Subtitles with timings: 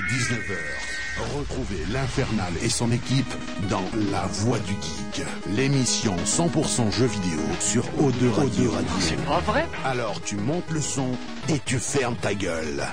[0.00, 1.36] est 19h.
[1.36, 3.32] Retrouvez l'Infernal et son équipe
[3.68, 8.72] dans La Voix du Geek, l'émission 100% jeux vidéo sur O2 Radio.
[9.00, 9.66] C'est pas vrai?
[9.84, 11.10] Alors tu montes le son
[11.48, 12.84] et tu fermes ta gueule.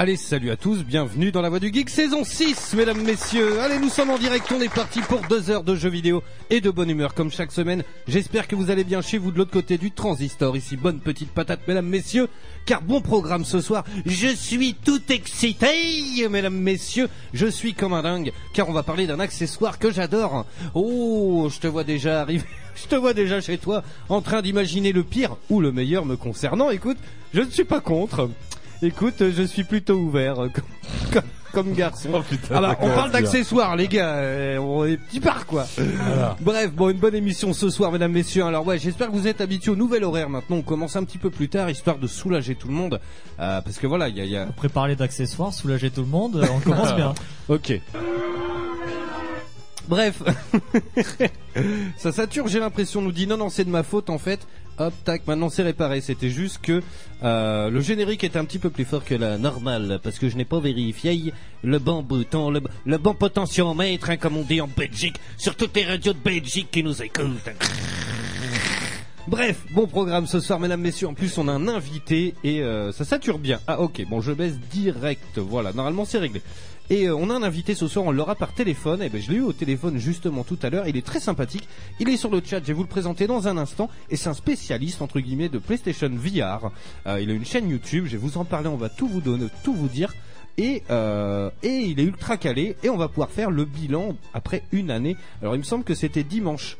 [0.00, 3.58] Allez, salut à tous, bienvenue dans la Voix du Geek, saison 6, mesdames, messieurs.
[3.58, 6.60] Allez, nous sommes en direct, on est parti pour deux heures de jeux vidéo et
[6.60, 7.82] de bonne humeur, comme chaque semaine.
[8.06, 10.56] J'espère que vous allez bien chez vous de l'autre côté du transistor.
[10.56, 12.28] Ici, bonne petite patate, mesdames, messieurs,
[12.64, 13.82] car bon programme ce soir.
[14.06, 17.08] Je suis tout excité, mesdames, messieurs.
[17.34, 20.46] Je suis comme un dingue, car on va parler d'un accessoire que j'adore.
[20.74, 22.46] Oh, je te vois déjà arriver.
[22.80, 26.14] Je te vois déjà chez toi, en train d'imaginer le pire ou le meilleur me
[26.14, 26.70] concernant.
[26.70, 26.98] Écoute,
[27.34, 28.30] je ne suis pas contre.
[28.82, 30.64] Écoute, je suis plutôt ouvert euh, comme,
[31.12, 32.10] comme, comme garçon.
[32.50, 34.14] Alors, on parle d'accessoires, les gars.
[34.16, 35.66] euh, on est petits parts, quoi.
[36.40, 38.44] Bref, bon, une bonne émission ce soir, mesdames, messieurs.
[38.44, 40.28] Alors, ouais, j'espère que vous êtes habitués au nouvel horaire.
[40.30, 43.00] Maintenant, on commence un petit peu plus tard, histoire de soulager tout le monde.
[43.40, 44.42] Euh, parce que voilà, il y a, y a...
[44.42, 47.14] Après parler d'accessoires, soulager tout le monde, on commence bien.
[47.48, 47.80] Ok.
[49.88, 50.22] Bref,
[51.96, 54.46] ça sature, j'ai l'impression, nous dit non, non, c'est de ma faute en fait.
[54.78, 56.00] Hop, tac, maintenant c'est réparé.
[56.00, 56.82] C'était juste que
[57.22, 60.36] euh, le générique était un petit peu plus fort que la normale parce que je
[60.36, 61.32] n'ai pas vérifié
[61.64, 65.74] le bon bouton, le, le bon potentiomètre, hein, comme on dit en Belgique, sur toutes
[65.76, 67.50] les radios de Belgique qui nous écoutent.
[69.28, 71.06] Bref, bon programme ce soir, mesdames, messieurs.
[71.06, 73.60] En plus, on a un invité et euh, ça sature bien.
[73.66, 75.36] Ah, ok, bon, je baisse direct.
[75.36, 76.40] Voilà, normalement, c'est réglé.
[76.88, 79.02] Et euh, on a un invité ce soir, on l'aura par téléphone.
[79.02, 80.88] Et ben, je l'ai eu au téléphone justement tout à l'heure.
[80.88, 81.68] Il est très sympathique.
[82.00, 82.60] Il est sur le chat.
[82.60, 83.90] Je vais vous le présenter dans un instant.
[84.08, 86.70] Et c'est un spécialiste entre guillemets de PlayStation VR.
[87.06, 88.06] Euh, il a une chaîne YouTube.
[88.06, 88.68] Je vais vous en parler.
[88.68, 90.14] On va tout vous donner, tout vous dire.
[90.56, 90.82] Et,
[91.62, 92.76] et il est ultra calé.
[92.82, 95.18] Et on va pouvoir faire le bilan après une année.
[95.42, 96.78] Alors, il me semble que c'était dimanche.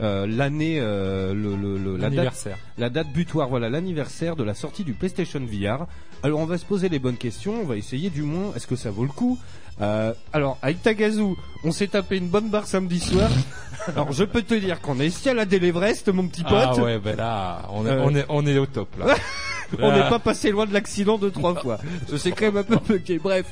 [0.00, 2.48] Euh, l'année, euh, le, le, le- la date,
[2.78, 5.86] la date butoir, voilà l'anniversaire de la sortie du PlayStation VR.
[6.22, 8.76] Alors on va se poser les bonnes questions, on va essayer du moins, est-ce que
[8.76, 9.38] ça vaut le coup?
[9.82, 13.30] Euh, Alors avec Tagazu, on s'est tapé une bonne barre samedi soir.
[13.88, 16.52] alors je peux te dire qu'on a escaladé l'Everest, mon petit pote.
[16.54, 18.02] Ah ouais, ben là, on est, Euh.
[18.04, 19.14] on est, on est au top là.
[19.78, 21.78] On n'est pas passé loin de l'accident deux trois fois.
[22.10, 23.20] Je sais quand même un peu bloqué.
[23.20, 23.46] Bref,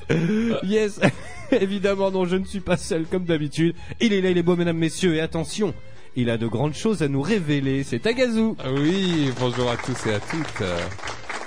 [0.65, 0.99] yes,
[1.53, 3.77] évidemment non, je ne suis pas seul comme d'habitude.
[4.01, 5.73] Il est là, il est beau, mesdames, messieurs, et attention,
[6.21, 7.85] il a de grandes choses à nous révéler.
[7.85, 8.55] C'est Tagazu.
[8.59, 10.67] Ah Oui, bonjour à tous et à toutes.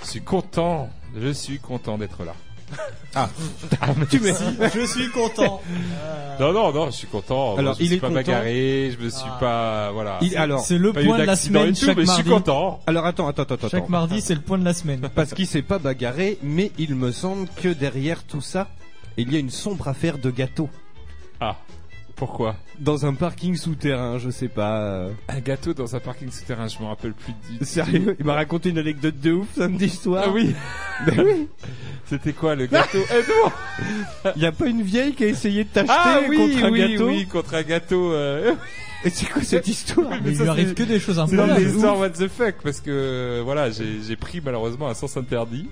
[0.04, 0.90] Je suis content,
[1.20, 2.34] je suis content d'être là.
[4.10, 4.32] Tu mets.
[4.74, 5.62] Je suis content.
[6.40, 7.56] Non, non, non, je suis content.
[7.58, 8.16] Alors, je me il suis est pas content.
[8.22, 9.38] bagarré, je me suis Ah.
[9.40, 10.18] pas, voilà.
[10.22, 12.24] Il- alors, C'est le pas eu point de la semaine tout, chaque mais je mardi.
[12.24, 12.80] suis content.
[12.88, 13.90] alors attends, attends, attends, Chaque attends.
[13.92, 15.02] mardi, c'est le point de la semaine.
[15.16, 18.70] Parce qu'il s'est pas bagarré, mais il me semble que derrière tout ça,
[19.18, 20.68] il y a une sombre affaire de gâteau.
[21.40, 21.58] Ah,
[22.22, 24.80] pourquoi Dans un parking souterrain, je sais pas.
[24.80, 25.10] euh.
[25.28, 27.66] Un gâteau dans un parking souterrain, je me rappelle plus du.
[27.66, 28.16] Sérieux?
[28.20, 30.26] Il m'a raconté une anecdote de ouf samedi soir?
[30.28, 30.54] Ah oui,
[31.08, 31.48] Ben oui.
[32.06, 33.00] c'était quoi le gâteau?
[33.12, 33.52] Aide-moi
[34.36, 36.72] Il y a pas une vieille qui a essayé de t'acheter Ah oui, contre un
[36.72, 37.08] oui, gâteau?
[37.08, 38.12] oui, contre un gâteau.
[38.14, 38.54] euh,
[39.04, 40.12] Et c'est quoi cette histoire?
[40.12, 41.66] Mais mais il ça, lui arrive c'est- que des choses C'est dans improbables.
[41.66, 45.68] des histoires what the fuck parce que voilà j'ai pris malheureusement un sens interdit.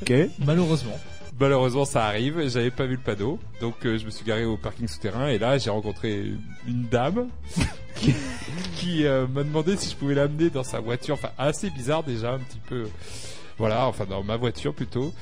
[0.00, 0.14] Ok.
[0.46, 0.98] Malheureusement.
[1.40, 4.56] Malheureusement ça arrive, j'avais pas vu le panneau donc euh, je me suis garé au
[4.56, 6.32] parking souterrain et là j'ai rencontré
[6.66, 7.28] une dame
[8.76, 12.32] qui, euh, m'a demandé si je pouvais l'amener dans sa voiture, enfin assez bizarre déjà
[12.32, 12.88] un petit peu.
[13.58, 15.12] Voilà, enfin dans ma voiture plutôt.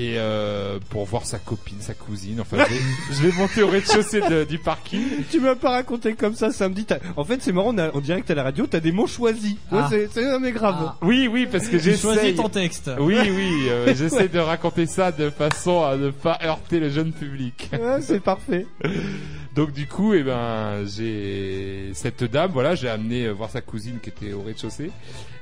[0.00, 3.66] Et euh, pour voir sa copine, sa cousine, enfin je vais- je vais monter au
[3.68, 5.02] rez-de-chaussée de- du parking.
[5.28, 6.86] Tu m'as pas raconté comme ça samedi.
[7.16, 9.08] En fait, c'est marrant, on, a, on dirait que t'as la radio, t'as des mots
[9.08, 9.54] choisis.
[9.72, 9.88] Ouais, Ah.
[9.90, 10.76] c'est, c'est non, mais grave.
[10.78, 10.96] Ah.
[11.02, 12.88] Oui, oui, parce que J'ai j'ai choisi ton texte.
[13.00, 17.12] Oui, oui, euh, j'essaie de raconter ça de façon à ne pas heurter le jeune
[17.12, 17.68] public.
[17.72, 18.66] Ouais, c'est parfait.
[19.58, 23.98] Donc du coup, eh ben, j'ai cette dame, voilà, j'ai amené euh, voir sa cousine
[24.00, 24.92] qui était au rez-de-chaussée.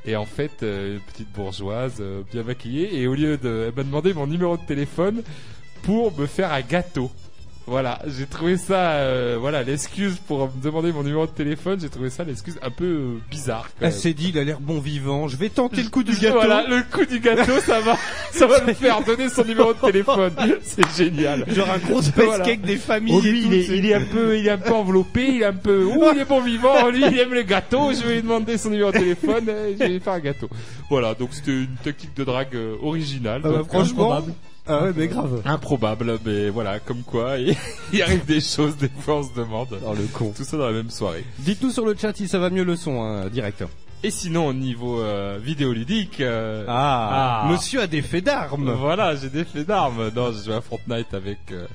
[0.06, 2.98] Et en fait, euh, une petite bourgeoise, euh, bien maquillée.
[2.98, 5.22] Et au lieu de, elle m'a demandé mon numéro de téléphone
[5.82, 7.10] pour me faire un gâteau.
[7.68, 11.80] Voilà, j'ai trouvé ça, euh, voilà, l'excuse pour me demander mon numéro de téléphone.
[11.80, 13.68] J'ai trouvé ça l'excuse un peu euh, bizarre.
[13.80, 15.26] quand Elle s'est dit, il a l'air bon vivant.
[15.26, 16.36] Je vais tenter le coup du gâteau.
[16.36, 17.96] Voilà, le coup du gâteau, ça va,
[18.30, 20.32] ça va me faire donner son numéro de téléphone.
[20.62, 21.44] C'est génial.
[21.52, 22.44] Genre un gros space Voilà.
[22.44, 23.48] cake des familles Oh, lui, et tout.
[23.50, 25.82] il, est, il est un peu, il est un peu enveloppé, il est un peu,
[25.84, 28.70] ouh, il est bon vivant, lui, il aime les gâteaux, je vais lui demander son
[28.70, 30.48] numéro de téléphone, et je vais lui faire un gâteau.
[30.88, 33.40] Voilà, donc c'était une technique de drague euh, originale.
[33.44, 34.12] Ah bah, donc, franchement.
[34.12, 34.32] Improbable.
[34.68, 35.42] Ah ouais, mais grave.
[35.44, 37.54] improbable, mais voilà, comme quoi, il,
[37.92, 39.78] il arrive des choses, des fois on se demande.
[39.86, 40.32] Oh le con.
[40.36, 41.24] Tout ça dans la même soirée.
[41.38, 43.62] Dites-nous sur le chat si ça va mieux le son, hein, direct.
[44.02, 47.48] Et sinon, au niveau euh, vidéoludique, euh, Ah, Ah.
[47.50, 48.70] monsieur a des faits d'armes.
[48.72, 50.10] Voilà, j'ai des faits d'armes.
[50.14, 51.66] Non, j'ai joué à Fortnite avec euh,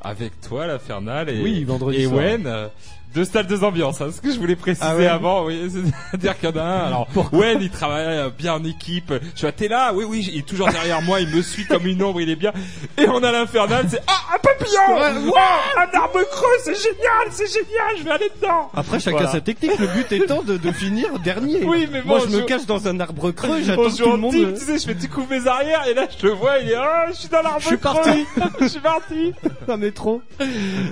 [0.00, 2.16] avec toi, l'Infernal, et, Oui, vendredi et soir.
[2.18, 2.68] Wen.
[3.14, 4.00] Deux stades, deux ambiances.
[4.00, 5.70] Hein, ce que je voulais préciser Ah ouais avant, oui,
[6.10, 6.86] c'est-à-dire qu'il y en a un.
[6.86, 9.12] Alors, Wen, il travaille euh, bien en équipe.
[9.34, 11.86] Je suis t'es là, oui, oui, il est toujours derrière moi, il me suit comme
[11.86, 12.52] une ombre, il est bien.
[12.98, 15.34] Et on a l'Infernal, c'est ah un papillon, Wow,
[15.76, 18.70] un arbre creux, c'est génial, c'est génial, je vais aller dedans.
[18.74, 19.32] Après, chacun Voilà.
[19.32, 19.78] sa technique.
[19.78, 21.64] Le but étant de, de finir dernier.
[21.64, 23.62] Oui, mais Moi, je me cache dans un arbre creux.
[23.62, 24.34] J'attends que tout le monde.
[24.34, 26.74] tu sais, je fais tu couvres mes arrières et là je le vois, il est
[26.76, 27.94] ah, je suis dans l'arbre Je suis creux.
[27.94, 28.26] parti.
[28.60, 29.32] je suis parti.
[29.68, 30.22] Un métro.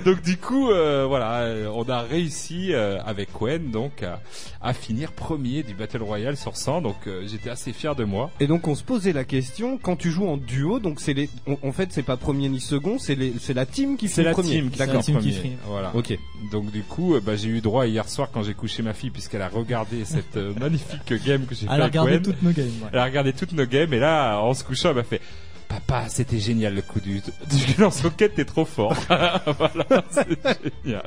[0.05, 4.21] Donc du coup, euh, voilà, euh, on a réussi euh, avec Gwen donc à,
[4.61, 6.81] à finir premier du Battle Royale sur 100.
[6.81, 8.29] Donc euh, j'étais assez fier de moi.
[8.39, 11.29] Et donc on se posait la question quand tu joues en duo, donc c'est les,
[11.47, 14.15] en, en fait c'est pas premier ni second, c'est les, c'est la team qui C'est
[14.17, 14.49] fait la premier.
[14.49, 15.03] team qui C'est la D'accord.
[15.03, 15.57] team qui premier.
[15.65, 15.91] Voilà.
[15.95, 16.17] Ok.
[16.51, 19.09] Donc du coup, euh, bah, j'ai eu droit hier soir quand j'ai couché ma fille
[19.09, 22.21] puisqu'elle a regardé cette euh, magnifique game que j'ai fait Elle a regardé Gwen.
[22.23, 22.65] toutes nos games.
[22.83, 22.89] ouais.
[22.93, 25.21] Elle a regardé toutes nos games et là, en se couchant, elle m'a fait.
[25.71, 28.93] Papa, c'était génial le coup du, du lance-roquette, t'es trop fort.
[29.09, 30.27] voilà, c'est
[30.83, 31.03] génial.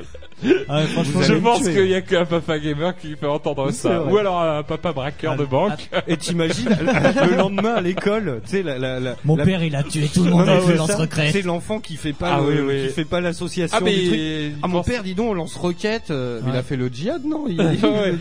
[0.69, 3.99] Ah ouais, franchement, Je pense qu'il y a qu'un papa gamer qui peut entendre ça.
[3.99, 4.13] vrai.
[4.13, 5.91] Ou alors un papa braqueur Ah, de banque.
[6.07, 6.69] Et t'imagines
[7.31, 10.09] le lendemain à l'école, tu sais la, la, la Mon la- père, il a tué
[10.13, 11.33] tout le monde avec ouais, le ça, lance-requête.
[11.33, 12.89] C'est l'enfant qui fait pas Ah le- oui, oui.
[12.89, 14.19] qui fait pas l'association Ah, mais du truc.
[14.19, 16.11] il Ah mon pense- père, dis donc, on lance roquette.
[16.11, 17.75] euh, Il a fait le djihad, non il, Ouais,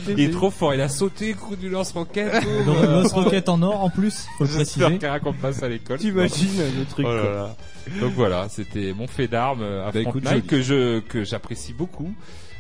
[0.09, 2.33] il- il est trop fort, il a sauté, coup du lance-roquette.
[2.65, 4.99] Donc, lance-roquette en or en plus, faut le préciser.
[5.07, 5.99] raconte pas ça à l'école.
[6.33, 7.05] T'imagines le truc.
[7.09, 7.31] Oh là quoi.
[7.31, 7.55] là.
[8.01, 12.13] Donc voilà, c'était mon fait d'armes à Bah, écoute, Fortnite que je que j'apprécie beaucoup.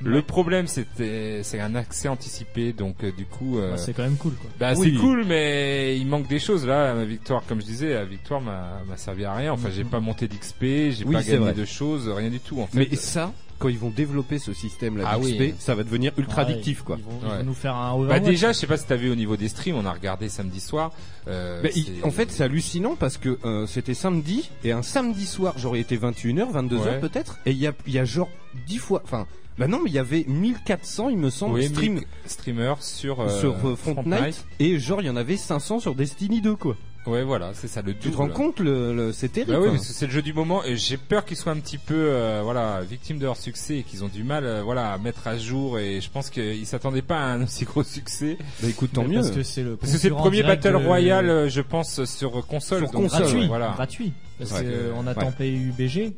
[0.05, 4.03] Le problème c'était c'est un accès anticipé donc euh, du coup euh, Bah, c'est quand
[4.03, 4.49] même cool quoi.
[4.59, 4.91] bah Oui.
[4.95, 8.41] c'est cool mais il manque des choses là ma victoire comme je disais la victoire
[8.41, 11.53] m'a m'a servi à rien enfin j'ai pas monté d'XP j'ai Oui, pas gagné vrai.
[11.53, 14.97] de choses rien du tout en fait Mais ça, quand ils vont développer ce système
[14.97, 15.53] là Ah oui.
[15.59, 16.97] ça va devenir ultra Ouais, addictif quoi.
[16.99, 17.37] Ils vont, ils Ouais.
[17.39, 18.23] vont nous faire un bah Overwatch.
[18.23, 20.59] déjà je sais pas si t'as vu au niveau des streams on a regardé samedi
[20.59, 20.91] soir
[21.27, 25.53] euh, il- en fait, c'est hallucinant parce que euh, c'était samedi et un samedi soir,
[25.57, 26.99] j'aurais été 21h, 22h Ouais.
[26.99, 28.29] peut-être, et il y a, il y a genre
[28.67, 29.25] 10 fois, enfin,
[29.57, 33.39] bah non, mais il y avait 1400, il me semble, oui, stream streamers sur euh,
[33.39, 36.75] sur euh, Fortnite, et genre il y en avait 500 sur Destiny 2 quoi.
[37.05, 38.15] Ouais voilà c'est ça le Tu te double.
[38.17, 39.51] rends compte, le, le- c'est terrible.
[39.53, 41.59] Bah oui, parce que c'est le jeu du moment et j'ai peur qu'ils soient un
[41.59, 44.93] petit peu euh, voilà victimes de leur succès et qu'ils ont du mal euh, voilà
[44.93, 48.37] à mettre à jour et je pense qu'ils s'attendaient pas à un aussi gros succès
[48.61, 49.15] Bah écoute, tant mieux.
[49.15, 52.03] Parce que c'est le parce que c'est le concurrent premier battle royale euh, je pense
[52.05, 54.13] sur console Sur donc, console, euh, gratuit, voilà gratuit.
[54.39, 55.51] Parce Ouais, que on attend ouais.
[55.77, 56.13] PUBG.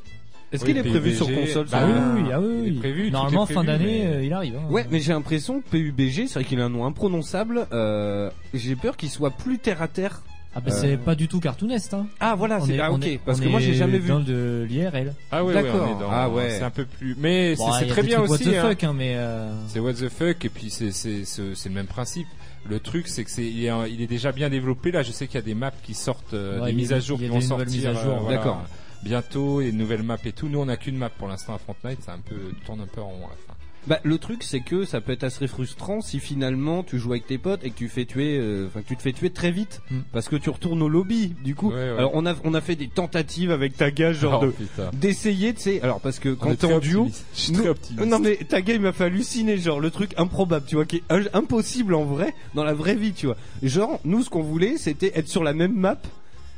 [0.52, 2.64] Est-ce Oui, qu'il est prévu PUBG, sur console bah, Ah Ah, oui, oui, ah oui,
[2.68, 4.56] il est prévu, Normalement est fin d'année, mais- euh, il arrive.
[4.56, 4.70] hein.
[4.72, 7.68] Ouais, mais j'ai l'impression que PUBG, c'est vrai qu'il a un nom imprononçable.
[7.74, 10.22] Euh, j'ai peur qu'il soit plus terre à terre.
[10.57, 12.07] Ah bah Euh, c'est pas du tout cartoonest hein.
[12.22, 13.06] Ah voilà, c'est est- ah ok.
[13.06, 14.07] est- parce que moi j'ai jamais vu.
[14.07, 15.13] dans de l'IRL.
[15.31, 15.90] ah ouais, D'accord.
[15.90, 16.50] on est dans Ah ouais.
[16.52, 18.52] c'est un peu plus mais c'est Bon, c'est il y a très bien aussi What
[18.52, 18.69] the hein.
[18.69, 21.88] fuck hein, mais euh, c'est what the fuck et puis c'est c'est c'est le même
[21.88, 22.28] principe
[22.69, 25.28] le truc c'est que c'est il est, il est déjà bien développé là je sais
[25.28, 27.42] qu'il y a des maps qui sortent euh, Ouais, des mises à jour qui vont
[27.42, 28.63] sortir mises à jour, voilà, d'accord.
[29.04, 31.58] bientôt et de nouvelles maps et tout nous on a qu'une map pour l'instant à
[31.60, 32.36] Fortnite c'est un peu
[32.66, 33.54] tourne un peu en rond à la fin
[33.88, 37.28] Bah le truc c'est que ça peut être assez frustrant si finalement tu joues avec
[37.28, 39.52] tes potes et que tu fais tuer, euh, enfin que tu te fais tuer très
[39.52, 40.00] vite Hmm.
[40.12, 41.36] parce que tu retournes au lobby.
[41.44, 41.90] Du coup, Ouais, ouais.
[41.98, 45.54] alors on a on a fait des tentatives avec ta gage genre Oh, de d'essayer,
[45.54, 45.82] tu sais.
[45.82, 47.26] Alors parce que quand t'es en duo, optimiste.
[47.36, 50.12] je suis nous- très optimiste non mais ta game m'a fait halluciner, genre le truc
[50.18, 53.38] improbable, tu vois, qui est im- impossible en vrai, dans la vraie vie, tu vois.
[53.62, 55.98] Genre nous ce qu'on voulait c'était être sur la même map.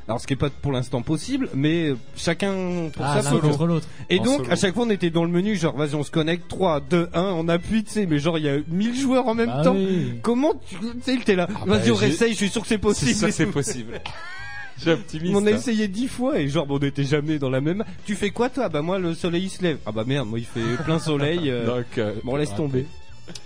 [0.08, 3.66] Alors ce qui est pas pour l'instant possible, mais chacun pour ah, sa solo.
[3.66, 3.88] l'autre.
[4.10, 4.52] Et En donc, solo.
[4.52, 7.10] à chaque fois, on était dans le menu, genre, vas-y, on se connecte, 3, 2,
[7.14, 9.64] 1, on appuie, tu sais, mais genre, il y a 1000 joueurs en même Bah
[9.66, 9.76] temps.
[9.76, 10.14] oui.
[10.22, 12.62] Comment tu, tu sais, t'es là, Ah bah, vas-y, on j'ai- réessaye, je suis sûr
[12.62, 13.16] que c'est c'est possible.
[13.18, 14.00] sûr que c'est possible
[14.80, 15.56] j'ai optimiste on a hein.
[15.56, 17.84] essayé 10 fois et genre, bon, on n'était jamais dans la même.
[18.06, 18.70] Tu fais quoi, toi?
[18.70, 19.80] Bah, moi, le soleil, il se lève.
[19.88, 21.50] Ah bah merde, moi, il fait plein soleil.
[21.50, 22.86] euh, donc euh, Bon, laisse tomber.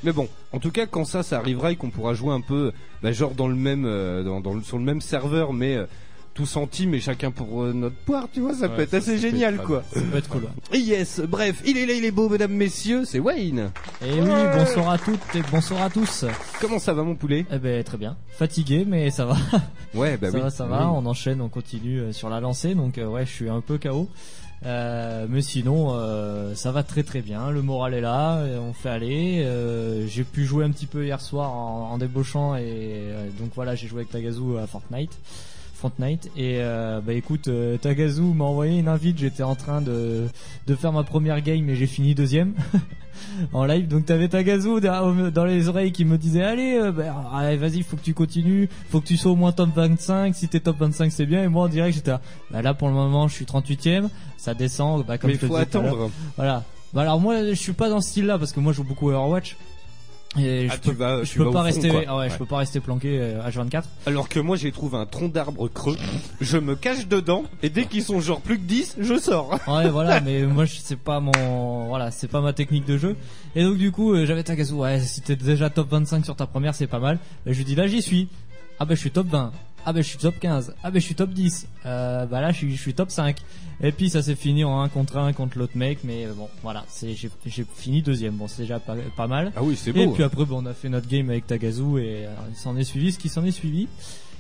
[0.04, 2.72] Mais bon, en tout cas, quand ça, ça arrivera et qu'on pourra jouer un peu,
[3.02, 5.86] bah, genre dans le même, euh, dans, dans le- sur le même serveur, mais euh,
[6.34, 8.92] tous en team et chacun pour euh, notre poire, tu vois, ça Ouais, peut être
[8.92, 9.84] ça, assez ça peut être génial, quoi.
[9.94, 10.44] Ça peut être cool.
[10.72, 10.80] ouais.
[10.80, 13.72] Yes, bref, il est là, il est beau, mesdames, messieurs, c'est Wayne.
[14.06, 16.26] Et oui, bonsoir à toutes et bonsoir à tous.
[16.60, 17.46] Comment ça va, mon poulet?
[17.52, 18.16] Eh ben très bien.
[18.30, 19.36] Fatigué mais ça va.
[19.94, 20.44] Ouais, bah ça oui.
[20.44, 20.90] va, ça va.
[20.92, 22.76] On enchaîne, on continue euh, sur la lancée.
[22.76, 24.08] Donc euh, ouais, je suis un peu KO.
[24.64, 27.50] Euh, mais sinon, euh, ça va très très bien.
[27.50, 28.44] Le moral est là.
[28.62, 29.42] On fait aller.
[29.44, 33.50] Euh, j'ai pu jouer un petit peu hier soir en, en débauchant et euh, donc
[33.56, 35.12] voilà, j'ai joué avec Tagazu à Fortnite.
[35.82, 36.28] Fortnite.
[36.38, 39.18] Et euh, bah écoute euh, Tagazu m'a envoyé une invite.
[39.18, 40.28] J'étais en train de,
[40.68, 42.54] de faire ma première game et j'ai fini deuxième.
[43.54, 43.88] En live.
[43.88, 47.96] Donc t'avais Tagazu dans les oreilles qui me disait allez euh, bah, allez, vas-y faut
[47.96, 48.68] que tu continues.
[48.90, 51.44] Faut que tu sois au moins top 25 si t'es top 25 c'est bien.
[51.44, 54.08] Et moi en direct j'étais là, bah, là pour le moment je suis 38ème
[54.38, 56.10] ça descend bah, comme Mais il faut disais attendre.
[56.36, 56.64] voilà.
[56.94, 58.84] Bah alors moi je suis pas dans ce style là parce que moi je joue
[58.84, 59.56] beaucoup à Overwatch
[60.40, 62.46] Et Ah, je tu peux, vas- je peux pas fond, rester, ah ouais, je peux
[62.46, 63.84] pas rester planqué euh, H24.
[64.06, 65.98] Alors que moi j'ai trouvé un tronc d'arbre creux,
[66.40, 69.60] je me cache dedans et dès qu'ils sont genre plus que 10, je sors.
[69.68, 73.18] Ouais, voilà, mais moi c'est pas mon, voilà, c'est pas ma technique de jeu.
[73.56, 76.46] Et donc du coup, euh, j'avais Tagazu, ouais, si t'es déjà top 25 sur ta
[76.46, 77.20] première, c'est pas mal.
[77.46, 78.30] Et je lui dis là, j'y suis.
[78.80, 79.52] Ah ben je suis top 20.
[79.86, 80.76] Ah ben je suis top 15.
[80.84, 81.68] Ah ben je suis top 10.
[81.86, 83.38] Euh, bah là je suis, je suis top 5.
[83.84, 86.86] Et puis ça s'est fini en 1 contre 1 contre l'autre mec, mais bon, voilà,
[86.88, 88.36] c'est j'ai j'ai fini deuxième.
[88.36, 89.52] Bon, c'est déjà pas, pas mal.
[89.56, 92.26] Ah oui, c'est Et puis après, bon, on a fait notre game avec Tagazu et
[92.28, 93.88] euh, il s'en est suivi ce qui s'en est suivi.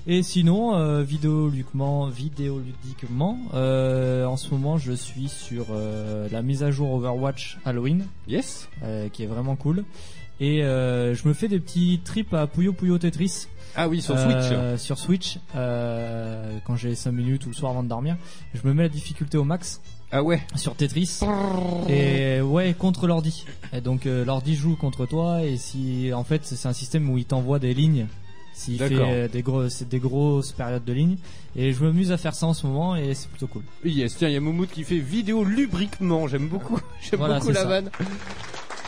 [0.07, 6.63] Et sinon, euh, vidéoludiquement, vidéoludiquement, euh, en ce moment, je suis sur euh, la mise
[6.63, 8.67] à jour Overwatch Halloween, Yes.
[8.83, 9.83] euh, qui est vraiment cool.
[10.39, 14.35] Et je me fais des petits trips à Puyo Puyo Tetris Ah oui, sur Switch.
[14.51, 18.17] euh, sur Switch euh, quand j'ai 5 minutes ou le soir avant de dormir.
[18.53, 20.41] Je me mets la difficulté au max Ah ouais.
[20.55, 21.19] sur Tetris
[21.87, 26.41] et ouais contre l'ordi et donc euh, l'ordi joue contre toi et si en fait
[26.45, 28.07] c'est un système où il t'envoie des lignes
[28.53, 31.17] s'il fait des gros c'est des grosses périodes de lignes
[31.55, 34.27] et je m'amuse à faire ça en ce moment et c'est plutôt cool Yes, tiens,
[34.27, 36.27] il y a Moumoud qui fait vidéo lubriquement.
[36.27, 37.67] J'aime beaucoup, j'aime Voilà, beaucoup la ça.
[37.67, 37.89] vanne.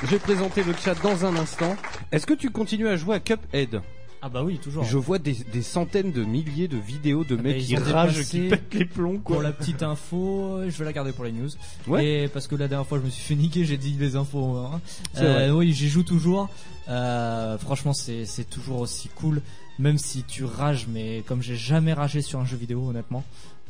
[0.03, 1.75] Je vais présenter le chat dans un instant.
[2.11, 3.81] Est-ce que tu continues à jouer à Cuphead?
[4.25, 7.41] Ah bah oui toujours Je vois des, des centaines de milliers de vidéos de Ah
[7.41, 9.43] mecs bah, qui ils ont ragent, dépassé- qui pètent les plombs, pour quoi.
[9.43, 11.49] la petite info je vais la garder pour les news
[11.87, 12.05] Ouais.
[12.23, 14.55] et parce que la dernière fois je me suis fait niquer j'ai dit les infos
[14.57, 14.79] hein.
[15.13, 16.49] C'est Euh, oui j'y joue toujours
[16.89, 19.41] Euh, franchement c'est c'est toujours aussi cool
[19.79, 23.23] même si tu rages mais comme j'ai jamais ragé sur un jeu vidéo honnêtement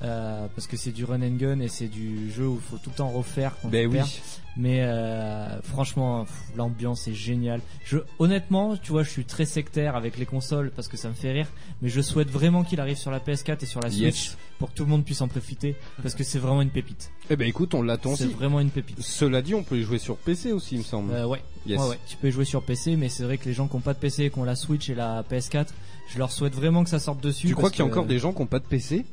[0.03, 2.77] euh, parce que c'est du run and gun et c'est du jeu où il faut
[2.77, 4.01] tout le temps refaire quand Ben tu oui.
[4.57, 6.25] mais euh, franchement
[6.57, 10.87] l'ambiance est géniale je honnêtement tu vois je suis très sectaire avec les consoles parce
[10.87, 11.47] que ça me fait rire
[11.81, 14.37] mais je souhaite vraiment qu'il arrive sur la PS4 et sur la Switch Yes.
[14.59, 17.35] pour que tout le monde puisse en profiter parce que c'est vraiment une pépite Eh
[17.35, 20.17] ben écoute, on l'attend c'est vraiment une pépite Cela dit, on peut y jouer sur
[20.17, 21.13] PC aussi, il me semble.
[21.13, 21.41] euh, ouais.
[21.65, 21.79] Yes.
[21.79, 21.99] ouais, ouais.
[22.07, 23.93] Tu peux y jouer sur PC, mais c'est vrai que les gens qui ont pas
[23.93, 25.67] de PC, qui ont la Switch et la PS4,
[26.09, 27.47] je leur souhaite vraiment que ça sorte dessus.
[27.47, 29.05] tu crois qu'il y a encore des gens qui n'ont pas de PC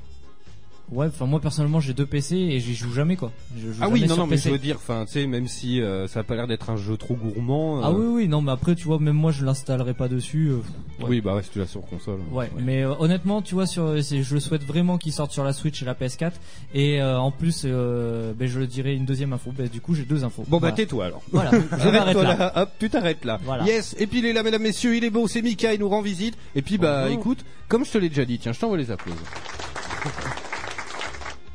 [0.93, 3.31] Ouais, enfin moi personnellement j'ai deux PC et j'y joue jamais quoi.
[3.57, 4.49] Je joue Ah oui, non, non, mais PC.
[4.49, 6.77] je veux dire, enfin, tu sais, même si euh, ça a pas l'air d'être un
[6.77, 7.79] jeu trop gourmand.
[7.79, 10.49] euh, Ah oui, oui, non, mais après tu vois, même moi je l'installerai pas dessus.
[10.49, 10.57] euh,
[11.03, 11.09] ouais.
[11.09, 12.19] Oui, bah ouais, si tu l'as sur console.
[12.33, 15.85] Ouais, mais honnêtement, tu vois, sur, je souhaite vraiment qu'il sorte sur la Switch et
[15.85, 16.33] la PS4.
[16.75, 19.53] Et en plus, ben, je le dirai une deuxième info.
[19.57, 20.45] Ben, du coup, j'ai deux infos.
[20.49, 21.23] Bon, bah tais-toi alors.
[21.31, 22.37] Voilà, Arrête-toi là.
[22.37, 22.63] là.
[22.63, 23.39] Hop, tu t'arrêtes là.
[23.45, 23.65] Voilà.
[23.65, 23.95] Yes.
[23.99, 26.03] Et puis il est là, mesdames, messieurs, il est beau, c'est Mika, il nous rend
[26.03, 26.37] visite.
[26.57, 27.21] Et puis bah, Bonjour.
[27.21, 29.27] écoute, comme je te l'ai déjà dit, tiens, je t'envoie les applaudissements.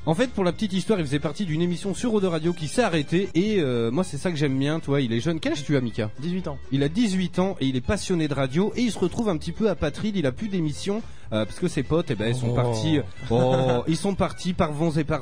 [0.07, 2.53] En fait, pour la petite histoire, il faisait partie d'une émission sur Eau de Radio
[2.53, 5.39] qui s'est arrêtée et euh, moi c'est ça que j'aime bien, toi, il est jeune.
[5.39, 6.11] Quel âge tu as, Mika?
[6.19, 6.57] 18 ans.
[6.71, 9.37] Il a 18 ans et il est passionné de radio et il se retrouve un
[9.37, 11.01] petit peu apatride, il a plus d'émissions
[11.33, 12.53] euh, parce que ses potes, eh ben, ils sont Oh.
[12.53, 12.99] partis.
[13.31, 15.21] Oh, ils sont partis par vents et par.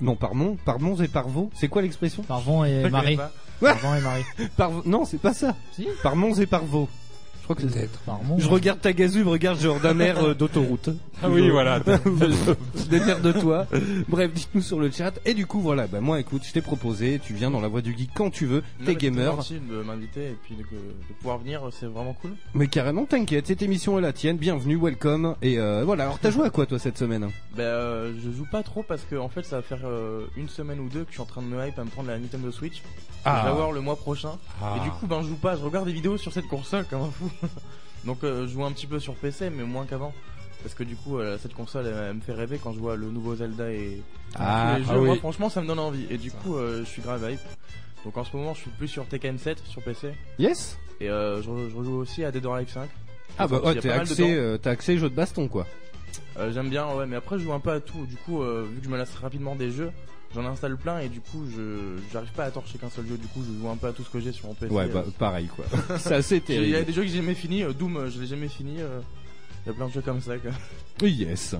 [0.00, 1.50] Non, par monts, par monts et par veaux.
[1.54, 2.22] C'est quoi l'expression?
[2.22, 3.16] Par vent et marée.
[3.60, 4.24] Par vent et marée.
[4.56, 5.56] Par non, c'est pas ça.
[5.72, 5.88] Si.
[6.04, 6.88] Par monts et par veaux.
[7.46, 8.00] Je crois que c'est Peut-être.
[8.00, 8.38] Par vent.
[8.40, 10.90] Je regarde ta gazou, il me regarde genre d'un air euh, d'autoroute.
[11.22, 11.80] Ah oui, voilà.
[11.80, 13.66] de toi.
[14.06, 15.12] Bref, dites-nous sur le chat.
[15.24, 17.80] Et du coup, voilà, bah moi, écoute, je t'ai proposé, tu viens dans la voie
[17.80, 19.34] du geek quand tu veux, t'es gamer.
[19.34, 22.32] Merci de m'inviter et puis de, de pouvoir venir, c'est vraiment cool.
[22.52, 25.36] Mais carrément, t'inquiète, cette émission est la tienne, bienvenue, welcome.
[25.40, 27.30] Et euh, voilà, alors t'as joué à quoi toi cette semaine?
[27.56, 30.50] Ben, euh, je joue pas trop parce que en fait, ça va faire euh, une
[30.50, 32.18] semaine ou deux que je suis en train de me hype à me prendre la
[32.18, 32.82] Nintendo Switch.
[33.24, 33.38] Ah.
[33.40, 34.32] Je vais avoir le mois prochain.
[34.62, 34.74] Ah.
[34.76, 37.02] Et du coup, ben, je joue pas, je regarde des vidéos sur cette console comme
[37.02, 37.30] un fou.
[38.04, 40.12] Donc, euh, je joue un petit peu sur PC, mais moins qu'avant.
[40.62, 42.96] Parce que du coup, euh, cette console, elle, elle me fait rêver quand je vois
[42.96, 44.00] le nouveau Zelda et
[44.34, 45.00] Ah, tous les ah jeux.
[45.00, 46.06] Moi, franchement, ça me donne envie.
[46.10, 47.40] Et du coup, euh, je suis grave hype.
[48.04, 50.12] Donc, en ce moment, je suis plus sur Tekken 7 sur PC.
[50.38, 52.88] Yes Et euh, je, je rejoue aussi à Dead or Alive 5.
[53.38, 53.90] Ah bah ouais, dedans.
[54.20, 55.66] euh, t'as accès jeu de baston quoi.
[56.38, 58.06] Euh, J'aime bien, ouais, mais après je joue un peu à tout.
[58.06, 59.90] Du coup, vu que je me lasse rapidement des jeux,
[60.34, 63.16] j'en installe plein et du coup, je j'arrive pas à torcher qu'un seul jeu.
[63.16, 64.72] Du coup, je joue un peu à tout ce que j'ai sur mon PC.
[64.72, 65.64] Ouais, Euh, bah pareil quoi.
[65.98, 66.84] C'est assez Il y a terrible.
[66.86, 67.62] des jeux que j'ai jamais fini.
[67.62, 68.74] euh, Doom, euh, je l'ai jamais fini.
[68.76, 70.36] Il y a plein de jeux comme ça.
[70.38, 70.50] Quoi.
[71.08, 71.54] Yes.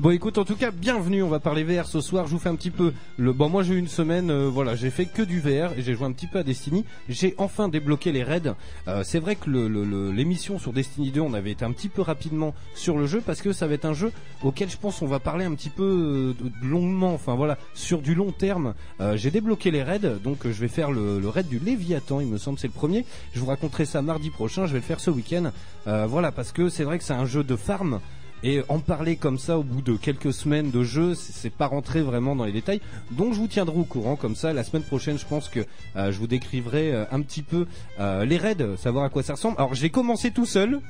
[0.00, 2.48] Bon écoute en tout cas bienvenue on va parler VR ce soir je vous fais
[2.48, 5.22] un petit peu le bon moi j'ai eu une semaine euh, voilà j'ai fait que
[5.22, 6.84] du VR et j'ai joué un petit peu à Destiny.
[7.08, 8.54] J'ai enfin débloqué les raids.
[8.88, 11.70] Euh, c'est vrai que le- le- le- l'émission sur Destiny 2 on avait été un
[11.70, 14.10] petit peu rapidement sur le jeu parce que ça va être un jeu
[14.42, 18.16] auquel je pense on va parler un petit peu euh, longuement enfin voilà sur du
[18.16, 18.74] long terme.
[19.14, 22.58] J'ai débloqué les raids donc je vais faire le, raid du Léviathan il me semble
[22.58, 23.04] c'est le premier.
[23.32, 25.52] Je vous raconterai ça mardi prochain je vais le faire ce week-end.
[25.86, 28.00] Voilà parce que c'est vrai que c'est un jeu de farm
[28.44, 32.02] et en parler comme ça au bout de quelques semaines de jeu, c'est pas rentrer
[32.02, 32.82] vraiment dans les détails.
[33.10, 34.52] Donc je vous tiendrai au courant comme ça.
[34.52, 35.60] La semaine prochaine, je pense que
[35.96, 37.66] euh, je vous décriverai euh, un petit peu
[37.98, 39.56] euh, les raids, savoir à quoi ça ressemble.
[39.58, 40.80] Alors j'ai commencé tout seul.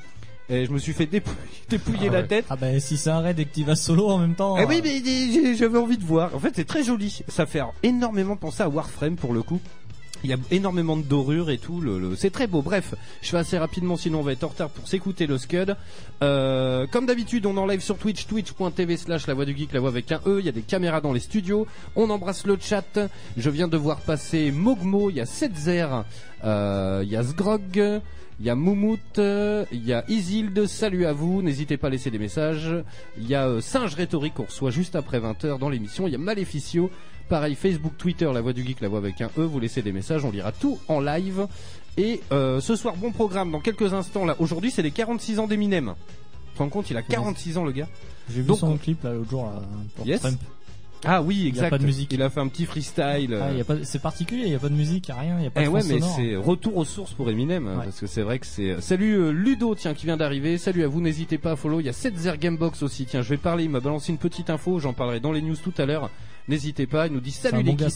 [0.51, 1.39] Et je me suis fait dépouiller,
[1.71, 2.27] dépouiller Ah la ouais.
[2.27, 2.45] tête.
[2.51, 4.59] Ah bah si c'est un raid et que tu vas solo en même temps.
[4.59, 6.35] Eh oui, mais j'avais envie de voir.
[6.35, 7.21] En fait, c'est très joli.
[7.29, 9.59] Ça fait énormément penser à Warframe pour le coup.
[10.25, 11.83] Il y a énormément de dorures et tout.
[12.17, 12.63] C'est très beau.
[12.63, 15.77] Bref, je fais assez rapidement, sinon on va être en retard pour s'écouter le Scud.
[16.23, 19.75] Euh, comme d'habitude, on est en live sur Twitch, twitch.tv slash la voix du geek,
[19.75, 20.39] la voix avec un E.
[20.41, 21.67] Il y a des caméras dans les studios.
[21.95, 22.99] On embrasse le chat.
[23.37, 25.11] Je viens de voir passer Mogmo.
[25.11, 25.89] Il y a Setzer.
[26.43, 28.01] Euh, il y a Sgrog.
[28.41, 32.11] Il y a Moumout, il y a Isilde, salut à vous, n'hésitez pas à laisser
[32.11, 32.69] des messages.
[33.17, 36.09] Il y a euh, Singe Rhétorique qu'on reçoit juste après 20h dans l'émission.
[36.09, 36.91] Il y a Maléficio,
[37.29, 39.93] pareil Facebook, Twitter, la voix du geek, la voix avec un E, vous laissez des
[39.93, 41.47] messages, on lira tout en live.
[41.97, 44.37] Et euh, ce soir, bon programme, dans quelques instants là.
[44.39, 45.95] Aujourd'hui c'est les 46 ans d'Eminem.
[46.53, 47.89] Tu te rends compte, il a 46 ans le gars.
[48.31, 49.63] J'ai vu Donc, son on- clip là l'autre jour là,
[49.97, 50.21] pour Yes.
[50.21, 50.39] Trump.
[51.07, 51.69] Ah oui, a exact.
[51.69, 52.11] pas de musique.
[52.15, 53.37] Il a fait un petit freestyle.
[53.39, 55.39] Ah, euh, a pas, c'est particulier, il y a pas de musique, y a rien,
[55.39, 57.85] y a pas Eh de ouais, mais c'est retour aux sources pour Eminem, hein, Ouais.
[57.85, 58.81] parce que c'est vrai que c'est.
[58.81, 60.57] Salut euh, Ludo, tiens, qui vient d'arriver.
[60.57, 61.81] Salut à vous, n'hésitez pas à follow.
[61.81, 63.05] Il y a 7 Gamebox aussi.
[63.05, 63.65] Tiens, je vais parler.
[63.65, 64.79] Il m'a balancé une petite info.
[64.79, 66.09] J'en parlerai dans les news tout à l'heure.
[66.49, 67.07] N'hésitez pas.
[67.07, 67.87] Il nous dit salut bon l'équipe.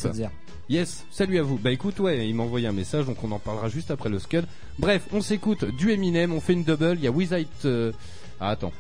[0.70, 1.56] Yes, salut à vous.
[1.56, 4.18] Bah écoute, ouais, il m'a envoyé un message, donc on en parlera juste après le
[4.18, 4.44] Scud.
[4.78, 6.96] Bref, on s'écoute du Eminem, on fait une double.
[6.98, 7.46] Il y a Without.
[7.64, 7.92] euh,
[8.40, 8.72] Ah attends.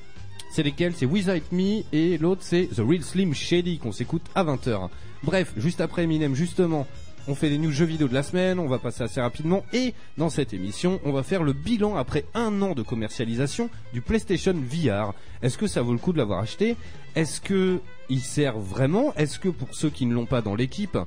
[0.50, 0.94] C'est lesquels?
[0.96, 4.88] C'est Without Me et l'autre c'est The Real Slim Shady qu'on s'écoute à 20h.
[5.22, 6.86] Bref, juste après Eminem, justement,
[7.26, 9.92] on fait les news jeux vidéo de la semaine, on va passer assez rapidement et
[10.16, 14.54] dans cette émission, on va faire le bilan après un an de commercialisation du PlayStation
[14.54, 15.12] VR.
[15.42, 16.76] Est-ce que ça vaut le coup de l'avoir acheté?
[17.14, 19.14] Est-ce que il sert vraiment.
[19.14, 20.98] Est-ce que pour ceux qui ne l'ont pas dans l'équipe,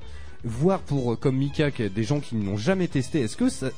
[0.44, 3.68] voire pour euh, comme Mika, des gens qui ne l'ont jamais testé, est-ce que ça,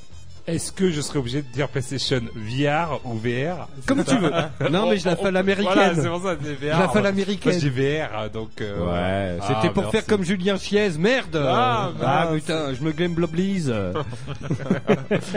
[0.47, 4.31] Est-ce que je serais obligé de dire PlayStation VR ou VR comme tu veux
[4.71, 5.73] Non mais je la fais à l'américaine.
[5.73, 6.75] Voilà, c'est pour ça, c'est VR.
[6.77, 7.61] je la fais à l'américaine.
[7.61, 8.51] j'ai VR, donc.
[8.61, 9.97] euh, Ouais, ah, c'était pour merci.
[9.97, 13.73] faire comme Julien Chiez, merde Ah, Ah, putain, je me glemme Bloblise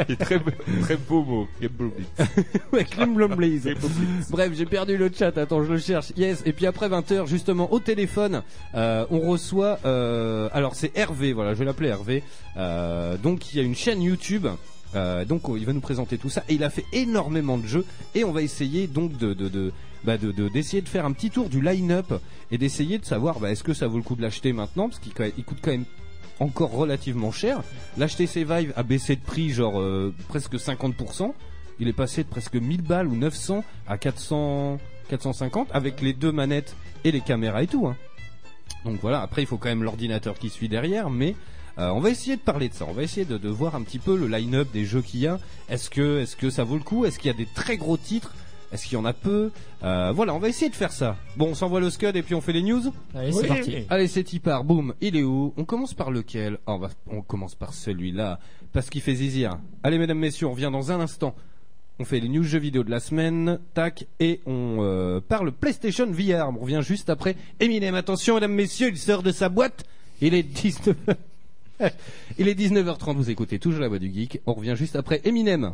[0.10, 0.40] Il est très,
[0.82, 1.48] très beau mot.
[2.74, 3.68] Ouais, Clem Bloblise
[4.30, 6.12] Bref, j'ai perdu le chat, attends, je le cherche.
[6.18, 8.42] Yes, et puis après 20h, justement, au téléphone,
[8.76, 9.80] euh, on reçoit...
[9.86, 12.24] Euh, alors c'est Hervé, voilà, je vais l'appeler Hervé.
[12.58, 14.48] Euh, donc il y a une chaîne YouTube...
[14.96, 17.86] Euh, donc il va nous présenter tout ça et il a fait énormément de jeux
[18.16, 19.34] et on va essayer donc de
[20.06, 22.14] bah, de- de- d'essayer de faire un petit tour du line-up
[22.52, 24.88] et d'essayer de savoir bah, est-ce que ça vaut le coup de l'acheter maintenant?
[24.88, 25.12] Parce qu'il
[25.44, 25.84] coûte quand même
[26.40, 27.62] encore relativement cher.
[27.98, 31.34] L'HTC Vive a baissé de prix genre euh, presque 50%.
[31.80, 34.80] Il est passé de presque 1000 balles ou 900 à 400
[35.10, 37.88] 450 avec les deux manettes et les caméras et tout.
[37.88, 37.96] hein.
[38.86, 41.36] Donc voilà, après il faut quand même l'ordinateur qui suit derrière, mais
[41.80, 42.86] euh, on va essayer de parler de ça.
[42.90, 45.28] On va essayer de, de voir un petit peu le line-up des jeux qu'il y
[45.28, 45.40] a.
[45.70, 47.06] Est-ce que, est-ce que ça vaut le coup?
[47.06, 48.34] Est-ce qu'il y a des très gros titres?
[48.72, 49.52] Est-ce qu'il y en a peu?
[49.84, 51.16] Euh, Voilà, on va essayer de faire ça.
[51.38, 52.82] Bon, on s'envoie le scud et puis on fait les news.
[53.16, 53.48] Allez, c'est Oui.
[53.48, 53.76] parti.
[53.90, 54.64] Allez, c'est y part.
[54.66, 55.54] Boum, il est où?
[55.56, 56.58] On commence par lequel?
[56.68, 58.40] Ah, on, va, on commence par celui-là
[58.74, 59.58] parce qu'il fait zizir.
[59.84, 61.34] Allez, mesdames, messieurs, on revient dans un instant.
[62.00, 66.06] On fait les news jeux vidéo de la semaine, tac, et on euh, parle PlayStation
[66.06, 66.50] VR.
[66.50, 67.36] On revient juste après.
[67.60, 69.84] Eminem, attention, mesdames, messieurs, il sort de sa boîte.
[70.22, 70.96] Il est 19.
[72.38, 73.16] Il est 19h30.
[73.16, 74.42] Vous écoutez toujours la voix du geek.
[74.46, 75.74] On revient juste après Eminem.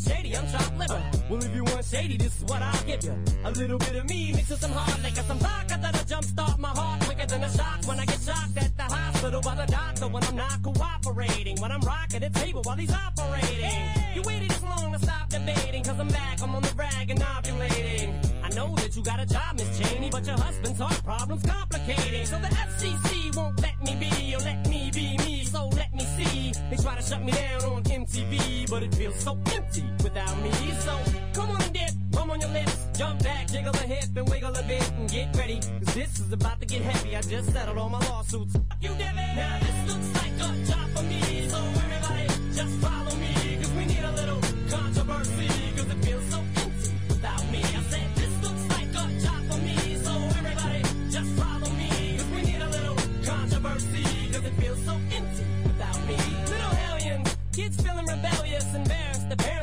[0.00, 1.02] Shady, I'm chopped liver.
[1.28, 3.14] Well, if you want shady, this is what I'll give you.
[3.44, 6.68] A little bit of me mixed with some hard liquor, some vodka that'll jumpstart my
[6.68, 10.08] heart quicker than a shock when I get shocked at the hospital by the doctor
[10.08, 11.60] when I'm not cooperating.
[11.60, 13.88] When I'm rocking the table while he's operating.
[14.14, 17.20] You waited this long to stop debating, cause I'm back, I'm on the rag and
[17.20, 18.31] ovulating.
[18.54, 22.26] Know that you got a job, Miss Cheney, but your husband's heart problem's complicating.
[22.26, 26.04] So the FCC won't let me be, or let me be me, so let me
[26.16, 26.52] see.
[26.68, 30.50] They try to shut me down on MTV, but it feels so empty without me.
[30.80, 30.98] So
[31.32, 34.54] come on and dip, bum on your lips, jump back, jiggle a hip and wiggle
[34.54, 35.60] a bit and get ready.
[35.84, 37.16] Cause this is about to get heavy.
[37.16, 38.54] I just settled all my lawsuits.
[38.82, 38.98] You it.
[39.00, 43.56] Now this looks like a job for me, so everybody just follow me.
[43.62, 45.48] Cause we need a little controversy,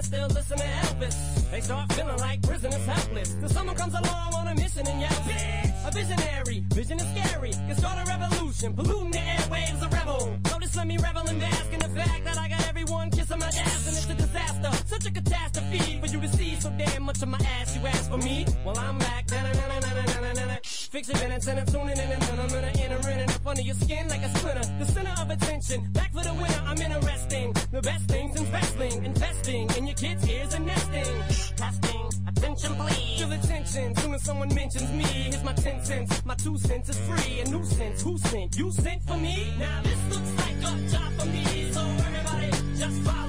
[0.10, 1.18] still listen to Elvis.
[1.52, 3.30] They start feeling like prisoners helpless.
[3.40, 7.52] Till someone comes along on a mission and yells, "Bitch!" A visionary, vision is scary.
[7.68, 10.22] Can start a revolution, polluting the airwaves, a rebel.
[10.70, 13.52] Just let me revel and bask in the fact that I got everyone kissing my
[13.68, 14.72] ass and it's a disaster.
[14.94, 17.76] Such a catastrophe for you to see so damn much of my ass.
[17.76, 18.46] You ask for me?
[18.66, 19.24] Well, I'm back.
[19.32, 20.58] Da-na-na-na-na-na-na-na.
[20.90, 23.46] Fix your minutes and I'm tuning in and then I'm gonna enter in and up
[23.46, 24.68] under your skin like a splinter.
[24.80, 26.64] The center of attention, back for the winner.
[26.66, 27.54] I'm interesting.
[27.72, 31.56] The best things investing, investing in your kids' ears and nesting.
[31.56, 33.20] Testing, attention please.
[33.20, 35.04] Feel attention soon as someone mentions me.
[35.04, 37.42] Here's my ten cents, my two cents is free.
[37.42, 38.58] A nuisance, who sent?
[38.58, 39.54] You sent for me?
[39.60, 41.72] Now this looks like a job for me.
[41.72, 42.50] So everybody
[42.80, 43.29] just follow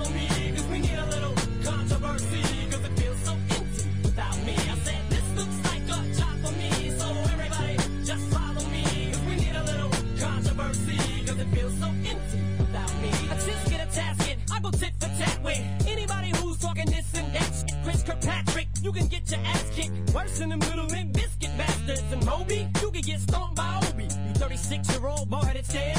[18.83, 20.15] you can get your ass kicked.
[20.15, 22.03] Worse than the middle and biscuit bastards.
[22.13, 24.05] And Moby, you can get stomped by Obi.
[24.05, 25.99] You 36 year old boy headed stairs.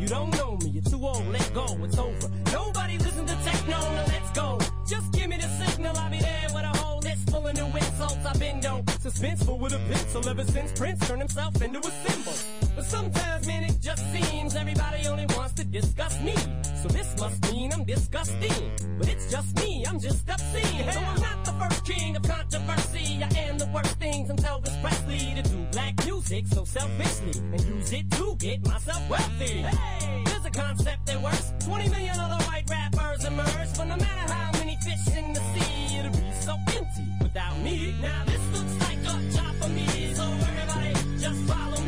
[0.00, 2.30] You don't know me, you're too old, let go, it's over.
[2.52, 4.58] Nobody listen to techno, now let's go.
[4.88, 7.66] Just give me the signal, I'll be there with a whole list full of new
[7.66, 8.24] insults.
[8.24, 12.69] I've been no suspenseful with a pencil ever since Prince turned himself into a symbol.
[12.80, 16.34] But sometimes, man, it just seems everybody only wants to discuss me.
[16.80, 18.72] So this must mean I'm disgusting.
[18.96, 20.90] But it's just me, I'm just obscene.
[20.90, 23.22] So I'm not the first king of controversy.
[23.22, 27.60] I am the worst thing since Elvis Presley to do black music so selfishly and
[27.66, 29.60] use it to get myself wealthy.
[29.60, 31.52] Hey, there's a concept that works.
[31.66, 35.98] 20 million other white rappers emerge, but no matter how many fish in the sea,
[35.98, 37.94] it'll be so empty without me.
[38.00, 41.79] Now this looks like a job for me, so everybody just follow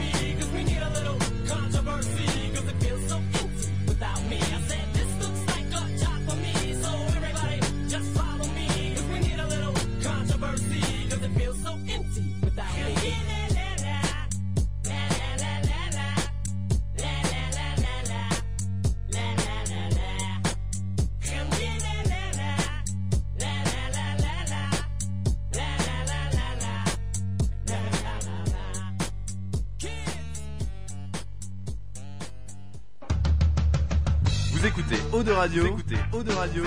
[34.63, 36.63] Vous écoutez Eau de Radio, vous écoutez Eau de Radio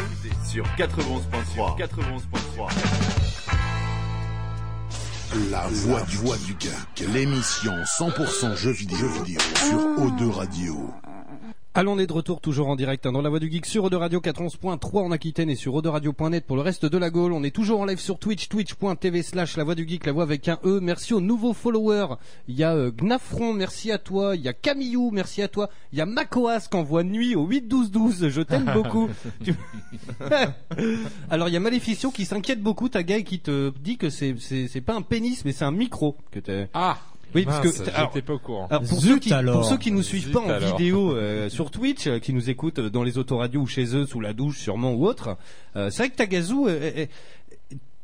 [0.45, 1.79] sur 91.3.
[1.79, 2.69] 91.3.
[5.49, 10.93] La voix du, voix du geek, l'émission 100% jeux vidéo, jeux vidéo sur O2 Radio.
[11.77, 13.83] Allons, on est de retour toujours en direct hein, dans la voix du geek sur
[13.83, 17.33] Eau Radio 411.3 en Aquitaine et sur Radio.net pour le reste de la Gaule.
[17.33, 20.23] On est toujours en live sur Twitch, twitch.tv slash la voix du geek, la voix
[20.23, 20.79] avec un E.
[20.81, 22.15] Merci aux nouveaux followers.
[22.47, 24.37] Il y a euh, Gnafron, merci à toi.
[24.37, 25.69] Il y a Camillou, merci à toi.
[25.91, 28.29] Il y a Makoas qui envoie nuit au 8 12 12.
[28.29, 29.09] Je t'aime beaucoup.
[29.43, 29.53] Tu-
[31.29, 34.09] Alors il y a Maléficio qui s'inquiète beaucoup, ta gars, et qui te dit que
[34.09, 36.67] c'est c'est c'est pas un pénis mais c'est un micro que t'as.
[36.73, 36.97] Ah
[37.35, 38.67] Oui, parce mince, que alors, j'étais pas au courant.
[38.69, 39.59] alors, pour, Zut ceux qui, alors.
[39.59, 40.77] pour ceux qui nous suivent Zut pas en alors.
[40.77, 44.21] vidéo euh, sur Twitch, euh, qui nous écoutent dans les autoradios ou chez eux, sous
[44.21, 45.37] la douche sûrement ou autre,
[45.75, 47.05] euh, c'est vrai que Tagazu, euh, euh, euh,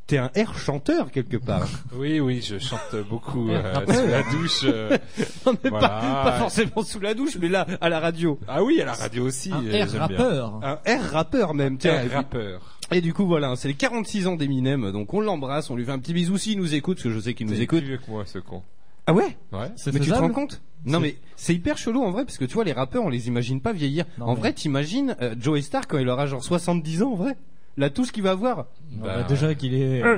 [0.08, 1.68] t'es un air chanteur quelque part.
[1.96, 4.62] Oui, oui, je chante beaucoup euh, sous la douche.
[4.66, 4.98] euh,
[5.46, 5.88] Non, mais Voilà.
[5.88, 8.38] pas, pas forcément sous la douche, mais là, à la radio.
[8.48, 9.52] Ah oui, à la radio aussi.
[9.54, 10.18] Un euh, air j'aime bien.
[10.18, 10.60] rappeur.
[10.64, 11.94] Un air rappeur même, tiens.
[12.02, 12.78] Air rappeur.
[12.94, 15.92] Et du coup, voilà, c'est les 46 ans d'Eminem, donc on l'embrasse, on lui fait
[15.94, 17.80] un petit bisou s'il nous écoute, parce que je sais qu'il nous écoute.
[17.80, 18.64] plus vieux que moi, ce con.
[19.12, 19.72] Ah ouais Ouais.
[19.76, 22.38] C'est Mais tu te faisable rends compte Non mais c'est hyper chelou en vrai parce
[22.38, 24.06] que tu vois les rappeurs on les imagine pas vieillir.
[24.18, 27.16] Non, en mais- vrai t'imagines euh, Joey Star quand il aura genre 70 ans en
[27.16, 27.36] vrai
[27.78, 28.58] La touche qu'il va avoir
[28.92, 30.04] Non, Bah, bah, déjà qu'il est.
[30.04, 30.18] Euh,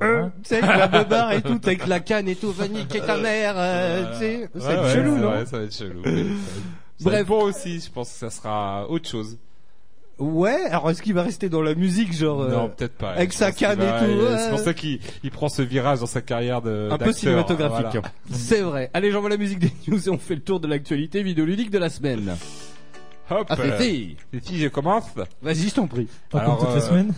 [0.00, 3.00] Hein Tu sais avec la beubare et tout avec la canne et tout va niquer
[3.00, 5.58] ta mère euh, tu sais ça va Ouais, être ouais, chelou c'est non vrai, ça
[5.58, 6.02] va être chelou.
[6.96, 7.20] Ça va Bref.
[7.22, 9.36] être bon aussi, je pense que ça sera autre chose.
[10.18, 13.10] Ouais alors est-ce qu'il va rester dans la musique genre euh, non, peut-être pas.
[13.10, 14.38] avec sa canne va- et tout, euh, ouais.
[14.38, 17.86] C'est pour ça qu'il il prend ce virage dans sa carrière de un peu cinématographique.
[17.92, 18.02] voilà.
[18.30, 18.90] C'est vrai.
[18.94, 21.78] Allez, j'envoie la musique des news et on fait le tour de l'actualité vidéoludique de
[21.78, 22.36] la semaine.
[23.30, 23.46] Hop.
[23.48, 25.04] Ah, euh, Fifi, Fifi, je commence.
[25.40, 26.06] vas-y, je t'en prie.
[26.30, 27.14] Pas Alors, comme toutes les euh, semaines.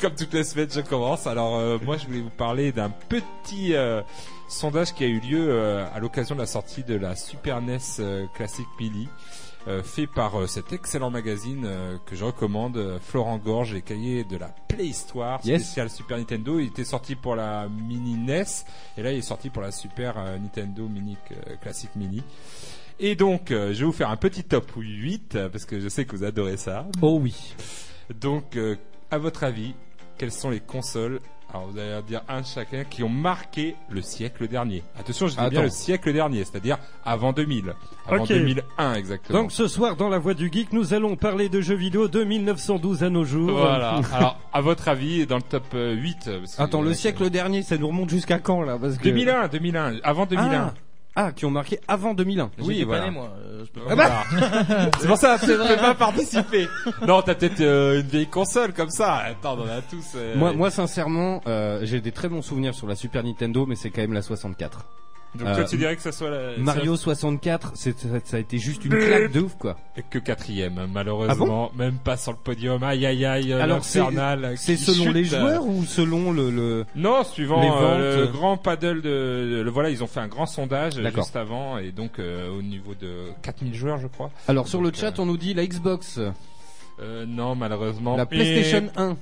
[0.00, 1.26] Comme toutes les semaines, je commence.
[1.26, 4.00] Alors euh, moi, je voulais vous parler d'un petit euh,
[4.48, 7.78] sondage qui a eu lieu euh, à l'occasion de la sortie de la Super NES
[7.98, 9.39] euh, Classic Mini, euh,
[9.82, 14.24] fait par euh, cet excellent magazine euh, que je recommande, euh, Florent Gorge, les cahiers
[14.24, 15.62] de la Playhistoire Yes.
[15.62, 16.58] spécial Super Nintendo.
[16.58, 18.44] Il était sorti pour la Mini NES
[18.96, 22.22] et là, il est sorti pour la Super euh, Nintendo Mini euh, Classic Mini.
[22.98, 25.88] Et donc, euh, je vais vous faire un petit top 8 euh, parce que je
[25.88, 26.86] sais que vous adorez ça.
[27.02, 27.54] Oh oui.
[28.18, 28.76] Donc, euh,
[29.10, 29.74] à votre avis,
[30.18, 31.20] quelles sont les consoles
[31.52, 34.84] Alors vous allez en dire un chacun qui ont marqué le siècle dernier.
[34.98, 35.50] Attention, je dis Attends.
[35.50, 37.74] bien le siècle dernier, c'est-à-dire avant 2000,
[38.06, 38.28] avant Ok.
[38.28, 39.40] 2001 exactement.
[39.42, 42.22] Donc ce soir dans la voix du geek, nous allons parler de jeux vidéo de
[42.22, 43.50] 1912 à nos jours.
[43.50, 44.00] voilà.
[44.12, 47.62] Alors, à votre avis, dans le top euh, 8 parce que- Attends, le siècle dernier,
[47.62, 48.78] ça nous remonte jusqu'à quand là?
[48.80, 49.04] Parce que...
[49.04, 50.52] 2001, 2001, avant 2001.
[50.52, 50.74] Ah,
[51.22, 52.50] ah, qui ont marqué avant 2001.
[52.62, 53.02] Oui, voilà.
[53.02, 53.30] pas né, moi.
[53.44, 54.90] euh, je peux Ah bah.
[55.00, 56.66] c'est pour ça que tu peux pas participer.
[57.06, 59.16] Non, t'as peut-être euh, une vieille console comme ça.
[59.16, 60.12] Attends, on en a tous.
[60.16, 63.74] euh, Moi, moi sincèrement, euh, j'ai des très bons souvenirs sur la Super Nintendo, mais
[63.76, 64.86] c'est quand même la 64.
[65.36, 68.40] Donc euh, toi, tu dirais que ça soit la, Mario 64, c'est, ça, ça a
[68.40, 69.76] été juste une claque de ouf quoi.
[69.94, 72.82] ça- que quatrième, malheureusement, même pas sur le podium.
[72.82, 73.52] Aïe aïe aïe.
[73.52, 76.84] Alors, l'infernal C'est qui selon chute, les euh, joueurs ou selon le, le...
[76.96, 80.46] Non, suivant Les euh, le grand paddle de, le- voilà, ils ont fait un grand
[80.46, 81.22] sondage euh, D'accord.
[81.24, 84.30] juste avant et donc euh, au niveau de 4000 joueurs, je crois.
[84.48, 86.18] Alors sur le chat, on nous dit la Xbox,
[87.00, 88.16] Euh, non, malheureusement.
[88.16, 89.16] la PlayStation 1.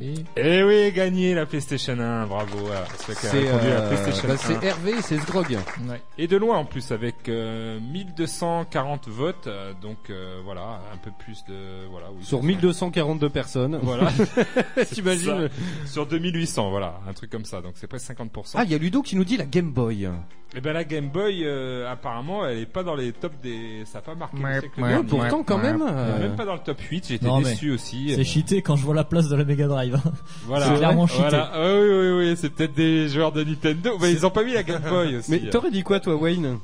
[0.00, 2.68] Et, eh oui, gagné la PlayStation 1, bravo.
[2.98, 4.36] C'est euh, bah, 1.
[4.36, 5.50] c'est Hervé, c'est Sgrog.
[5.50, 6.02] Ouais.
[6.18, 11.10] Et de loin en plus avec euh, 1240 votes, euh, donc euh, voilà, un peu
[11.18, 12.08] plus de voilà.
[12.10, 13.78] oui, Sur c'est 1242 personnes.
[13.82, 14.10] Voilà.
[14.92, 15.48] T'imagines.
[15.86, 17.60] Sur 2800, voilà, un truc comme ça.
[17.60, 18.52] Donc c'est presque 50%.
[18.54, 20.08] Ah, il y a Ludo qui nous dit la Game Boy.
[20.54, 23.82] Et ben la Game Boy, euh, apparemment, elle est pas dans les tops des.
[23.84, 24.38] Ça a pas marqué.
[24.38, 25.82] Ouais, ouais, pourtant quand même.
[25.82, 28.14] Elle est euh, Même pas dans le top 8, j'étais déçu aussi.
[28.14, 30.00] C'est Euh, cheaté quand je vois la place de la Mega Drive.
[30.46, 30.66] Voilà.
[30.66, 31.22] C'est clairement cheaté.
[31.22, 31.50] Voilà.
[31.52, 33.96] Ah oui, oui, oui, c'est peut-être des joueurs de Nintendo.
[34.00, 35.30] Mais ils ont pas mis la Game Boy aussi.
[35.30, 36.58] Mais t'aurais dit quoi toi, Wayne?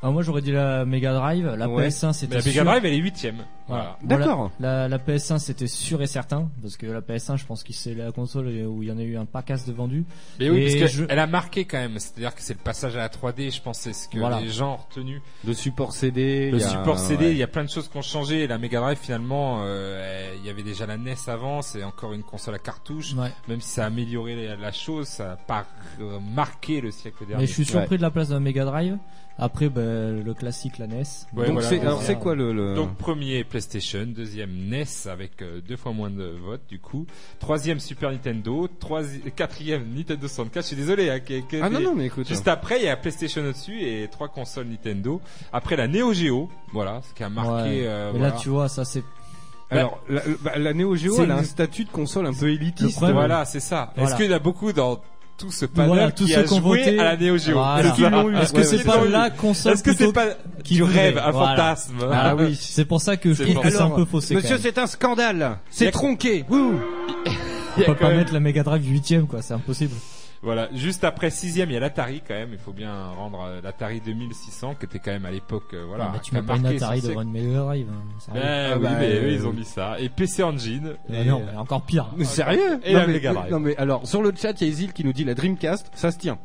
[0.00, 1.88] Ah, moi j'aurais dit la Mega Drive, la Ouais.
[1.88, 2.64] PS1 c'était Mais la Mega sûr.
[2.64, 3.44] Drive, elle est huitième.
[3.66, 3.96] Voilà.
[4.00, 4.24] Voilà.
[4.26, 4.50] D'accord.
[4.60, 7.94] La, la PS1 c'était sûr et certain parce que la PS1 je pense que c'est
[7.94, 10.04] la console où il y en a eu un pacasse de vendus.
[10.38, 11.98] Mais oui, Et parce je- qu'elle a marqué quand même.
[11.98, 14.40] C'est-à-dire que c'est le passage à la 3D, je pense, c'est ce que Voilà.
[14.40, 15.20] les gens ont retenu.
[15.44, 16.52] Le support CD.
[16.52, 17.30] Le a- support CD, ouais.
[17.32, 18.44] il y a plein de choses qui ont changé.
[18.44, 21.60] Et la Mega Drive, finalement, euh, il y avait déjà la NES avant.
[21.60, 23.14] C'est encore une console à cartouche.
[23.14, 23.32] Ouais.
[23.48, 25.66] Même si ça a amélioré la, chose, ça n'a pas
[26.00, 27.42] euh, marqué le siècle dernier.
[27.42, 28.96] Mais je suis surpris de la place de la Mega Drive.
[29.40, 30.96] Après ben, le classique la NES.
[31.34, 32.74] Ouais, Donc voilà, c'est, alors c'est quoi le, le...
[32.74, 37.06] Donc premier PlayStation, deuxième NES avec euh, deux fois moins de votes du coup,
[37.38, 40.62] troisième Super Nintendo, troisi- quatrième Nintendo 64.
[40.64, 41.08] Je suis désolé.
[41.08, 42.26] Hein, qui- qui- Ah non non mais écoute.
[42.26, 45.20] Juste après, il y a PlayStation au-dessus et trois consoles Nintendo.
[45.52, 47.50] Après la Neo Geo, voilà, ce qui a marqué.
[47.50, 47.86] Ouais.
[47.86, 48.34] euh, Mais voilà.
[48.34, 49.04] là tu vois ça c'est
[49.70, 52.32] Alors la, bah, la Neo Geo, C'est elle a une- un statut de console un
[52.32, 52.96] peu élitiste.
[52.96, 53.92] problème, Voilà, c'est ça.
[53.94, 54.08] Voilà.
[54.10, 55.00] Est-ce qu'il y en a beaucoup dans
[55.38, 56.98] tout ce panel Voilà, tous qui ceux a qui ont joué voté.
[56.98, 58.42] à la Neo Geo Voilà.
[58.42, 60.26] Est-ce que c'est pas la console Est-ce que c'est pas
[60.64, 61.48] qui rêve, un Voilà.
[61.56, 62.58] fantasme Ah oui.
[62.60, 64.34] C'est pour ça que je trouve que c'est un peu faussé.
[64.34, 65.58] Monsieur, c'est un scandale.
[65.70, 66.44] C'est tronqué.
[66.50, 69.94] On peut pas même- mettre la Mega Drive 8ème quoi, c'est impossible.
[70.42, 72.50] Voilà, juste après sixième, il y a l'Atari quand même.
[72.52, 76.04] Il faut bien rendre euh, l'Atari 2600 qui était quand même à l'époque, euh, voilà.
[76.04, 77.88] Non, mais tu mets pas une Atari devant une Mega Drive.
[77.90, 78.32] hein.
[78.32, 78.40] Ben
[78.72, 79.96] Ah oui, bah, mais euh, eux, ils ont mis ça.
[79.98, 80.94] Et PC Engine.
[81.10, 82.10] Ah et, non, euh, mais encore pire.
[82.16, 83.50] Mais Sérieux Et non, la mais, Mega Drive.
[83.52, 85.90] Non mais alors sur le chat, il y a Isil qui nous dit la Dreamcast,
[85.94, 86.38] ça se tient.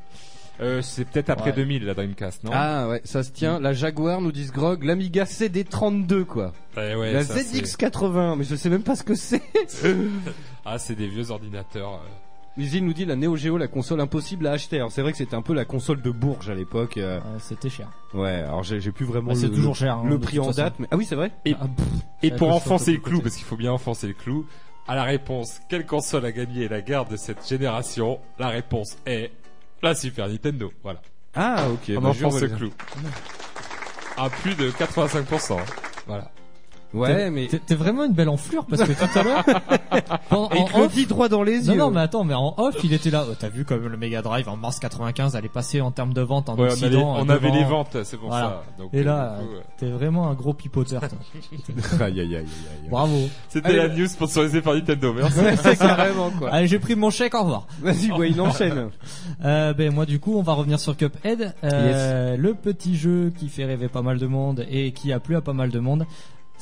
[0.60, 1.56] euh, c'est peut-être après Ouais.
[1.58, 2.52] 2000 la Dreamcast, non?
[2.54, 3.60] Ah ouais, ça se tient.
[3.60, 6.52] La Jaguar nous dit Grog, l'Amiga CD32 quoi.
[6.78, 9.42] Ouais, ouais, la ça, c'est- ZX80, mais je sais même pas ce que c'est.
[10.66, 11.94] Ah, c'est des vieux ordinateurs.
[11.94, 12.08] euh.
[12.56, 14.78] Isil nous dit la Neo Geo, la console impossible à acheter.
[14.78, 16.98] Alors c'est vrai que c'était un peu la console de Bourges à l'époque.
[16.98, 17.90] euh, Ouais, C'était cher.
[18.14, 19.96] Ouais, alors j'ai j'ai plus vraiment Bah, c'est le, toujours cher.
[19.98, 20.76] hein, le prix en date.
[20.78, 20.88] Mais...
[20.92, 21.32] Ah oui, c'est vrai.
[21.46, 21.88] Et, Ah, pff,
[22.22, 24.46] et c'est pour enfoncer le clou, parce qu'il faut bien enfoncer le clou,
[24.88, 28.20] à la réponse, quelle console a gagné la guerre de cette génération?
[28.38, 29.32] La réponse est
[29.82, 30.72] la Super Nintendo.
[30.84, 31.02] Voilà.
[31.34, 31.92] Ah ok.
[31.98, 32.70] On bah, enfonce le clou.
[34.16, 35.58] À plus de 85%.
[36.06, 36.30] Voilà.
[36.94, 39.44] Ouais, T'es- mais T'es t'es vraiment une belle enflure parce que tout à l'heure.
[40.32, 41.80] en, Et il en te le dit droit dans les Non, yeux.
[41.80, 43.26] non, mais attends, mais en off, il était là.
[43.30, 46.14] Oh, T'as vu comme le Mega Drive en mars 95, elle est passée en termes
[46.14, 47.16] de vente en Ouais, on, a les- Occident.
[47.18, 48.46] on euh, avait devant- les ventes, c'est pour Voilà.
[48.48, 48.64] ça.
[48.84, 51.02] Donc, Et euh, là, du coup, euh, t'es vraiment un gros pipoteur.
[51.02, 51.18] toi.
[52.06, 52.36] aïe aïe aïe aïe.
[52.38, 52.90] aïe.
[52.90, 53.18] Bravo.
[53.50, 55.14] C'était Allez, la news sponsorisée par Nintendo.
[55.14, 55.40] Merci.
[55.44, 56.52] Ouais, c'est carrément quoi.
[56.52, 57.68] Allez, j'ai pris mon chèque, au revoir.
[57.82, 58.90] Vas-y, Wayne, enchaîne.
[59.44, 63.50] Euh, ben moi du coup on va revenir sur Cuphead, euh, le petit jeu qui
[63.50, 66.06] fait rêver pas mal de monde et qui a plu à pas mal de monde.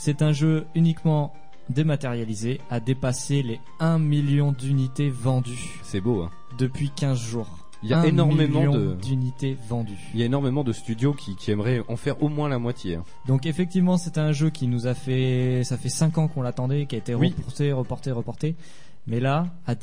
[0.04, 1.32] C'est un jeu uniquement
[1.70, 6.24] dématérialisé, a dépassé les 1 million d'unités vendues C'est beau.
[6.24, 6.32] Hein.
[6.58, 7.48] depuis 15 jours.
[7.84, 9.94] Il y a 1 énormément de, d'unités vendues.
[10.16, 12.96] il y a énormément de studios qui, qui aimeraient en faire au moins la moitié.
[12.96, 13.04] hein.
[13.28, 16.88] Donc effectivement c'est un jeu qui nous a fait, ça fait 5 ans qu'on l'attendait,
[16.88, 17.32] qui a été Oui.
[17.38, 18.56] reporté, reporté, reporté.
[19.06, 19.76] Mais là, à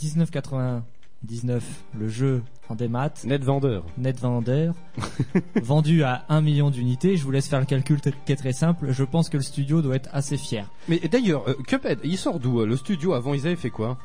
[1.26, 1.60] 19,99
[1.98, 3.84] le jeu en démat, Net vendeur.
[3.96, 4.74] net vendeur,
[5.62, 7.16] vendu à 1 million d'unités.
[7.16, 8.92] Je vous laisse faire le calcul qui est très simple.
[8.92, 10.70] Je pense que le studio doit être assez fier.
[10.88, 13.14] Mais d'ailleurs, euh, Cuphead, il sort d'où euh, Le studio?
[13.14, 13.98] Avant, ils avaient fait quoi?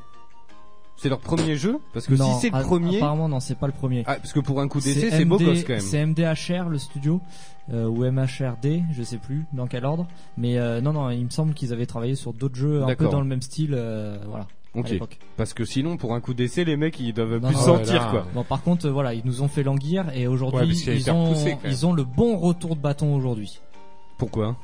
[0.95, 1.79] C'est leur premier jeu?
[1.93, 4.03] Parce que Non, si c'est le premier, Apparemment, non, c'est pas le premier.
[4.07, 5.81] ah, parce que pour un coup d'essai, c'est beau gosse quand même.
[5.81, 7.19] C'est MDHR le studio
[7.71, 10.07] euh, ou MHRD, je sais plus dans quel ordre.
[10.37, 13.21] Mais non, non, il me semble qu'ils avaient travaillé sur d'autres jeux un peu dans
[13.21, 13.71] le même style.
[14.27, 14.47] voilà.
[14.75, 14.99] Ok.
[15.37, 18.01] Parce que sinon, pour un coup d'essai, les mecs, ils doivent Non, plus non, sentir,
[18.01, 18.27] là, quoi.
[18.33, 21.63] Bon, par contre, voilà, ils nous ont fait languir et aujourd'hui, ils, ont, poussé, quand
[21.63, 21.71] même.
[21.71, 23.59] ils ont le bon retour de bâton aujourd'hui.
[24.17, 24.55] Pourquoi?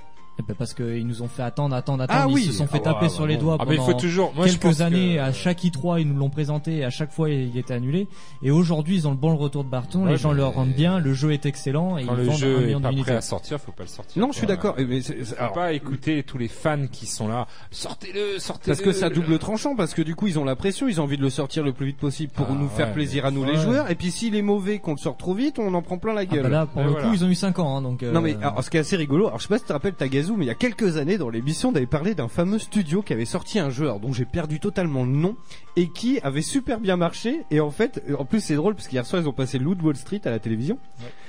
[0.57, 2.19] Parce qu'ils nous ont fait attendre, attendre, attendre.
[2.23, 2.43] Ah ils oui.
[2.45, 3.97] se sont fait Ah, taper ouais, sur les bah, doigts Ah mais il faut pendant
[3.97, 4.33] toujours.
[4.35, 5.15] Moi, je pense quelques années.
[5.15, 8.07] que- À chaque i3, ils nous l'ont présenté et à chaque fois, il était annulé.
[8.43, 10.03] Et aujourd'hui, ils ont le bon retour de bâton.
[10.05, 10.99] Ouais, les gens mais- leur rendent bien.
[10.99, 13.05] Le jeu est excellent et Quand ils le vendent un jeu million est pas d'unités.
[13.07, 14.21] prêt à sortir, faut pas le sortir.
[14.21, 14.55] Non, je suis quoi.
[14.55, 14.75] d'accord.
[14.77, 17.47] Eh, mais c'est- alors, pas écouter tous les fans qui sont là.
[17.71, 18.75] Sortez-le, sortez-le.
[18.75, 21.03] Parce que ça double tranchant, parce que du coup ils ont la pression, ils ont
[21.03, 23.31] envie de le sortir le plus vite possible pour Ah, nous faire ouais, plaisir à
[23.31, 23.57] nous les ouais.
[23.57, 23.89] joueurs.
[23.91, 26.21] Et puis s'il est mauvais, qu'on le sort trop vite, on en prend plein la
[26.21, 26.43] Ah gueule.
[26.43, 27.77] bah là, pour le coup, ils ont eu 5 ans.
[27.77, 29.57] hein, donc, euh, Non mais alors, ce qui est assez rigolo, alors je sais pas
[29.57, 31.85] si tu te rappelles Tagazu, mais il y a quelques années dans l'émission, on avait
[31.85, 35.11] parlé d'un fameux studio qui avait sorti un jeu alors, dont j'ai perdu totalement le
[35.11, 35.35] nom
[35.75, 37.41] et qui avait super bien marché.
[37.51, 39.95] Et en fait, en plus c'est drôle parce qu'hier soir ils ont passé Loot Wall
[39.95, 40.77] Street à la télévision.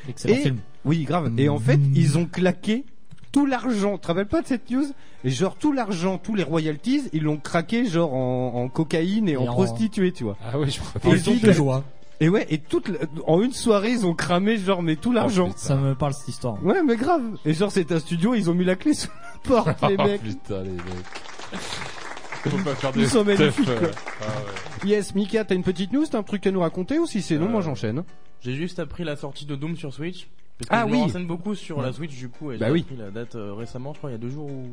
[0.08, 0.58] excellent et- film.
[0.84, 1.32] Oui, grave.
[1.38, 2.84] Et en fait, ils ont claqué
[3.32, 3.94] tout l'argent.
[3.96, 4.86] Tu te rappelles pas de cette news?
[5.24, 9.32] Et genre tout l'argent, tous les royalties, ils l'ont craqué genre en, en cocaïne et,
[9.32, 10.36] Et en, en- prostituée, tu vois.
[10.42, 11.84] Ah oui, je crois Et ils ont de joie.
[12.22, 15.46] Et ouais, et toute la- en une soirée, ils ont cramé genre mais tout l'argent.
[15.48, 15.58] putain.
[15.58, 16.62] Ça me parle cette histoire.
[16.64, 17.22] ouais, mais grave.
[17.46, 20.04] Et genre c'est un studio, ils ont mis la clé sous la porte, les Oh,
[20.04, 20.22] mecs.
[20.22, 20.84] putain, les mecs.
[21.52, 23.90] Faut pas faire de Ils sont magnifiques, euh.
[24.22, 24.24] Ah
[24.84, 24.88] ouais.
[24.90, 27.36] Yes, Mika, t'as une petite news, t'as un truc à nous raconter ou si c'est
[27.38, 28.02] non, Euh, moi j'enchaîne.
[28.40, 30.28] J'ai juste appris la sortie de Doom sur Switch.
[30.58, 30.98] Parce que Ah je oui.
[30.98, 32.80] me renseigne beaucoup sur la Switch du coup et Bah j'ai oui.
[32.82, 34.66] appris la date euh, récemment, je crois il y a deux jours ou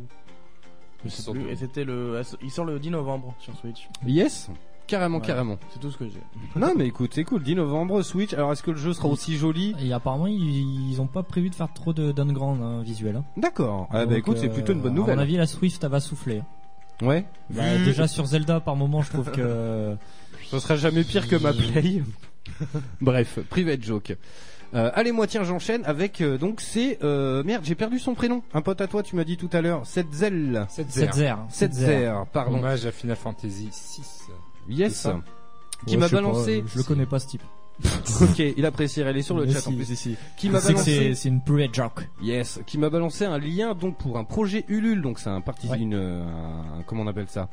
[1.06, 1.50] je sais plus.
[1.50, 3.88] Et c'était le, il sort le 10 novembre sur Switch.
[4.06, 4.50] Yes,
[4.88, 5.26] carrément, Ouais.
[5.26, 5.58] carrément.
[5.74, 6.22] C'est tout ce que j'ai.
[6.60, 7.44] non mais écoute, c'est cool.
[7.44, 8.34] 10 novembre, Switch.
[8.34, 9.76] Alors est-ce que le jeu sera aussi joli?
[9.82, 13.18] Et apparemment, ils, ils ont pas prévu de faire trop de downgrade hein, visuel.
[13.18, 13.26] Hein.
[13.38, 13.88] D'accord.
[13.92, 15.20] Ah bah écoute, c'est euh, plutôt une bonne À mon nouvelle.
[15.20, 16.42] avis, la Swift, elle va souffler.
[17.02, 17.26] Ouais.
[17.52, 19.96] Bah, déjà sur Zelda, par moment, je trouve que
[20.50, 22.02] Ce sera jamais pire que ma play.
[23.02, 24.16] Bref, private joke.
[24.74, 28.44] Euh, allez, moi tiens, j'enchaîne avec euh, donc c'est euh, merde, j'ai perdu son prénom.
[28.54, 30.68] Un pote à toi, tu m'as dit tout à l'heure, Setzel.
[30.90, 31.40] Zère.
[31.50, 32.58] Setzer, pardon.
[32.58, 34.28] Hommage à Final Fantasy 6.
[34.70, 35.08] Yes.
[35.86, 36.64] Qui Ouais, m'a pas, balancé.
[36.68, 37.44] je le connais pas ce type.
[38.22, 39.96] ok, il appréciera, elle est sur le Mais chat si, en plus.
[39.96, 40.16] si.
[40.36, 40.84] Qui m'a balancé.
[40.84, 42.10] c'est c'est une private joke.
[42.24, 45.68] Yes, qui m'a balancé un lien donc pour un projet Ulule, donc c'est un parti,
[45.68, 45.78] Ouais.
[45.78, 47.50] une, un- comment on appelle ça?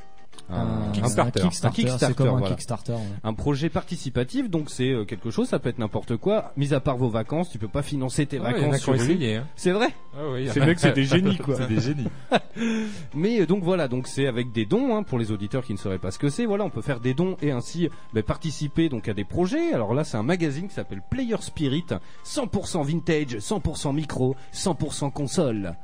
[0.49, 1.41] Un Kickstarter.
[1.41, 1.67] un Kickstarter.
[1.67, 2.47] Un Kickstarter, C'est un voilà.
[2.55, 2.91] Kickstarter.
[2.93, 2.99] ouais.
[3.23, 6.51] un projet participatif, donc c'est euh, quelque chose, ça peut être n'importe quoi.
[6.55, 9.43] Mis à part vos vacances, tu peux pas financer tes Ah, vacances sur hein.
[9.55, 9.87] C'est vrai.
[10.15, 11.55] Ah oui, il y en Ces a- mecs, c'est des génies, quoi.
[11.55, 12.07] c'est des génies.
[13.13, 15.77] Mais euh, donc voilà, donc c'est avec des dons hein, pour les auditeurs qui ne
[15.77, 16.45] sauraient pas ce que c'est.
[16.45, 19.73] Voilà, on peut faire des dons et ainsi bah, participer donc à des projets.
[19.73, 21.85] Alors là, c'est un magazine qui s'appelle Player Spirit,
[22.25, 25.75] 100% vintage, 100% micro, 100% console.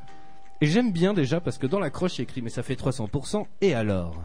[0.62, 2.62] Et j'aime bien déjà parce que dans la croche, il y a écrit mais ça
[2.64, 4.16] fait 300% et alors?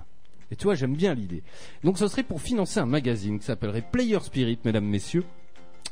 [0.50, 1.42] Et tu vois, j'aime bien l'idée.
[1.84, 5.24] Donc ce serait pour financer un magazine qui s'appellerait Player Spirit, mesdames, messieurs.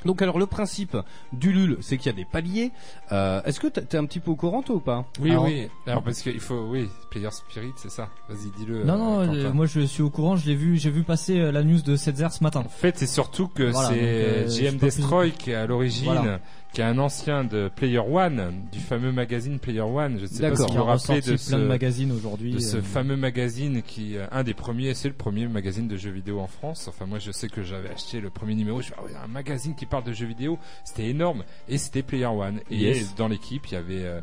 [0.04, 0.98] Donc alors le principe
[1.32, 2.72] d'Ulule, c'est qu'il y a des paliers.
[3.10, 5.06] Euh, Est-ce que t'es un petit peu au courant toi ou pas?
[5.18, 5.66] Oui, Alors- oui.
[5.86, 8.10] Alors parce qu'il faut, oui, Player Spirit, c'est ça.
[8.28, 8.84] Vas-y, dis-le.
[8.84, 11.50] Non, non, euh, euh, moi je suis au courant, je l'ai vu, j'ai vu passer
[11.50, 12.60] la news de Setzer ce matin.
[12.60, 16.40] En fait, c'est surtout que Voilà, c'est euh, GM Destroy qui est à l'origine, Voilà.
[16.74, 20.16] Qui est un ancien de Player One, du fameux magazine Player One.
[20.18, 22.52] Je ne sais pas si vous vous rappelez de plein de ce, magazines aujourd'hui.
[22.52, 25.96] de ce euh, fameux magazine qui, euh, un des premiers, c'est le premier magazine de
[25.96, 26.88] jeux vidéo en France.
[26.88, 28.82] Enfin, moi, je sais que j'avais acheté le premier numéro.
[28.82, 31.44] Je fais, ah ouais, un magazine qui parle de jeux vidéo, c'était énorme.
[31.68, 32.58] Et c'était Player One.
[32.70, 33.14] Et Yes.
[33.14, 34.20] dans l'équipe, il y avait, euh,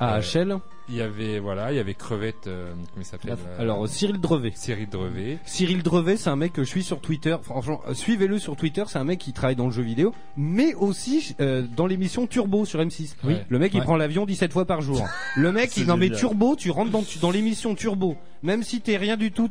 [0.00, 0.58] AHL.
[0.88, 4.20] il y avait, voilà, il y avait Crevette, euh, comment il s'appelle euh, Alors Cyril
[4.20, 4.52] Drevet.
[4.54, 5.38] Cyril Drevet.
[5.46, 7.36] Cyril Drevet, c'est un mec que je suis sur Twitter.
[7.42, 8.84] Franchement, euh, suivez-le sur Twitter.
[8.86, 12.64] C'est un mec qui travaille dans le jeu vidéo, mais aussi euh, dans l'émission Turbo
[12.64, 13.14] sur M6.
[13.24, 13.36] Oui.
[13.48, 13.84] Le mec, il Ouais.
[13.84, 15.02] prend l'avion 17 fois par jour.
[15.36, 16.10] Le mec, il non mais.
[16.10, 19.48] Turbo, tu rentres dans, dans l'émission Turbo, même si t'es rien du tout,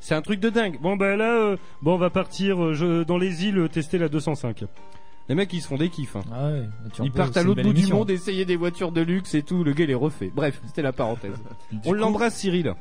[0.00, 0.78] c'est un truc de dingue.
[0.80, 3.98] Bon bah là, euh, bon on va partir euh, je- dans les îles euh, tester
[3.98, 4.64] la 205.
[5.28, 6.14] Les mecs, ils se font des kiffs.
[6.16, 6.22] hein.
[6.32, 9.34] Ah ouais, tu Ils partent à l'autre bout du monde essayer des voitures de luxe
[9.34, 9.64] et tout.
[9.64, 10.30] Le gars, il est refait.
[10.34, 11.34] Bref, c'était la parenthèse.
[11.72, 12.74] On coup- l'embrasse, Cyril.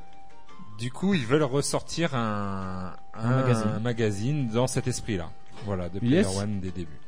[0.78, 3.68] Du coup, ils veulent ressortir un, un, magazine.
[3.76, 5.32] un magazine dans cet esprit-là.
[5.66, 6.38] Voilà, de Player Yes.
[6.38, 7.00] One des débuts.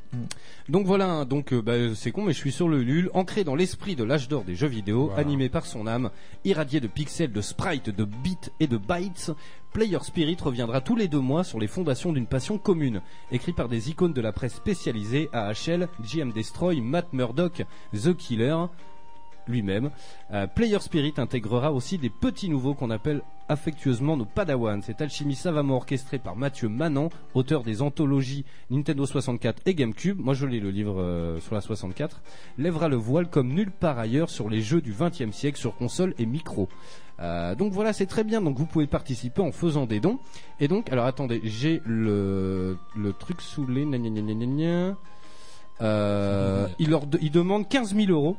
[0.69, 3.43] Donc voilà, hein, donc euh, bah, c'est con, mais je suis sur le LUL, ancré
[3.43, 6.09] dans l'esprit de l'âge d'or des jeux vidéo, animé par son âme,
[6.43, 9.31] irradié de pixels, de sprites, de bits et de bytes.
[9.73, 13.69] Player Spirit reviendra tous les deux mois sur les fondations d'une passion commune, écrit par
[13.69, 18.65] des icônes de la presse spécialisée, AHL, GM Destroy, Matt Murdock, The Killer,
[19.47, 19.89] lui-même.
[20.31, 24.81] Euh, Player Spirit intégrera aussi des petits nouveaux qu'on appelle affectueusement nos Padawans.
[24.81, 30.33] Cette alchimie savamment orchestrée par Mathieu Manon, auteur des anthologies Nintendo 64 et GameCube, moi
[30.33, 32.21] je lis le livre euh, sur la 64,
[32.57, 36.13] lèvera le voile comme nulle part ailleurs sur les jeux du 20e siècle sur console
[36.19, 36.67] et micro.
[37.19, 38.41] Euh, donc voilà, c'est très bien.
[38.41, 40.19] Donc vous pouvez participer en faisant des dons.
[40.59, 42.77] Et donc, alors attendez, j'ai le,
[43.19, 43.81] truc sous les.
[46.79, 48.37] il, leur il demande 15 000 euros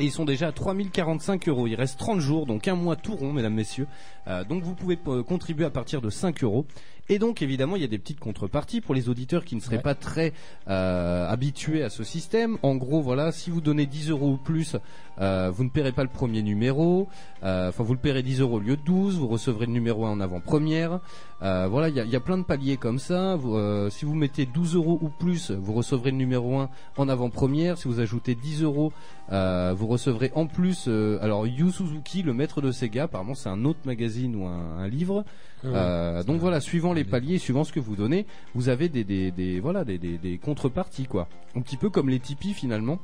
[0.00, 1.66] Et ils sont déjà à 3045 euros.
[1.66, 3.86] Il reste 30 jours, donc un mois tout rond, mesdames, messieurs.
[4.28, 6.66] Euh, donc vous pouvez euh, contribuer à partir de 5 euros.
[7.10, 9.76] Et donc évidemment, il y a des petites contreparties pour les auditeurs qui ne seraient
[9.76, 9.82] Ouais.
[9.82, 10.32] pas très
[10.68, 12.58] euh, habitués à ce système.
[12.62, 14.76] En gros, voilà, si vous donnez 10 euros ou plus,
[15.20, 17.08] euh, vous ne paierez pas le premier numéro.
[17.42, 19.16] Euh, Enfin, vous le paierez 10 euros au lieu de 12.
[19.18, 21.00] Vous recevrez le numéro 1 en avant-première.
[21.42, 23.36] Euh, voilà, il y a, il y a plein de paliers comme ça.
[23.36, 27.08] Vous, euh, si vous mettez 12 euros ou plus, vous recevrez le numéro 1 en
[27.08, 27.78] avant-première.
[27.78, 28.92] Si vous ajoutez 10 euros,
[29.32, 30.86] euh, vous recevrez en plus.
[30.88, 34.78] euh, alors, Yu Suzuki, le maître de Sega, apparemment c'est un autre magazine ou un,
[34.78, 35.24] un livre.
[35.64, 39.30] Euh, donc voilà, suivant les paliers, suivant ce que vous donnez, vous avez des, des,
[39.32, 41.28] des voilà des, des, des contreparties quoi.
[41.56, 42.98] Un petit peu comme les Tipeee finalement.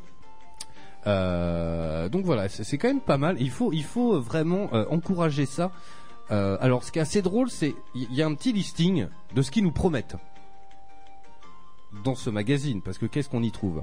[1.07, 3.37] Euh, donc voilà, c'est quand même pas mal.
[3.41, 5.71] Il faut, il faut vraiment euh, encourager ça.
[6.31, 9.43] Euh, alors, ce qui est assez drôle, c'est il y a un petit listing de
[9.43, 10.17] ce qu'ils nous promettent
[12.03, 13.83] dans ce magazine, parce que qu'est-ce qu'on y trouve?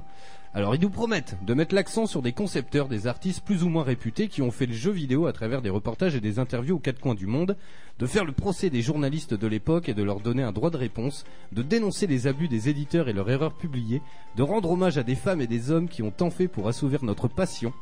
[0.54, 3.84] Alors, ils nous promettent de mettre l'accent sur des concepteurs, des artistes plus ou moins
[3.84, 6.78] réputés qui ont fait le jeu vidéo à travers des reportages et des interviews aux
[6.78, 7.56] quatre coins du monde,
[7.98, 10.76] de faire le procès des journalistes de l'époque et de leur donner un droit de
[10.76, 14.02] réponse, de dénoncer les abus des éditeurs et leurs erreurs publiées,
[14.36, 17.02] de rendre hommage à des femmes et des hommes qui ont tant fait pour assouvir
[17.02, 17.72] notre passion,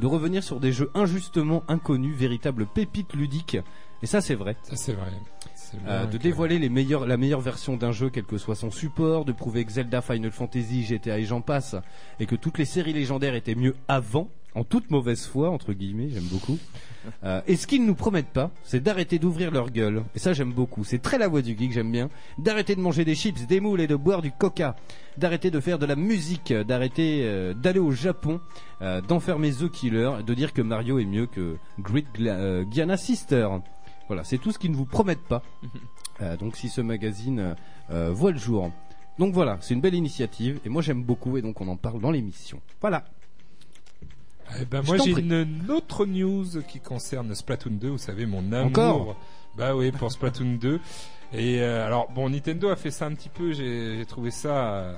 [0.00, 3.58] de revenir sur des jeux injustement inconnus, véritables pépites ludiques,
[4.02, 4.56] et ça c'est vrai.
[4.64, 5.12] Ça, c'est vrai.
[5.86, 9.24] Euh, de dévoiler les meilleurs, la meilleure version d'un jeu, quel que soit son support,
[9.24, 11.76] de prouver que Zelda, Final Fantasy, GTA et j'en passe,
[12.20, 16.08] et que toutes les séries légendaires étaient mieux avant, en toute mauvaise foi, entre guillemets,
[16.12, 16.58] j'aime beaucoup.
[17.22, 20.02] Euh, et ce qu'ils ne nous promettent pas, c'est d'arrêter d'ouvrir leur gueule.
[20.16, 20.82] Et ça, j'aime beaucoup.
[20.82, 22.08] C'est très la voix du geek, j'aime bien.
[22.36, 24.74] D'arrêter de manger des chips, des moules et de boire du coca.
[25.16, 26.52] D'arrêter de faire de la musique.
[26.52, 28.40] D'arrêter euh, d'aller au Japon.
[28.82, 30.10] euh, D'enfermer The Killer.
[30.26, 33.46] De dire que Mario est mieux que Great Gla- Gianna Sister.
[34.08, 35.42] Voilà, c'est tout ce qu'ils ne vous promettent pas.
[36.22, 37.54] Euh, donc si ce magazine
[37.90, 38.70] euh, voit le jour.
[39.18, 42.00] Donc voilà, c'est une belle initiative et moi j'aime beaucoup et donc on en parle
[42.00, 42.62] dans l'émission.
[42.80, 43.04] Voilà.
[44.58, 45.20] Eh ben, Je moi t'en j'ai prie.
[45.22, 45.32] une,
[45.64, 48.66] une autre news qui concerne Splatoon 2, vous savez mon amour.
[48.66, 49.16] Encore
[49.58, 50.80] Bah oui, pour Splatoon 2.
[51.34, 54.68] Et euh, alors bon, Nintendo a fait ça un petit peu, j'ai j'ai trouvé ça
[54.74, 54.94] euh,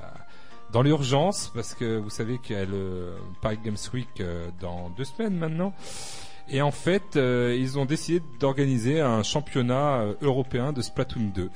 [0.72, 4.90] dans l'urgence parce que vous savez qu'il y a le Paris Games Week euh, dans
[4.90, 5.72] deux semaines maintenant.
[6.51, 11.51] Et en fait, euh, ils ont décidé d'organiser un championnat euh, européen de Splatoon 2.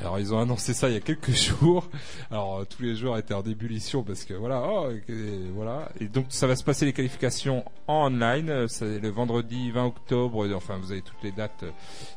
[0.00, 1.90] Alors ils ont annoncé ça il y a quelques jours.
[2.30, 5.90] Alors euh, tous les joueurs étaient en ébullition parce que voilà, oh, et voilà.
[6.00, 8.66] Et donc ça va se passer les qualifications en online.
[8.68, 10.48] C'est le vendredi 20 octobre.
[10.54, 11.64] Enfin vous avez toutes les dates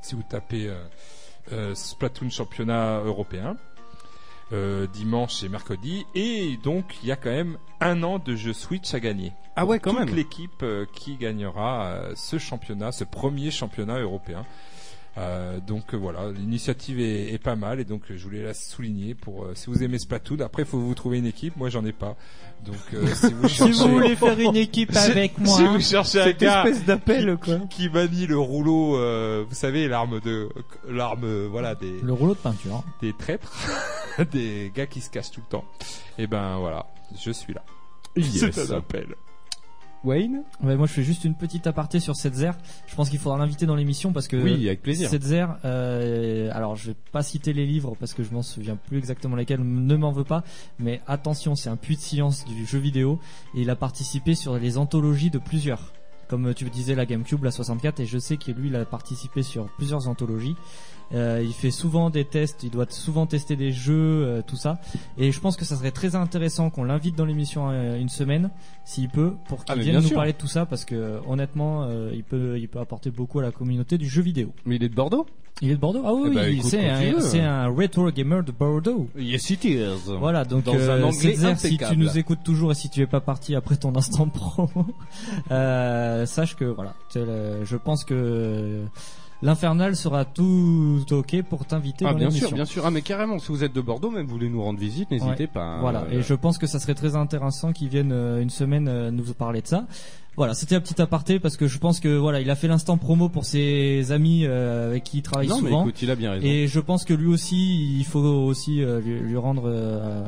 [0.01, 0.71] si vous tapez
[1.73, 3.57] Splatoon championnat européen.
[4.53, 8.53] Euh, dimanche et mercredi et donc il y a quand même un an de jeu
[8.53, 9.31] Switch à gagner.
[9.55, 10.15] Ah ouais, quand Toute même.
[10.15, 14.45] l'équipe euh, qui gagnera euh, ce championnat, ce premier championnat européen.
[15.15, 18.55] Euh, donc euh, voilà, l'initiative est, est pas mal et donc euh, je voulais la
[18.55, 20.39] souligner pour euh, si vous aimez Splatoon.
[20.39, 21.55] Après, il faut vous trouver une équipe.
[21.55, 22.15] Moi, j'en ai pas.
[22.65, 25.65] Donc euh, si vous Si cherchez, vous voulez faire une équipe Si- avec moi, si
[25.67, 27.57] vous cherchez un gars espèce d'appel quoi.
[27.69, 30.49] qui manie le rouleau, euh, vous savez l'arme de
[30.89, 32.83] l'arme, voilà des Le rouleau de peinture.
[33.01, 33.53] des traîtres,
[34.31, 35.65] des gars qui se cachent tout le temps.
[36.17, 36.87] Et ben voilà,
[37.23, 37.63] je suis là.
[38.15, 38.49] Yes.
[38.51, 39.15] C'est un appel.
[40.03, 42.51] Wayne Ouais, moi je fais juste une petite aparté sur Setzer.
[42.87, 45.09] Je pense qu'il faudra l'inviter dans l'émission parce que Oui, avec plaisir.
[45.09, 48.97] Setzer, euh, alors je vais pas citer les livres parce que je m'en souviens plus
[48.97, 50.43] exactement lesquels, ne m'en veux pas,
[50.79, 53.19] mais attention, c'est un puits de science du jeu vidéo
[53.55, 55.93] et il a participé sur les anthologies de plusieurs.
[56.27, 59.43] Comme tu disais la GameCube, la 64 et je sais que lui il a participé
[59.43, 60.55] sur plusieurs anthologies.
[61.13, 63.93] Euh, il fait souvent des tests, il doit souvent tester des jeux,
[64.25, 64.79] euh, tout ça.
[65.17, 68.49] Et je pense que ça serait très intéressant qu'on l'invite dans l'émission euh, une semaine,
[68.83, 70.15] s'il peut, pour qu'il Ah, vienne nous sûr.
[70.15, 73.39] parler de tout ça, parce que euh, honnêtement, euh, il peut, il peut apporter beaucoup
[73.39, 74.53] à la communauté du jeu vidéo.
[74.65, 75.25] Mais il est de Bordeaux?
[75.61, 78.51] Il est de Bordeaux Ah oui, Eh ben, c'est un, c'est un retro gamer de
[78.51, 79.07] Bordeaux.
[79.15, 79.77] Yes it is.
[80.19, 83.01] Voilà, donc Dans un euh, anglais Setzer, si tu nous écoutes toujours et si tu
[83.01, 84.67] es pas parti après ton instant pro,
[85.51, 88.81] euh, sache que voilà, je pense que
[89.43, 92.85] l'infernal sera tout ok pour t'inviter Ah dans bien sûr, bien sûr.
[92.85, 95.43] Ah mais carrément, si vous êtes de Bordeaux, même vous voulez nous rendre visite, n'hésitez
[95.43, 95.47] Ouais.
[95.47, 95.61] pas.
[95.61, 95.79] hein.
[95.81, 98.87] Voilà, Euh, et je pense que ça serait très intéressant qu'ils viennent euh, une semaine
[98.87, 99.85] euh, nous parler de ça.
[100.35, 102.97] Voilà, c'était un petit aparté parce que je pense que voilà, il a fait l'instant
[102.97, 105.81] promo pour ses amis euh, avec qui il travaille Non mais souvent.
[105.83, 106.45] écoute, il a bien raison.
[106.47, 110.23] Et je pense que lui aussi, il faut aussi euh, lui, lui rendre euh,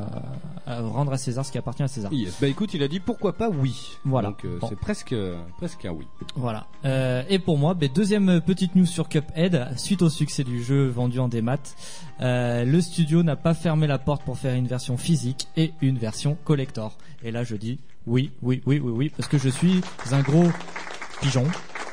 [0.67, 2.13] à- rendre à César ce qui appartient à César.
[2.13, 2.37] Yes.
[2.39, 3.97] Bah écoute, il a dit pourquoi pas oui.
[4.05, 4.29] Voilà.
[4.29, 4.67] Donc euh, Bon.
[4.69, 5.15] c'est presque
[5.57, 6.05] presque un oui.
[6.35, 6.67] Voilà.
[6.85, 9.69] Euh, et pour moi, ben, deuxième petite news sur Cuphead.
[9.77, 11.57] Suite au succès du jeu vendu en démat,
[12.21, 15.97] euh, le studio n'a pas fermé la porte pour faire une version physique et une
[15.97, 16.95] version collector.
[17.23, 19.81] Et là, je dis oui, oui, oui, oui, oui, parce que je suis
[20.11, 20.45] un gros
[21.21, 21.45] pigeon,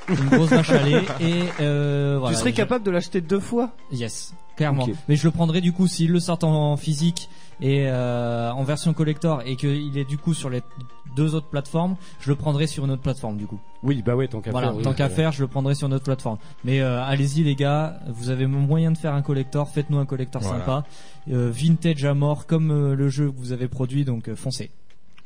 [0.08, 2.34] une grosse vache à lait, et euh, voilà.
[2.34, 3.70] tu serais je- capable de l'acheter deux fois?
[3.92, 4.84] Yes, clairement.
[4.84, 4.90] Ok.
[5.08, 7.28] Mais je le prendrai du coup s'ils le sortent en physique
[7.60, 10.62] et euh, en version collector et qu'il est du coup sur les
[11.14, 13.60] deux autres plateformes, je le prendrai sur une autre plateforme du coup.
[13.82, 14.76] Oui, bah ouais, tant qu'à Voilà, faire.
[14.78, 14.82] oui.
[14.82, 16.38] tant qu'à faire, je le prendrai sur notre plateforme.
[16.64, 20.40] Mais euh, allez-y les gars, vous avez moyen de faire un collector, faites-nous un collector
[20.42, 20.58] Voilà.
[20.58, 20.84] sympa,
[21.30, 24.70] Euh, vintage à mort comme euh, le jeu que vous avez produit, donc euh, foncez.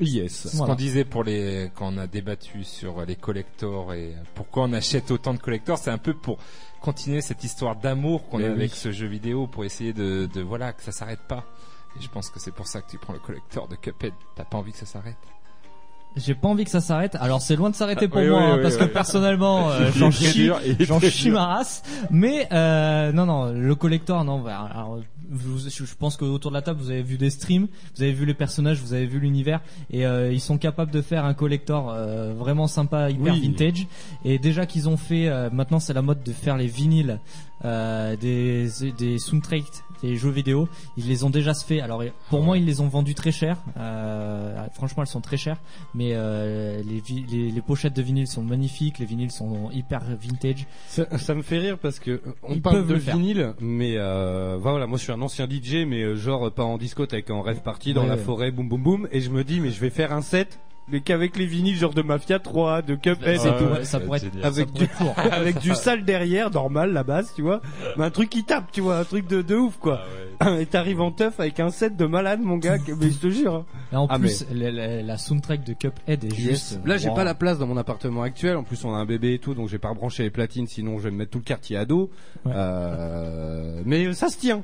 [0.00, 0.48] Yes.
[0.48, 0.72] Ce Voilà.
[0.74, 5.10] qu'on disait pour les quand on a débattu sur les collectors et pourquoi on achète
[5.10, 6.38] autant de collectors, c'est un peu pour
[6.82, 8.54] continuer cette histoire d'amour qu'on Mais a oui.
[8.54, 11.44] avec ce jeu vidéo pour essayer de, de voilà que ça s'arrête pas.
[11.98, 14.12] Et je pense que c'est pour ça que tu prends le collector de Cuphead.
[14.36, 15.16] T'as pas envie que ça s'arrête?
[16.14, 17.14] J'ai pas envie que ça s'arrête.
[17.16, 19.90] Alors c'est loin de s'arrêter pour Oui, moi, oui, hein, oui, parce que personnellement, euh,
[19.94, 21.82] j'en chie, j'en chie ma race.
[22.10, 24.40] Mais euh, non, non, le collector, non.
[24.40, 25.00] bah, alors,
[25.30, 27.66] je je pense qu'autour de la table, vous avez vu des streams,
[27.96, 29.60] vous avez vu les personnages, vous avez vu l'univers,
[29.90, 33.40] et euh, ils sont capables de faire un collector euh, vraiment sympa, hyper Oui.
[33.40, 33.86] vintage.
[34.24, 37.18] Et déjà qu'ils ont fait, euh, maintenant c'est la mode de faire les vinyles
[37.64, 40.68] euh, des des soundtracks des jeux vidéo.
[40.98, 41.80] Ils les ont déjà fait.
[41.80, 43.56] Alors pour moi, ils les ont vendus très cher.
[43.78, 45.56] Euh, franchement, elles sont très chères.
[45.94, 48.98] Mais euh, les, les, les pochettes de vinyle sont magnifiques.
[48.98, 50.66] Les vinyles sont hyper vintage.
[50.88, 54.58] Ça, ça me fait rire parce que euh, on Ils parle de vinyle, mais euh,
[54.60, 57.62] voilà, moi je suis un ancien DJ, mais euh, genre pas en discothèque, en rêve
[57.62, 58.20] party dans Ouais, la ouais.
[58.22, 60.58] forêt, boum boum boum, et je me dis mais je vais faire un set,
[60.88, 63.42] mais qu'avec les vinyles genre de Mafia 3, de Cuphead et tout,
[63.84, 67.42] ça pourrait être, ça Avec pourrait du, avec du sale derrière, normal, la base, tu
[67.42, 67.60] vois.
[67.96, 70.00] Mais un truc qui tape, tu vois, un truc de, de ouf, quoi.
[70.60, 73.54] Et t'arrives en teuf avec un set de malade, mon gars, mais je te jure.
[73.54, 73.64] hein.
[73.92, 76.78] Et en Ah, plus, la, la- la soundtrack de Cuphead est juste.
[76.84, 77.14] Là, j'ai wow.
[77.14, 78.56] pas la place dans mon appartement actuel.
[78.56, 80.98] En plus, on a un bébé et tout, donc j'ai pas rebranché les platines, sinon
[80.98, 82.10] je vais me mettre tout le quartier à dos.
[82.44, 82.52] Ouais.
[82.54, 84.62] Euh, mais ça se tient.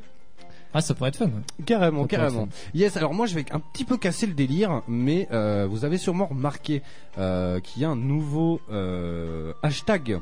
[0.75, 1.31] Ah, ça pourrait être fun.
[1.67, 2.49] Carrément, carrément.
[2.75, 5.99] Yes, alors moi je vais un petit peu casser le délire, mais euh, vous avez
[5.99, 6.83] sûrement remarqué
[7.19, 10.19] euh, qu'il y a un nouveau euh, hashtag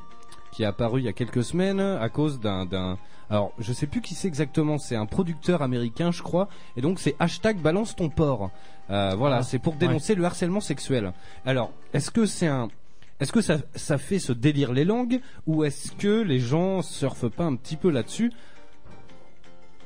[0.53, 2.66] qui est apparu il y a quelques semaines à cause d'un...
[2.66, 2.98] d'un
[3.30, 6.98] alors je sais plus qui c'est exactement, c'est un producteur américain je crois, et donc
[6.98, 8.51] c'est hashtag balance ton porc.
[8.90, 11.12] Euh, voilà, Ah, c'est pour dénoncer le harcèlement sexuel.
[11.46, 12.68] Alors, est-ce que c'est un...
[13.20, 17.28] Est-ce que ça, ça fait se délire les langues ou est-ce que les gens surfent
[17.28, 18.32] pas un petit peu là-dessus?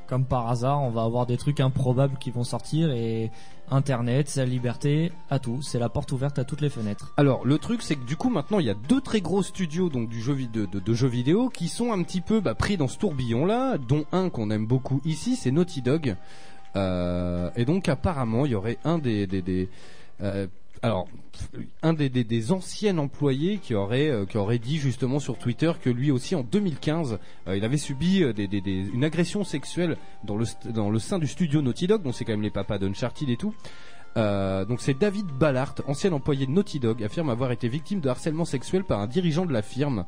[0.07, 3.31] Comme par hasard, on va avoir des trucs improbables qui vont sortir et
[3.71, 5.61] Internet, la liberté à tout.
[5.61, 7.13] C'est la porte ouverte à toutes les fenêtres.
[7.17, 9.89] Alors le truc c'est que du coup maintenant il y a deux très gros studios
[9.89, 14.05] de, jeux vidéo qui sont un petit peu bah, pris dans ce tourbillon là, dont
[14.11, 16.15] un qu'on aime beaucoup ici c'est Naughty Dog.
[16.75, 19.69] Euh, et donc apparemment il y aurait un des
[20.21, 20.47] euh,
[20.85, 21.07] alors
[21.81, 26.11] un des, anciens employés qui aurait euh, qui aurait dit justement sur Twitter que lui
[26.11, 27.17] aussi en 2015
[27.47, 28.33] euh, il avait subi euh,
[28.93, 32.33] une agression sexuelle dans le dans le sein du studio Naughty Dog donc c'est quand
[32.33, 33.55] même les papas d'Uncharted et tout
[34.15, 38.45] donc c'est David Ballard, ancien employé de Naughty Dog, affirme avoir été victime de harcèlement
[38.45, 40.05] sexuel par un dirigeant de la firme.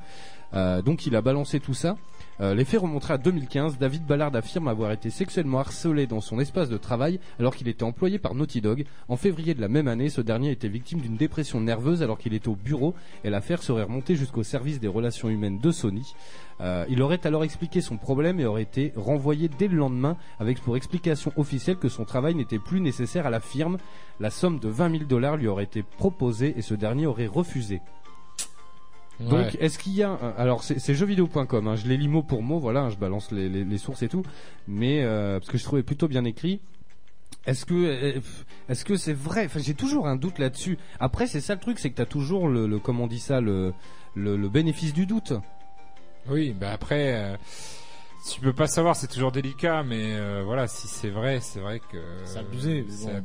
[0.53, 1.97] Donc il a balancé tout ça.
[2.40, 3.78] Euh, les faits remonteraient à 2015.
[3.78, 7.84] David Ballard affirme avoir été sexuellement harcelé dans son espace de travail alors qu'il était
[7.84, 8.86] employé par Naughty Dog.
[9.08, 12.34] En février de la même année, ce dernier était victime d'une dépression nerveuse alors qu'il
[12.34, 16.14] était au bureau et l'affaire serait remontée jusqu'au service des relations humaines de Sony.
[16.60, 20.60] Euh, il aurait alors expliqué son problème et aurait été renvoyé dès le lendemain avec
[20.62, 23.78] pour explication officielle que son travail n'était plus nécessaire à la firme.
[24.20, 27.82] La somme de 20 000 dollars lui aurait été proposée et ce dernier aurait refusé.
[29.20, 32.43] Donc, est-ce qu'il y a un- alors c'est jeuxvideo.com, hein, je les lis mot pour
[32.43, 34.24] mot, voilà, hein, je balance les, les- les sources et tout,
[34.68, 36.59] mais euh, parce que je trouvais plutôt bien écrit.
[37.45, 38.20] Est-ce que euh,
[38.70, 39.45] est-ce que c'est vrai?
[39.45, 40.78] Enfin, j'ai toujours un doute là-dessus.
[40.99, 43.41] Après, c'est ça le truc, c'est que t'as toujours le, le comment on dit ça,
[43.41, 43.74] le,
[44.15, 45.34] le le bénéfice du doute.
[46.30, 47.38] Oui, bah après, euh,
[48.34, 51.80] tu peux pas savoir, c'est toujours délicat, mais euh, voilà, si c'est vrai, c'est vrai
[51.80, 51.97] que.
[52.26, 53.24] C'est abusé, bon.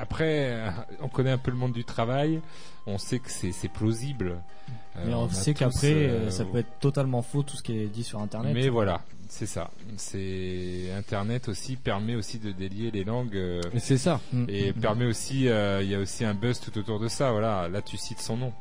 [0.00, 0.70] Après, euh,
[1.02, 2.40] on connaît un peu le monde du travail,
[2.86, 4.36] on sait que c'est plausible.
[4.96, 7.86] Euh, Mais on, sait qu'après, euh, ça peut être totalement faux tout ce qui est
[7.86, 8.52] dit sur Internet.
[8.54, 9.70] Mais voilà, c'est ça.
[9.96, 13.36] C'est Internet aussi permet aussi de délier les langues.
[13.36, 14.20] euh, Et c'est ça.
[14.48, 17.30] Et mm, permet aussi, euh, il y a aussi un buzz tout autour de ça.
[17.30, 18.52] Voilà, là tu cites son nom,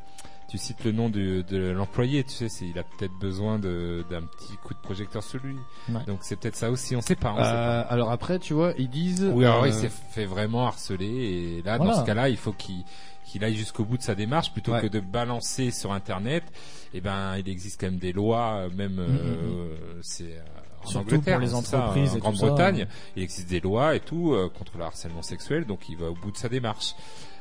[0.50, 2.24] tu cites le nom de, de l'employé.
[2.24, 5.56] Tu sais, c'est- il a peut-être besoin d'un petit coup de projecteur sur lui.
[5.90, 6.04] Ouais.
[6.08, 6.96] Donc c'est peut-être ça aussi.
[6.96, 7.32] On sait pas.
[7.34, 7.82] On sait pas.
[7.82, 9.30] Euh, alors après, tu vois, ils disent.
[9.34, 11.94] Oui, alors euh, il s'est fait vraiment harceler et là, Voilà.
[11.94, 12.84] dans ce cas-là, il faut qu'il
[13.26, 14.82] qu'il aille jusqu'au bout de sa démarche plutôt Ouais.
[14.82, 16.44] que de balancer sur Internet.
[16.94, 20.40] Et ben, il existe quand même des lois, euh, même euh, c'est euh,
[20.82, 22.88] en Surtout Angleterre, pour les hein, c'est ça, entreprises en Grande-Bretagne,
[23.18, 26.14] il existe des lois et tout euh, contre le harcèlement sexuel, donc il va au
[26.14, 26.96] bout de sa démarche.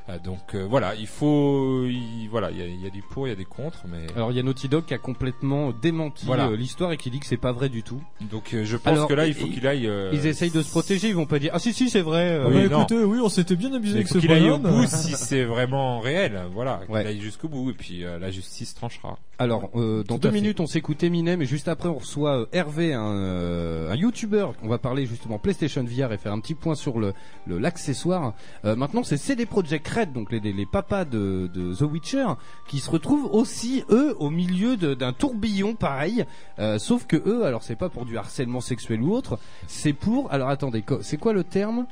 [0.08, 3.02] Euh, donc euh, voilà, il faut, il- voilà, il y a, il y a du
[3.02, 4.98] pour, il y a des contre, mais Alors il y a Naughty Dog qui a
[4.98, 6.46] complètement démenti Voilà.
[6.48, 8.00] euh, l'histoire et qui dit que c'est pas vrai du tout.
[8.30, 9.86] donc euh, je pense Alors, que là il faut qu'il aille.
[9.88, 12.28] euh, Ils essayent de se protéger, ils vont pas dire ah si si c'est vrai.
[12.30, 12.78] euh, Ah Oui, bah, non.
[12.84, 15.44] écoutez, oui, on s'était bien amusé mais avec ce qu'il aille au bout si c'est
[15.44, 17.04] vraiment réel, voilà, qu'il Ouais.
[17.06, 19.18] aille jusqu'au bout et puis euh, la justice tranchera.
[19.38, 22.94] Alors, euh, dans deux minutes, on s'écoute Eminem et juste après, on reçoit euh, Hervé,
[22.94, 24.46] un, euh, un YouTuber.
[24.62, 27.12] On va parler justement PlayStation VR et faire un petit point sur le
[27.46, 28.32] le- l'accessoire.
[28.64, 32.26] Euh, maintenant, c'est CD Projekt Donc les, les, papas de, The Witcher,
[32.68, 36.26] qui se retrouvent aussi eux au milieu d'un tourbillon pareil.
[36.58, 40.30] Euh, sauf que eux, alors c'est pas pour du harcèlement sexuel ou autre, c'est pour.
[40.32, 41.86] Alors attendez, c'est quoi le terme?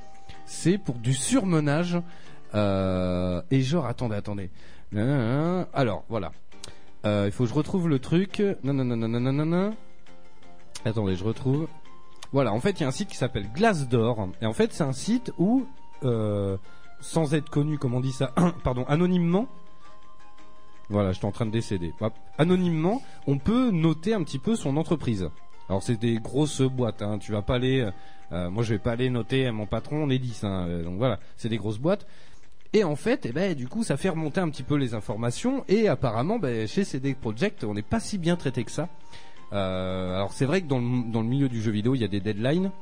[0.44, 1.98] C'est pour du surmenage.
[2.54, 4.50] Euh, et genre, attendez, attendez.
[5.72, 6.32] Alors, voilà.
[7.06, 8.42] Euh, il faut que je retrouve le truc.
[8.62, 9.74] Non, non, non, non, non, non, non.
[10.84, 11.68] Attendez, je retrouve.
[12.32, 14.28] Voilà, en fait, il y a un site qui s'appelle Glassdoor.
[14.42, 15.66] Et en fait, c'est un site où,
[17.04, 18.32] sans être connu, comme on dit ça,
[18.64, 19.46] pardon, anonymement.
[20.88, 21.92] Voilà, j'étais en train de décéder.
[22.38, 25.28] Anonymement, on peut noter un petit peu son entreprise.
[25.68, 27.02] Alors, c'est des grosses boîtes.
[27.02, 27.18] Hein.
[27.18, 27.88] Tu vas pas aller.
[28.32, 30.44] euh, moi, je vais pas aller noter mon patron, on est 10.
[30.44, 30.66] Hein.
[30.68, 32.06] Euh, Donc voilà, c'est des grosses boîtes.
[32.72, 35.64] Et en fait, eh ben, du coup, ça fait remonter un petit peu les informations.
[35.68, 38.88] Et apparemment, ben, chez CD Projekt, on n'est pas si bien traité que ça.
[39.52, 42.20] Euh, alors c'est vrai que dans le milieu du jeu vidéo, il y a des
[42.20, 42.72] deadlines.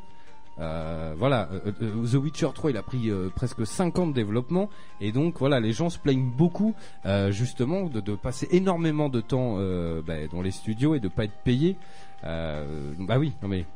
[0.58, 4.68] Euh, voilà, euh, euh, The Witcher 3, il a pris presque 5 ans de développement,
[5.00, 6.74] et donc voilà, les gens se plaignent beaucoup,
[7.30, 9.56] justement, de, passer énormément de temps
[10.06, 11.76] bah, dans les studios et de pas être payé.
[12.22, 13.66] Bah oui, non mais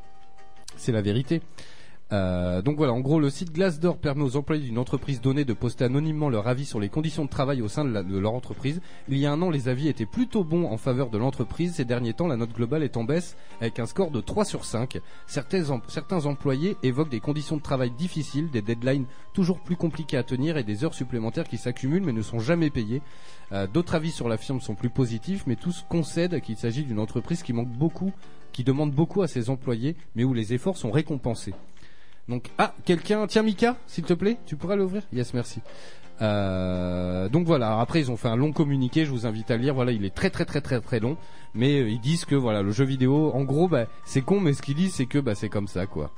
[0.75, 1.41] c'est la vérité.
[2.13, 5.51] Euh, donc voilà, en gros, le site Glassdoor permet aux employés d'une entreprise donnée de
[5.53, 8.79] poster anonymement leur avis sur les conditions de travail au sein de, leur entreprise.
[9.09, 11.73] Il y a un an, les avis étaient plutôt bons en faveur de l'entreprise.
[11.75, 14.63] Ces derniers temps, la note globale est en baisse avec un score de 3 sur
[14.63, 14.99] 5.
[15.25, 20.17] Certains, em- certains employés évoquent des conditions de travail difficiles, des deadlines toujours plus compliquées
[20.17, 23.01] à tenir et des heures supplémentaires qui s'accumulent mais ne sont jamais payées.
[23.51, 26.99] Euh, D'autres avis sur la firme sont plus positifs, mais tous concèdent qu'il s'agit d'une
[26.99, 28.13] entreprise qui manque beaucoup,
[28.53, 31.53] qui demande beaucoup à ses employés, mais où les efforts sont récompensés.
[32.27, 35.03] Donc, ah, quelqu'un, tiens Mika, s'il te plaît, tu pourras l'ouvrir?
[35.13, 35.61] Yes, merci.
[36.21, 39.75] Euh, donc voilà, après ils ont fait un long communiqué, je vous invite à lire,
[39.75, 41.15] voilà, il est très très très très très long,
[41.53, 44.53] mais euh, ils disent que voilà, le jeu vidéo, en gros, bah, c'est con, mais
[44.53, 46.11] ce qu'ils disent c'est que bah, c'est comme ça, quoi.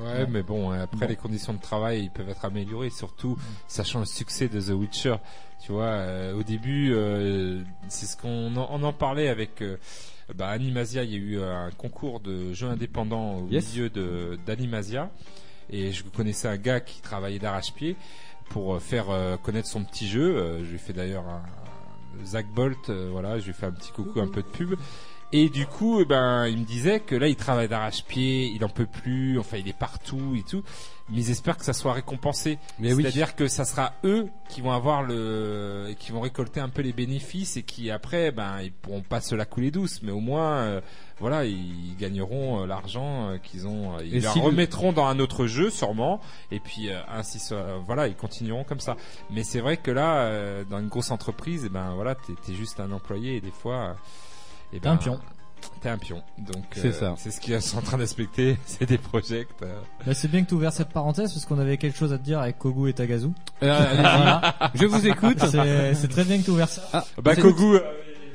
[0.00, 1.08] Ouais, mais bon, euh, après Bon.
[1.08, 3.36] les conditions de travail, ils peuvent être améliorés, surtout
[3.68, 5.16] sachant le succès de The Witcher.
[5.64, 9.76] Tu vois, euh, au début, euh, c'est ce qu'on en, on en parlait avec euh,
[10.34, 11.04] bah, Animasia.
[11.04, 13.72] Il y a eu euh, un concours de jeux indépendants au Yes.
[13.72, 15.10] milieu de d'Animasia,
[15.70, 17.96] et je connaissais un gars qui travaillait d'arrache-pied
[18.50, 20.58] pour euh, faire euh, connaître son petit jeu.
[20.64, 21.42] Je lui ai fait d'ailleurs un,
[22.24, 24.74] Zach Bolt, voilà, je lui ai fait un petit coucou, un peu de pub.
[25.32, 28.68] Et du coup, eh ben, il me disait que là, il travaille d'arrache-pied, il en
[28.68, 30.64] peut plus, enfin, il est partout et tout.
[31.08, 32.58] Mais ils espèrent que ça soit récompensé.
[32.80, 33.02] Mais oui.
[33.02, 36.92] C'est-à-dire que ça sera eux qui vont avoir le, qui vont récolter un peu les
[36.92, 40.52] bénéfices et qui après, ben, ils pourront pas se la couler douce, mais au moins,
[40.58, 40.80] euh,
[41.20, 43.96] voilà, ils gagneront euh, l'argent euh, qu'ils ont.
[43.98, 46.20] euh, Ils Et la si le- remettront dans un autre jeu, sûrement.
[46.50, 48.96] Et puis, euh, ainsi, soit- voilà, ils continueront comme ça.
[49.30, 52.54] Mais c'est vrai que là, euh, dans une grosse entreprise, eh ben, voilà, t'es, t'es
[52.54, 53.96] juste un employé et des fois,
[54.72, 55.18] euh, eh T'es un pion.
[55.82, 56.22] T'es un pion.
[56.38, 57.14] Donc, C'est euh, ça.
[57.18, 58.56] C'est ce qu'ils sont en train d'expecter.
[58.66, 59.46] C'est des projets.
[59.62, 59.78] euh.
[60.06, 62.22] Bah, c'est bien que tu ouvert cette parenthèse parce qu'on avait quelque chose à te
[62.24, 63.28] dire avec Kogu et Tagazu.
[63.62, 63.78] Euh.
[63.94, 64.54] Voilà.
[64.74, 65.38] Je vous écoute.
[65.44, 66.82] C'est très bien que tu ouvert ça.
[66.92, 67.80] Ah, Bah, Kogu, euh,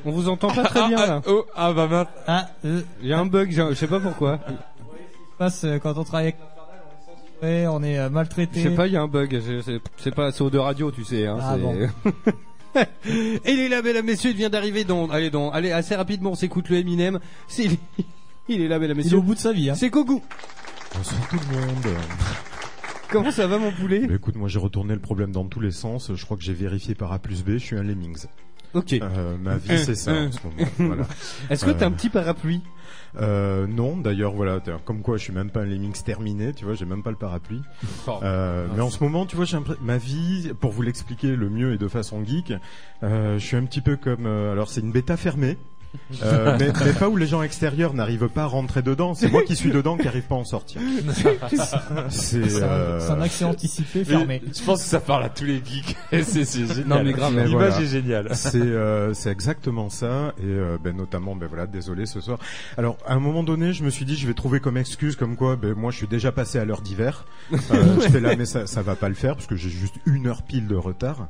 [0.06, 1.22] on vous entend pas très bien là.
[1.28, 2.08] oh, ah, bah, mince.
[2.28, 4.40] Ah, euh, Il y a un bug, je sais pas pourquoi.
[5.38, 6.38] passe quand on travaille avec
[7.68, 8.60] on est maltraité.
[8.62, 9.40] Je sais pas, il y a un bug.
[9.98, 11.28] C'est pas c'est de radio, tu sais.
[11.28, 11.76] Hein, Ah c'est- bon.
[13.46, 15.10] Et il est là, mesdames, messieurs, il vient d'arriver dans.
[15.10, 15.52] Allez, dans.
[15.52, 17.20] Allez, assez rapidement, on s'écoute le Eminem.
[17.48, 17.70] C'est
[18.50, 19.18] il est là, mesdames, Il est messieurs.
[19.18, 19.70] au bout de sa vie.
[19.70, 19.76] Hein.
[19.76, 20.20] C'est Kogu.
[20.96, 21.88] Bonsoir tout le monde.
[23.12, 24.08] Comment ça va, mon poulet?
[24.14, 26.12] Écoute, moi j'ai retourné le problème dans tous les sens.
[26.16, 27.52] Je crois que j'ai vérifié par A plus B.
[27.52, 28.26] Je suis un Lemmings.
[28.76, 28.94] Ok.
[28.94, 30.70] Euh, ma vie c'est ça en ce moment.
[30.78, 31.08] Voilà.
[31.50, 32.62] Est-ce que t'as euh, un petit parapluie?
[33.18, 36.54] Euh, non, d'ailleurs voilà, comme quoi je suis même pas un Lemmings terminé.
[36.54, 37.62] Tu vois, j'ai même pas le parapluie.
[38.24, 41.74] Euh, mais en ce moment, tu vois, j'ai ma vie, pour vous l'expliquer le mieux
[41.74, 42.54] et de façon geek,
[43.04, 44.26] euh, je suis un petit peu comme.
[44.26, 45.58] euh, alors c'est une bêta fermée.
[46.24, 49.14] Euh, mais, mais pas où les gens extérieurs n'arrivent pas à rentrer dedans.
[49.14, 50.82] C'est moi qui suis dedans qui arrive pas à en sortir.
[52.10, 54.42] C'est un, euh, c'est un accès anticipé fermé.
[54.54, 55.96] Je pense que ça parle à tous les geeks.
[56.24, 56.86] c'est génial.
[56.88, 57.82] Non, mais grave, mais L'image voilà.
[57.82, 58.30] est géniale.
[58.34, 62.40] c'est euh, c'est exactement ça et euh, ben notamment ben voilà désolé ce soir.
[62.78, 65.36] Alors à un moment donné je me suis dit je vais trouver comme excuse comme
[65.36, 67.26] quoi ben moi je suis déjà passé à l'heure d'hiver.
[67.54, 67.58] Euh,
[68.02, 70.28] je fais là mais ça ça va pas le faire parce que j'ai juste une
[70.28, 71.28] heure pile de retard.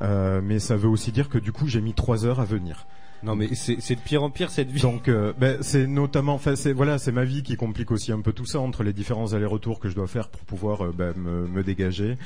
[0.00, 2.86] Euh, mais ça veut aussi dire que du coup j'ai mis trois heures à venir.
[3.22, 4.80] Non mais c'est c'est de pire en pire cette vie.
[4.80, 8.20] Donc euh, ben, c'est notamment, enfin c'est voilà, c'est ma vie qui complique aussi un
[8.20, 11.12] peu tout ça entre les différents allers-retours que je dois faire pour pouvoir euh, ben,
[11.16, 12.16] me, me dégager.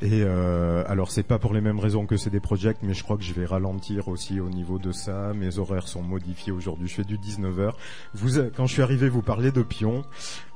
[0.00, 3.02] Et euh, alors c'est pas pour les mêmes raisons que c'est des projects, mais je
[3.02, 5.32] crois que je vais ralentir aussi au niveau de ça.
[5.34, 6.86] Mes horaires sont modifiés aujourd'hui.
[6.86, 7.72] Je fais du 19h.
[8.14, 10.04] Vous, euh, quand je suis arrivé, vous parlez de pion.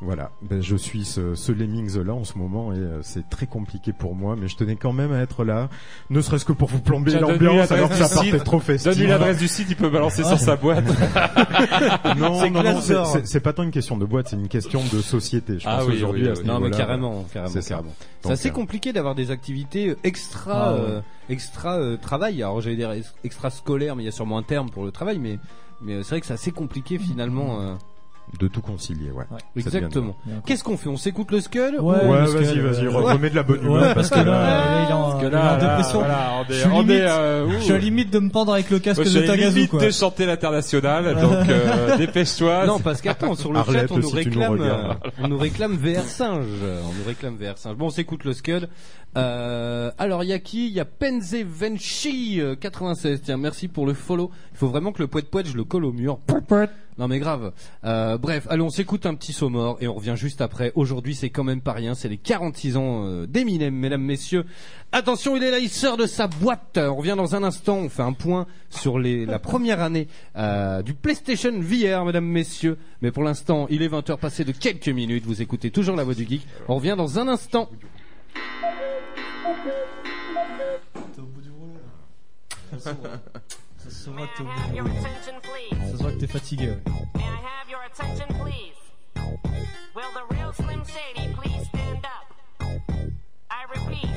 [0.01, 3.47] Voilà, ben, je suis ce, ce Lemmings là en ce moment et euh, c'est très
[3.47, 5.68] compliqué pour moi, mais je tenais quand même à être là,
[6.11, 8.45] ne serait-ce que pour vous plomber l'ambiance alors que ça partait site.
[8.45, 8.93] trop festif.
[8.93, 10.85] Donne-lui l'adresse du site, il peut balancer sur sa boîte.
[12.16, 12.80] non, C'est non,
[13.24, 15.59] c'est- pas tant une question de boîte, c'est une question de société.
[15.59, 16.45] Je Ah pense oui, aujourd'hui oui, oui.
[16.47, 17.95] Non mais carrément, carrément, C'est carrément.
[18.24, 20.80] Assez euh, compliqué d'avoir des activités extra, Ah ouais.
[20.80, 22.43] euh, extra euh, travail.
[22.43, 24.91] Alors j'allais dire ex- extra scolaire, mais il y a sûrement un terme pour le
[24.93, 25.39] travail, mais
[25.80, 27.61] mais c'est vrai que c'est assez compliqué finalement.
[27.61, 27.74] euh,
[28.41, 29.24] de tout concilier, ouais.
[29.57, 30.16] Exactement.
[30.47, 33.62] Qu'est-ce qu'on fait On s'écoute le Skull Ouais, vas-y, vas-y, euh, remets de la bonne
[33.62, 35.99] humeur Ouais, parce que là, là, il est en, il est en là, là, dépression.
[36.01, 37.51] voilà, on Je est, suis on limite- est, euh, ouh.
[37.53, 39.26] Je suis à la limite de me pendre avec le casque de suis à la
[39.28, 42.66] Tagazu, limite de chanter l'international, donc euh, dépêche-toi.
[42.66, 45.28] Non, parce qu'attends, sur le Arlette, chat, on nous si tu nous réclame, euh, on
[45.28, 46.47] nous réclame VR singe.
[46.62, 47.76] On nous réclame VR singe.
[47.76, 48.68] Bon, on s'écoute le Scud.
[49.16, 50.68] Euh, alors, il y a qui?
[50.68, 53.20] Il y a Penze Venchi euh, 96.
[53.22, 54.30] Tiens, merci pour le follow.
[54.53, 56.18] Il faut vraiment que le poète poète, je le colle au mur.
[56.99, 57.53] Non mais grave.
[57.84, 60.72] Euh, bref, allez, on s'écoute un petit sonore et on revient juste après.
[60.74, 61.95] Aujourd'hui, c'est quand même pas rien.
[61.95, 64.45] C'est les 46 ans euh, d'Eminem, mesdames, messieurs.
[64.93, 66.76] Attention, il est là, il sort de sa boîte.
[66.76, 67.78] On revient dans un instant.
[67.78, 72.76] On fait un point sur les, la première année euh, du PlayStation VR, mesdames, messieurs.
[73.01, 75.24] Mais pour l'instant, il est 20h passé de quelques minutes.
[75.24, 76.47] Vous écoutez toujours la voix du geek.
[76.68, 77.70] On revient dans un instant.
[83.85, 86.68] Ça se voit que t'es- have your ça se voit que t'es fatigué.
[86.70, 86.83] ouais.
[87.14, 88.76] May I have your attention, please?
[89.95, 92.35] Will the real Slim Shady please stand up?
[93.51, 94.09] I repeat,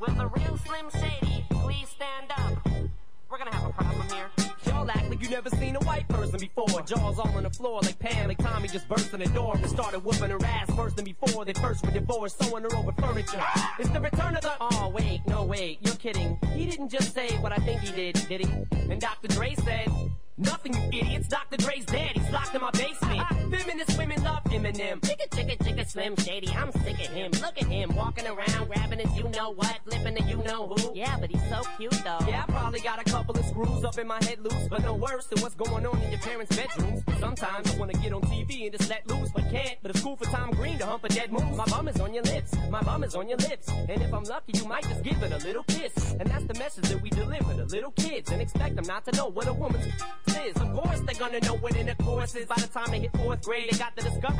[0.00, 2.58] will the real Slim Shady please stand up?
[3.30, 4.49] We're gonna have a problem here.
[5.30, 6.82] Never seen a white person before.
[6.82, 9.70] Jaws all on the floor like Pam, like Tommy just burst in the door and
[9.70, 11.44] started whooping her ass worse than before.
[11.44, 13.42] They first were divorced, sewing her over furniture.
[13.78, 14.52] It's the return of the.
[14.60, 16.36] Oh wait, no wait, you're kidding.
[16.54, 18.66] He didn't just say what I think he did, did he?
[18.90, 19.28] And Dr.
[19.28, 19.88] Dre said.
[20.40, 21.28] Nothing, you idiots.
[21.28, 21.58] Dr.
[21.58, 22.12] Dre's dead.
[22.14, 23.28] He's locked in my basement.
[23.54, 25.00] Feminist women love Eminem.
[25.00, 26.48] Chicka, chicka, chicka, Slim Shady.
[26.48, 27.30] I'm sick of him.
[27.40, 30.92] Look at him walking around, grabbing his you know what, flipping the you know who.
[30.92, 32.18] Yeah, but he's so cute though.
[32.26, 34.94] Yeah, I probably got a couple of screws up in my head loose, but no
[34.94, 37.02] worse than what's going on in your parents' bedrooms.
[37.20, 39.78] Sometimes I wanna get on TV and just let loose, but can't.
[39.82, 41.56] But it's cool for Tom Green to hump a dead moose.
[41.56, 43.68] My bum is on your lips, my bum is on your lips.
[43.68, 46.16] And if I'm lucky, you might just give it a little kiss.
[46.18, 49.16] And that's the message that we deliver to little kids and expect them not to
[49.16, 49.86] know what a woman's
[50.46, 50.56] is.
[50.56, 53.68] Of course, they're gonna know what intercourse is by the time they hit fourth grade.
[53.70, 54.39] They got the Discovery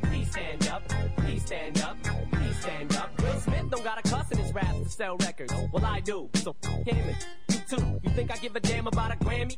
[1.51, 1.97] stand up,
[2.31, 3.21] please stand up.
[3.21, 5.53] Will Smith don't got a cuss in his raps to sell records.
[5.73, 6.29] Well, I do.
[6.35, 7.17] So him and
[7.49, 7.99] you too.
[8.03, 9.57] You think I give a damn about a Grammy?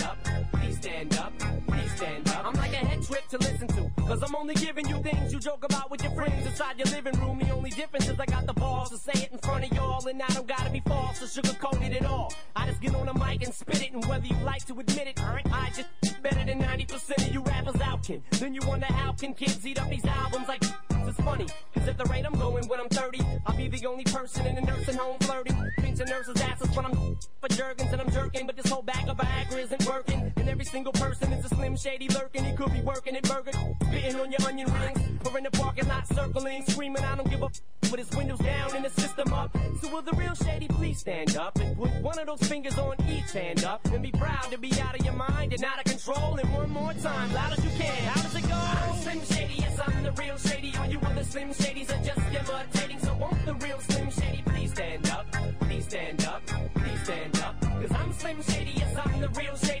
[4.11, 7.17] Cause I'm only giving you things you joke about with your friends inside your living
[7.21, 7.39] room.
[7.39, 10.05] The only difference is I got the balls to say it in front of y'all.
[10.05, 12.33] And I don't gotta be false or sugarcoat it at all.
[12.53, 13.93] I just get on the mic and spit it.
[13.93, 17.79] And whether you like to admit it, I just better than 90% of you rappers
[17.79, 18.21] out can.
[18.31, 20.61] Then you wonder how can kids eat up these albums like
[21.07, 21.47] it's funny.
[21.73, 24.57] Cause at the rate I'm going when I'm 30, I'll be the only person in
[24.57, 25.55] a nursing home flirting.
[25.77, 29.15] Pinching nurses' asses when I'm for jerkins and I'm jerking, but this whole bag of
[29.15, 30.20] Viagra isn't working.
[30.71, 32.45] Single person is a slim shady lurking.
[32.45, 33.51] He could be working at Burger,
[33.83, 37.41] spitting on your onion rings, or in the parking lot circling, screaming, I don't give
[37.41, 39.53] a f- with his windows down and the system up.
[39.81, 42.95] So will the real shady please stand up and put one of those fingers on
[43.09, 45.83] each hand up and be proud to be out of your mind and out of
[45.83, 46.37] control.
[46.37, 48.03] And one more time, loud as you can.
[48.05, 48.55] How does it go?
[48.55, 50.73] I'm Slim Shady, yes, I'm the real Shady.
[50.79, 52.99] All you other Slim Shadys are just imitating.
[52.99, 55.25] So won't the real Slim Shady please stand up?
[55.59, 56.41] Please stand up.
[56.75, 57.59] Please stand up.
[57.61, 59.80] Cause I'm Slim Shady, yes, I'm the real Shady.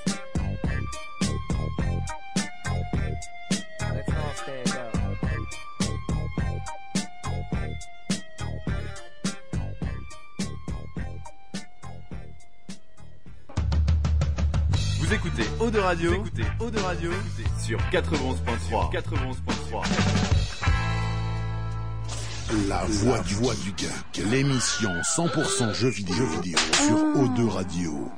[15.11, 17.11] Vous écoutez Eau de Radio, vous écoutez Eau de Radio
[17.59, 18.93] sur 91.3.
[18.93, 19.85] 91.3.
[22.69, 28.09] La voix du, voix du geek, l'émission 100% jeux vidéo, jeux vidéo sur O2 Radio.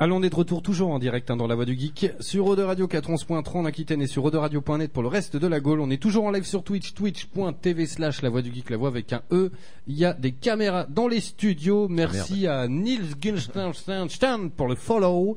[0.00, 2.46] Allons, on est de retour toujours en direct hein, dans la voix du geek sur
[2.48, 5.78] Ode Radio 411.3 en Aquitaine et sur Radio.net pour le reste de la Gaule.
[5.78, 8.88] On est toujours en live sur Twitch, twitch.tv slash la voix du geek, la voix
[8.88, 9.52] avec un E.
[9.86, 11.86] Il y a des caméras dans les studios.
[11.88, 15.36] Merci à Nils Gunstein pour le follow.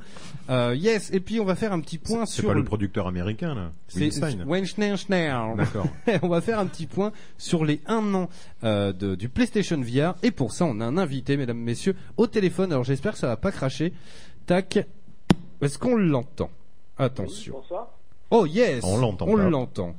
[0.50, 3.06] Euh, yes, et puis on va faire un petit point C'est sur pas le producteur
[3.06, 3.72] américain là.
[3.88, 4.44] c'est Weinstein.
[4.48, 4.96] Weinstein.
[5.56, 5.88] D'accord.
[6.24, 8.30] on va faire un petit point sur les un an
[8.64, 12.26] euh, de- du PlayStation VR et pour ça on a un invité, mesdames, messieurs, au
[12.26, 12.72] téléphone.
[12.72, 13.94] Alors j'espère que ça va pas cracher.
[14.48, 14.80] Tac.
[15.62, 16.50] Est-ce qu'on l'entend?
[16.98, 17.56] Attention.
[17.56, 17.92] Bonsoir,
[18.32, 18.82] Oh yes.
[18.86, 19.94] On l'entend On l'entend.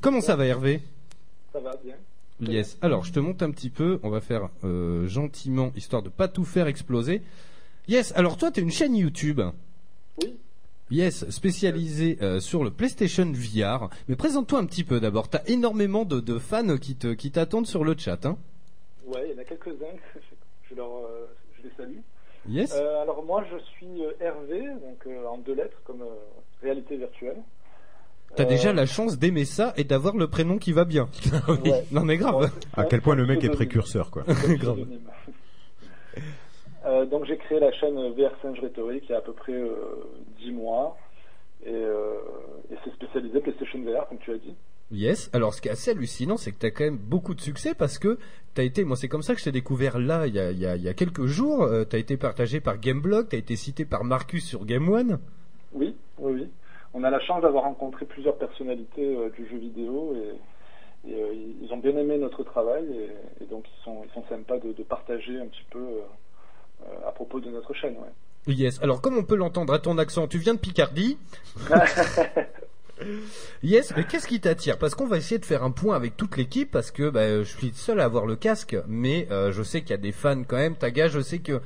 [0.00, 0.82] Comment ça va Hervé?
[1.52, 1.96] Ça va bien.
[2.40, 2.78] Yes.
[2.80, 3.98] Alors je te monte un petit peu.
[4.04, 7.22] On va faire euh, gentiment histoire de pas tout faire exploser.
[7.88, 8.12] Yes.
[8.14, 9.40] Alors toi t'es une chaîne YouTube.
[10.22, 10.36] Oui.
[10.92, 13.90] Yes, spécialisée euh, sur le PlayStation VR.
[14.06, 15.28] Mais présente-toi un petit peu d'abord.
[15.28, 18.26] T'as énormément de, de fans qui te qui t'attendent sur le chat.
[18.26, 18.38] Hein.
[19.06, 19.98] Ouais, il y en a quelques-uns,
[20.70, 21.26] je, leur, euh,
[21.58, 21.98] je les salue.
[22.48, 22.74] Yes.
[22.74, 26.14] Euh, alors moi, je suis euh, Hervé, donc euh, en deux lettres, comme euh,
[26.62, 27.36] réalité virtuelle.
[28.36, 31.08] T'as Euh, déjà la chance d'aimer ça et d'avoir le prénom qui va bien.
[31.48, 31.84] Ouais.
[31.92, 32.50] Non mais grave.
[32.76, 34.22] À quel point le mec est précurseur quoi.
[34.48, 34.78] grave.
[36.86, 39.52] Euh, donc j'ai créé la chaîne VR Singe Rhétorique il y a à peu près
[39.52, 39.74] euh,
[40.40, 40.96] 10 mois.
[41.66, 42.14] Et, euh,
[42.70, 44.54] et c'est spécialisé PlayStation VR, comme tu as dit.
[44.90, 45.28] Yes.
[45.34, 47.74] Alors, ce qui est assez hallucinant, c'est que tu as quand même beaucoup de succès
[47.74, 48.18] parce que
[48.54, 50.50] tu as été, moi, c'est comme ça que je t'ai découvert là, il y a,
[50.50, 51.62] il y a- il y a quelques jours.
[51.62, 54.88] Euh, tu as été partagé par Gameblog, tu as été cité par Marcus sur Game
[54.88, 55.18] One.
[55.74, 56.48] Oui, oui, oui.
[56.94, 61.34] On a la chance d'avoir rencontré plusieurs personnalités euh, du jeu vidéo et, et, euh,
[61.62, 64.72] ils- ont bien aimé notre travail et, et donc ils sont, ils sont sympas de,
[64.72, 65.78] de partager un petit peu
[66.86, 67.94] euh, à propos de notre chaîne.
[67.96, 68.54] Ouais.
[68.54, 68.82] Yes.
[68.82, 71.18] Alors, comme on peut l'entendre à ton accent, tu viens de Picardie.
[73.62, 74.78] Yes, mais qu'est-ce qui t'attire?
[74.78, 77.44] Parce qu'on va essayer de faire un point avec toute l'équipe parce que bah, je
[77.44, 80.12] suis le seul à avoir le casque, mais euh, je sais qu'il y a des
[80.12, 80.76] fans quand même.
[80.76, 81.60] Taga, je sais que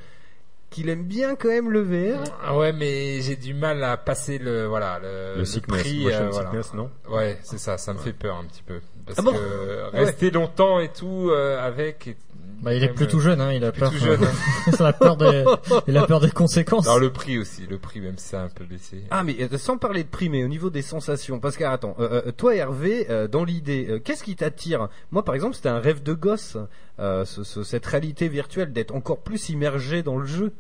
[0.71, 2.25] qu'il aime bien quand même le VR.
[2.43, 6.11] Ah ouais, mais j'ai du mal à passer le voilà le, Le sickness, prix.
[6.11, 6.49] euh, voilà.
[6.51, 6.91] sickness, non?
[7.11, 9.33] Ouais, c'est ça, ça me fait peur un petit peu parce Ah bon?
[9.33, 12.07] que rester longtemps et tout euh, avec.
[12.07, 12.17] et-
[12.63, 13.91] Bah, il est plus tout jeune, hein, il a plus peur.
[13.91, 14.71] tout jeune, hein.
[14.79, 15.45] il a peur des,
[15.89, 16.87] il a peur des conséquences.
[16.87, 19.03] Alors le prix aussi, le prix même ça a un peu baissé.
[19.11, 21.97] Ah mais euh, sans parler de prix, mais au niveau des sensations, parce que attends,
[21.99, 24.89] euh, euh, toi Hervé, euh, dans l'idée, euh, qu'est-ce qui t'attire?
[25.11, 26.57] Moi par exemple, c'était un rêve de gosse,
[27.01, 30.53] euh, ce- ce- cette réalité virtuelle, d'être encore plus immergé dans le jeu.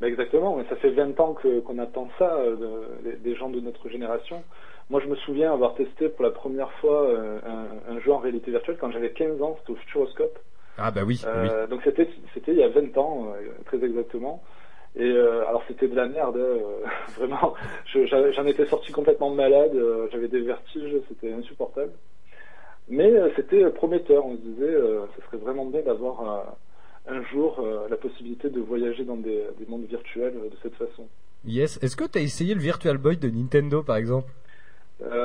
[0.00, 3.34] Bah, exactement, mais ça fait 20 ans que- qu'on attend ça euh, de- des- des
[3.36, 4.42] gens de notre génération.
[4.88, 8.18] Moi je me souviens avoir testé pour la première fois euh, un, un jeu en
[8.18, 10.38] réalité virtuelle quand j'avais 15 ans, c'était au Futuroscope.
[10.80, 14.42] Ah bah oui, Euh, Donc c'était c'était il y a 20 ans, euh, très exactement.
[14.96, 16.58] Et euh, alors c'était de la merde, euh,
[17.18, 17.54] vraiment.
[17.86, 21.92] Je- J'en étais sorti complètement malade, euh, j'avais des vertiges, c'était insupportable.
[22.88, 24.74] Mais c'était prometteur, on se disait,
[25.16, 26.44] ce serait vraiment bien d'avoir
[27.08, 31.06] un jour la possibilité de voyager dans des, des mondes virtuels de cette façon.
[31.46, 31.78] Yes.
[31.84, 34.28] Est-ce que t'as essayé le Virtual Boy de Nintendo par exemple?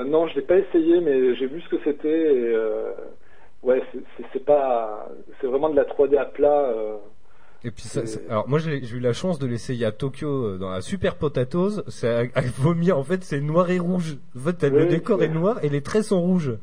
[0.06, 2.36] Non, je l'ai pas essayé, mais j'ai vu ce que c'était.
[2.36, 2.56] Et
[3.66, 3.82] ouais,
[4.34, 5.09] c'est- pas,
[5.41, 6.70] c'est vraiment de la 3D à plat.
[6.70, 6.97] euh,
[7.63, 10.57] Et puis ça, alors moi j'ai j'ai eu la chance de l'essayer à Tokyo euh,
[10.57, 11.84] dans la Super Potatoes.
[11.88, 12.97] C'est à, à vomir.
[12.97, 14.18] En fait, c'est noir et rouge.
[14.36, 16.53] En fait, le décor est noir et les traits sont rouges.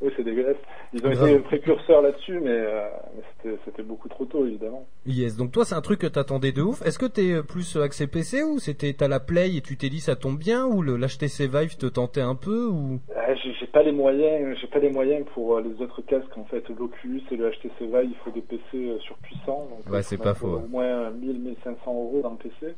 [0.00, 0.56] Oui, c'est dégueulasse.
[0.92, 1.28] Ils ont Grave.
[1.28, 4.86] été précurseurs là-dessus, mais, euh, mais c'était- c'était beaucoup trop tôt, évidemment.
[5.06, 6.80] Yes, donc toi c'est un truc que t'attendais de ouf.
[6.86, 9.88] Est-ce que t'es euh, plus axé PC ou c'était t'as la Play et tu t'es
[9.88, 12.98] dit ça tombe bien ou le l'HTC Vive te tentait un peu ou?
[13.14, 16.36] Ah, j'ai j'ai pas les moyens, j'ai pas les moyens pour euh, les autres casques
[16.36, 16.62] en fait.
[16.68, 19.66] L'Oculus et le HTC Vive, il faut des PC euh, surpuissants.
[19.70, 20.60] Donc, Ouais, euh, c'est pas faux.
[20.64, 22.74] Au moins 1000, 1500 euros dans le PC.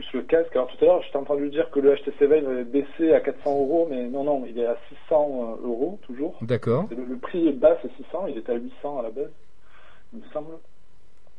[0.00, 0.56] Plus le casque.
[0.56, 3.20] Alors tout à l'heure, je t'ai entendu dire que le HTC Vive avait baissé à
[3.20, 4.78] 400 euros, mais non, non, il est à
[5.08, 6.38] 600 euros toujours.
[6.40, 6.88] D'accord.
[6.90, 8.28] Le, le prix est bas, c'est 600.
[8.28, 9.30] Il était à 800 à la base,
[10.14, 10.54] il me semble.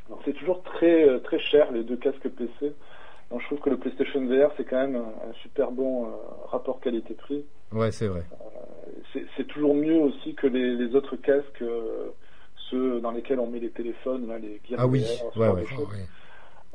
[0.10, 2.74] Donc c'est toujours très euh, très cher les deux casques PC.
[3.32, 6.10] Donc je trouve que le PlayStation VR c'est quand même un, super bon euh,
[6.52, 7.44] rapport qualité-prix.
[7.72, 8.24] Ouais, c'est vrai.
[9.36, 12.12] C'est toujours mieux aussi que les, les autres casques, euh,
[12.70, 15.04] ceux dans lesquels on met les téléphones, là, les Gear Ah oui,
[15.36, 15.56] VR.
[15.56, 15.66] Ouais.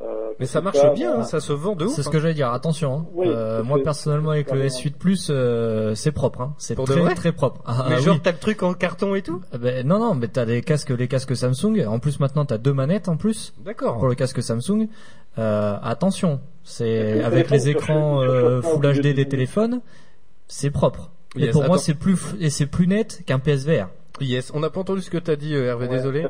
[0.03, 1.94] Euh, Mais ça marche bien, hein, ça se vend de ouf.
[1.94, 2.12] C'est ce hein.
[2.12, 2.94] que j'allais dire, attention.
[2.99, 3.07] Hein.
[3.14, 6.42] Oui, Euh, moi personnellement avec le c'est S8 Plus, euh, c'est propre.
[6.42, 6.55] Hein.
[6.59, 7.62] C'est très très propre.
[7.64, 8.20] Ah, Mais ah, genre oui.
[8.22, 10.90] t'as le truc en carton et tout Ah ben, non non, mais t'as des casques,
[10.90, 11.86] les casques Samsung.
[11.86, 13.99] En plus maintenant t'as deux manettes en plus D'accord.
[13.99, 14.88] pour le casque Samsung.
[15.38, 19.80] Euh, attention, c'est avec les écrans euh, Full HD des téléphones,
[20.47, 21.11] c'est propre.
[21.36, 23.88] Et Yes, pour moi c'est plus et c'est plus net qu'un PSVR.
[24.20, 26.26] Yes, on n'a pas entendu ce que t'as dit Hervé, ouais, désolé.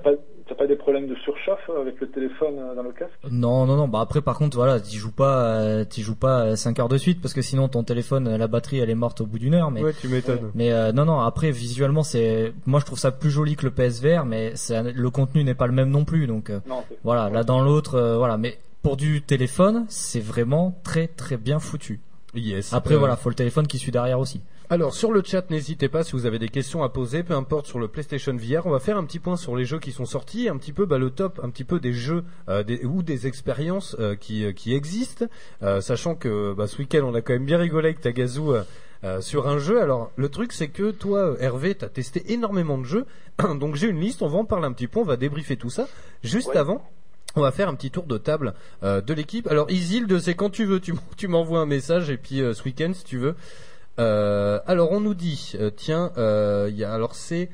[0.49, 3.13] T'as pas, des problèmes de surchauffe euh, avec le téléphone euh, dans le casque?
[3.31, 3.89] Non, non, non.
[3.89, 6.99] Bah après, par contre, voilà, t'y joues pas, euh, t'y joues pas 5 heures de
[6.99, 9.71] suite parce que sinon ton téléphone, la batterie, elle est morte au bout d'une heure.
[9.73, 10.51] Mais, Ouais, tu m'étonnes.
[10.55, 11.19] mais euh, non, non.
[11.21, 15.11] Après, visuellement, c'est, moi, je trouve ça plus joli que le PSVR, mais c'est, le
[15.11, 16.27] contenu n'est pas le même non plus.
[16.29, 18.37] Donc euh, Non, c'est- voilà, là dans l'autre, euh, voilà.
[18.39, 21.99] Mais pour du téléphone, c'est vraiment très, très bien foutu.
[22.35, 22.73] Yes.
[22.73, 24.41] Après, Euh, voilà, faut le téléphone qui suit derrière aussi.
[24.69, 27.67] Alors sur le chat, n'hésitez pas si vous avez des questions à poser, peu importe
[27.67, 28.67] sur le PlayStation VR.
[28.67, 30.87] On va faire un petit point sur les jeux qui sont sortis, un petit peu
[30.87, 34.45] bah, le top, un petit peu des jeux euh, des, ou des expériences euh, qui,
[34.45, 35.27] euh, qui existent,
[35.63, 38.41] Euh, sachant que bah, ce week-end on a quand même bien rigolé avec Tagazu
[39.05, 39.81] euh, sur un jeu.
[39.81, 43.07] Alors le truc c'est que toi Hervé, t'as testé énormément de jeux,
[43.61, 45.71] donc j'ai une liste, on va en parler un petit peu, on va débriefer tout
[45.71, 45.87] ça.
[46.25, 46.57] Juste Ouais.
[46.57, 46.85] avant.
[47.39, 49.47] On va faire un petit tour de table euh, de l'équipe.
[49.49, 52.65] Alors Isilde, c'est quand tu veux, tu, tu m'envoies un message et puis euh, ce
[52.65, 53.35] week-end si tu veux.
[53.99, 57.49] Euh, alors on nous dit, euh, tiens, euh, il y a alors c'est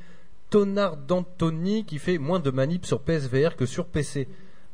[0.50, 4.28] Tonard d'Antoni qui fait moins de manip sur PSVR que sur PC.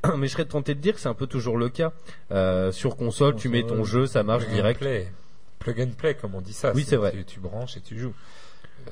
[0.17, 1.93] Mais je serais tenté de dire que c'est un peu toujours le cas.
[2.73, 4.81] Sur console, tu mets ton jeu, ça marche Plug and direct.
[4.81, 5.09] play.
[5.59, 6.73] Plug and play, comme on dit ça.
[6.75, 7.13] Oui, c'est vrai.
[7.13, 8.15] Tu, tu branches et tu joues.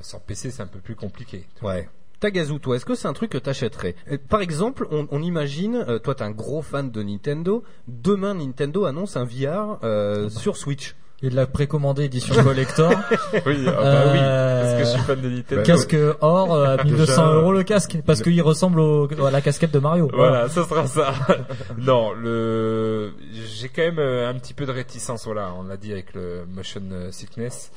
[0.01, 1.45] Sur PC, c'est un peu plus compliqué.
[1.61, 1.87] Ouais.
[2.19, 3.95] Tagazu, toi, est-ce que c'est un truc que t'achèterais?
[4.27, 8.85] Par exemple, on, on imagine, euh, toi t'es un gros fan de Nintendo, demain Nintendo
[8.85, 10.95] annonce un VR euh, sur Switch.
[11.23, 12.91] Il l'a précommandé édition collector.
[13.45, 15.63] Oui, ah bah oui, Euh, parce que je suis fan de Nintendo.
[15.63, 19.71] Casque or euh, à 1200 euros le casque parce qu'il ressemble au, à la casquette
[19.71, 20.09] de Mario.
[20.13, 21.13] Voilà, ça sera ça.
[21.79, 23.13] non, le,
[23.55, 26.45] j'ai quand même euh, un petit peu de réticence, voilà, on l'a dit avec le
[26.45, 27.71] motion euh, sickness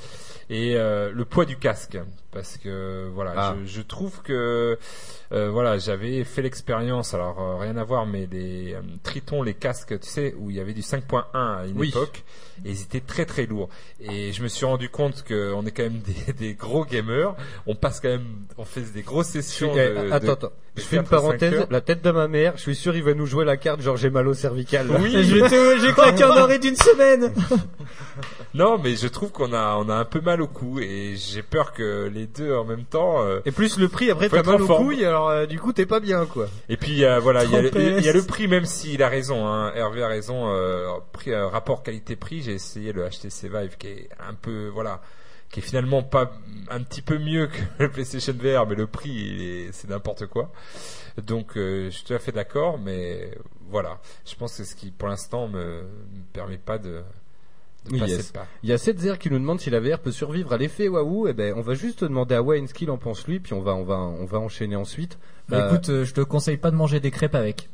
[0.51, 1.97] et euh, le poids du casque,
[2.33, 3.57] parce que voilà, Ah.
[3.65, 4.79] je, je trouve que
[5.33, 9.55] euh, voilà, j'avais fait l'expérience, alors euh, rien à voir, mais les euh, Triton, les
[9.55, 11.89] casques, tu sais, où il y avait du 5.1 à une Oui.
[11.89, 12.25] époque,
[12.65, 13.69] et ils étaient très très lourds.
[14.01, 17.35] Et je me suis rendu compte qu'on est quand même des, des gros gamers,
[17.67, 18.27] on passe quand même,
[18.59, 19.73] on fait des grosses sessions.
[19.75, 19.77] Eh,
[20.07, 20.47] de- attends, de- attends.
[20.77, 21.67] de Je fais une 4 à 5 parenthèse.
[21.71, 23.97] La tête de ma mère, je suis sûr il va nous jouer la carte genre
[23.97, 24.87] j'ai mal au cervical.
[25.01, 25.11] Oui.
[25.81, 27.33] J'ai claqué en arrêt d'une semaine.
[28.55, 31.43] Non, mais je trouve qu'on a on a un peu mal au cou et j'ai
[31.43, 33.23] peur que les deux en même temps.
[33.25, 34.87] euh, Et plus le prix, après Faut t'as être mal en aux forme.
[34.87, 36.47] couilles, alors euh, du coup t'es pas bien quoi.
[36.69, 37.95] Et puis euh, voilà, il y, a le- 30 PS.
[37.99, 39.47] il y a le prix, même s'il a raison.
[39.47, 40.49] Hein, Hervé a raison.
[40.51, 45.01] Euh, prix, euh, rapport qualité-prix, j'ai essayé le HTC Vive qui est un peu voilà,
[45.51, 46.33] qui est finalement pas
[46.71, 50.27] un petit peu mieux que le PlayStation VR, mais le prix il est- c'est n'importe
[50.27, 50.51] quoi.
[51.23, 53.31] Donc euh, je suis tout à fait d'accord, mais
[53.69, 57.03] voilà, je pense que ce qui pour l'instant me, me permet pas de,
[57.89, 58.27] de Oui, passer yes.
[58.29, 58.47] le pas.
[58.63, 61.29] Il y a Setzer qui nous demande si la VR peut survivre à l'effet waouh.
[61.29, 63.61] Eh ben on va juste demander à Wayne ce qu'il en pense lui, puis on
[63.63, 65.19] va on va on va enchaîner ensuite.
[65.49, 67.69] Bah, Euh, écoute, euh, je te conseille pas de manger des crêpes avec.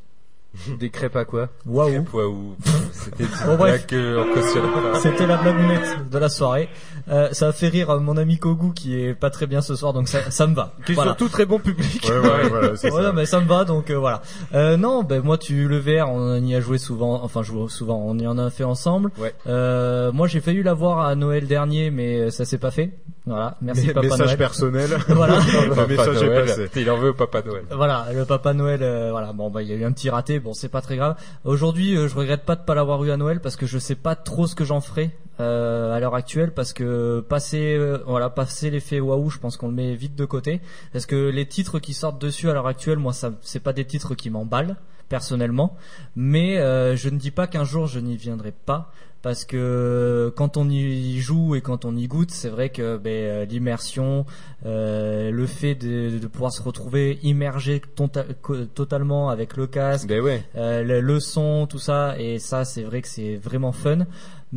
[0.78, 1.50] des crêpes à quoi?
[1.66, 2.06] Waouh.
[2.12, 2.56] Waouh,
[2.92, 3.24] c'était
[3.58, 5.00] blague pas.
[5.00, 6.68] C'était la blagounette de la soirée.
[7.08, 9.76] Euh, ça a fait rire euh, mon ami Kogu qui est pas très bien ce
[9.76, 10.72] soir, donc ça, ça me va.
[10.84, 11.10] Qui est Voilà.
[11.10, 12.04] surtout très bon public.
[12.08, 13.12] Ouais, ouais, voilà, ça.
[13.12, 14.22] mais ça me va, donc euh, voilà.
[14.54, 17.22] Euh, non, ben moi, tu le VR, on y a joué souvent.
[17.22, 18.02] Enfin, joué souvent.
[18.04, 19.10] On y en a fait ensemble.
[19.18, 19.34] Ouais.
[19.46, 22.90] Euh, moi, j'ai failli l'avoir à Noël dernier, mais euh, ça s'est pas fait.
[23.24, 23.56] Voilà.
[23.60, 24.38] Merci Mais- Papa message Noël.
[24.38, 24.90] personnel.
[25.08, 25.38] Voilà.
[25.76, 26.68] le message est Noël, passé.
[26.76, 27.62] il en veut au Papa Noël.
[27.70, 29.32] Voilà, le Papa Noël, euh, voilà.
[29.32, 30.38] Bon, bah, il y a eu un petit raté.
[30.40, 31.16] Bon, c'est pas très grave.
[31.44, 33.94] Aujourd'hui, euh, je regrette pas de pas l'avoir eu à Noël parce que je sais
[33.94, 35.10] pas trop ce que j'en ferai
[35.40, 39.68] euh, à l'heure actuelle parce que passer, euh, voilà, passer l'effet waouh, je pense qu'on
[39.68, 40.60] le met vite de côté
[40.92, 43.84] parce que les titres qui sortent dessus à l'heure actuelle, moi, ça, c'est pas des
[43.84, 44.76] titres qui m'emballent
[45.08, 45.76] personnellement.
[46.16, 48.92] Mais euh, je ne dis pas qu'un jour je n'y viendrai pas.
[49.22, 53.10] Parce que quand on y joue et quand on y goûte, c'est vrai que ben,
[53.10, 54.24] euh, l'immersion,
[54.66, 60.06] euh, le fait de, de pouvoir se retrouver immergé tonta- co- totalement avec le casque,
[60.06, 60.44] Ben ouais.
[60.54, 64.06] euh, le, le son, tout ça, et ça c'est vrai que c'est vraiment fun.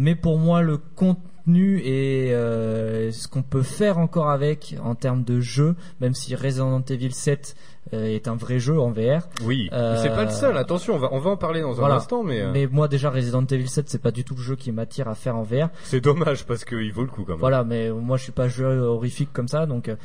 [0.01, 5.23] Mais pour moi le contenu et euh, ce qu'on peut faire encore avec en termes
[5.25, 7.55] de jeu, même si Resident Evil 7
[7.93, 9.27] euh, est un vrai jeu en VR.
[9.43, 10.55] Oui, euh, mais c'est pas le seul.
[10.57, 11.95] Attention, on va, on va en parler dans voilà.
[11.95, 14.41] un instant, mais, euh, Mais moi déjà Resident Evil 7 c'est pas du tout le
[14.41, 15.67] jeu qui m'attire à faire en VR.
[15.83, 17.39] c'est dommage parce qu'il vaut le coup quand même.
[17.41, 19.89] Voilà, mais moi je suis pas jeu horrifique comme ça, donc.
[19.89, 19.95] euh,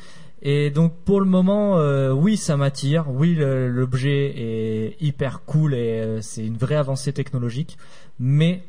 [0.41, 3.05] Et donc pour le moment, euh, oui, ça m'attire.
[3.09, 7.77] Oui, l'objet est hyper cool et euh, c'est une vraie avancée technologique.
[8.19, 8.63] Mais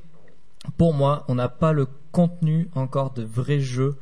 [0.77, 3.97] pour moi, on n'a pas le contenu encore de vrais jeux,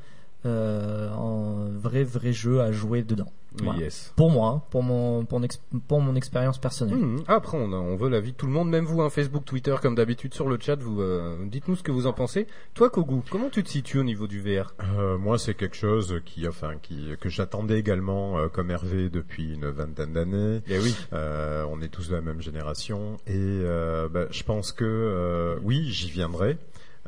[0.46, 3.32] euh, en vrai vrai jeu à jouer dedans.
[3.62, 3.78] Voilà.
[3.80, 4.12] yes.
[4.16, 6.96] Pour moi, pour mon pour, mon ex- pour mon expérience personnelle.
[6.98, 7.22] Mhm.
[7.28, 9.74] Après, on, a- on veut l'avis de tout le monde, même vous, hein, Facebook, Twitter,
[9.80, 10.76] comme d'habitude sur le chat.
[10.76, 12.46] Vous euh, dites-nous ce que vous en pensez.
[12.74, 16.20] Toi, Kogu, comment tu te situes au niveau du VR Euh, moi, c'est quelque chose
[16.24, 20.60] qui, enfin, qui que j'attendais également euh, comme Hervé depuis une vingtaine d'années.
[20.68, 20.94] Eh oui.
[21.12, 25.56] Euh, on est tous de la même génération et euh, bah, je pense que euh,
[25.62, 26.58] oui, j'y viendrai.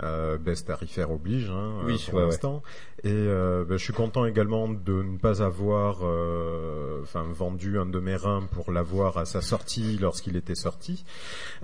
[0.02, 2.26] Euh, baisse tarifaire oblige hein, Oui, euh, pour ouais, ouais.
[2.26, 2.62] l'instant.
[3.02, 7.86] Et euh, bah, je suis content également de ne pas avoir euh, enfin vendu un
[7.86, 11.04] de mes reins pour l'avoir à sa sortie lorsqu'il était sorti.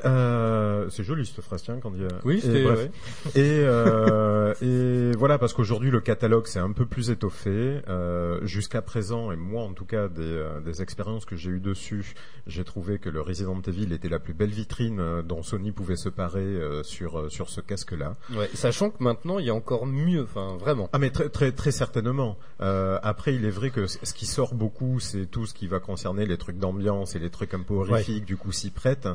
[0.04, 2.08] Euh, c'est joli cette phrase, tiens, quand il y a...
[2.24, 2.90] Oui, Et ouais.
[3.34, 7.80] Et, euh, et voilà, parce qu'aujourd'hui le catalogue c'est un peu plus étoffé.
[7.88, 12.14] Euh, Jusqu'à présent, et moi en tout cas des, des expériences que j'ai eues dessus,
[12.46, 16.08] j'ai trouvé que le Resident Evil était la plus belle vitrine dont Sony pouvait se
[16.08, 18.14] parer euh, sur sur ce casque-là.
[18.30, 20.88] Ouais, sachant que maintenant, il y a encore mieux, enfin, vraiment.
[20.92, 22.36] Ah mais très très très certainement.
[22.60, 25.80] Euh, après, il est vrai que ce qui sort beaucoup, c'est tout ce qui va
[25.80, 29.08] concerner les trucs d'ambiance et les trucs un peu horrifiques, du coup s'y prête.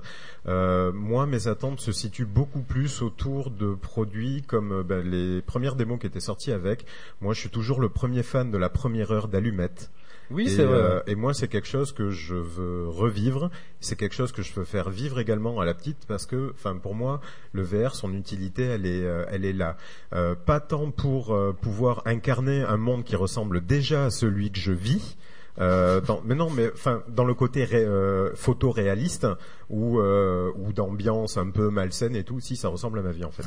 [0.47, 5.41] Euh, moi, mes attentes se situent beaucoup plus autour de produits comme euh, ben, les
[5.41, 6.85] premières démos qui étaient sorties avec.
[7.21, 9.89] Moi, je suis toujours le premier fan de la première heure d'allumette.
[10.29, 10.77] Oui, Et, c'est vrai.
[10.77, 13.49] euh, et moi, c'est quelque chose que je veux revivre.
[13.79, 16.75] C'est quelque chose que je veux faire vivre également à la petite parce que, enfin,
[16.77, 17.21] pour moi,
[17.53, 19.77] le VR, son utilité, elle est, euh, elle est là.
[20.13, 24.59] Euh, pas tant pour euh, pouvoir incarner un monde qui ressemble déjà à celui que
[24.59, 25.17] je vis.
[25.59, 29.25] Euh, dans, mais non, mais enfin dans le côté ré, euh, photoréaliste
[29.69, 33.25] ou euh, ou d'ambiance un peu malsaine et tout, si ça ressemble à ma vie
[33.25, 33.43] en fait.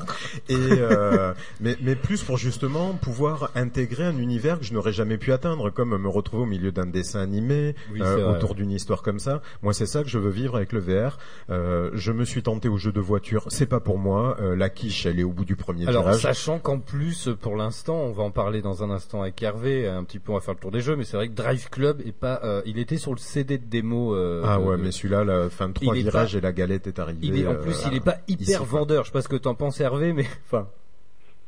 [0.48, 5.16] Et euh, mais mais plus pour justement pouvoir intégrer un univers que je n'aurais jamais
[5.18, 9.02] pu atteindre, comme me retrouver au milieu d'un dessin animé Oui, euh, autour d'une histoire
[9.02, 9.40] comme ça.
[9.62, 11.18] Moi, c'est ça que je veux vivre avec le VR.
[11.48, 14.36] Euh, je me suis tenté au jeu de voiture, c'est pas pour moi.
[14.40, 16.22] Euh, la quiche, elle est au bout du premier Alors, virage.
[16.22, 20.04] sachant qu'en plus, pour l'instant, on va en parler dans un instant avec Hervé, un
[20.04, 22.00] petit peu, on va faire le tour des jeux, mais c'est vrai que Drive Club
[22.06, 24.14] est pas, euh, il était sur le CD de démo.
[24.14, 26.98] euh, Ah ouais, de- mais celui-là, la fin de trois Il et la galette est
[26.98, 27.18] arrivée.
[27.22, 29.04] Il est, en euh, plus, il est pas hyper ici, vendeur.
[29.04, 30.68] Je sais pas ce que t'en penses, Hervé, mais enfin.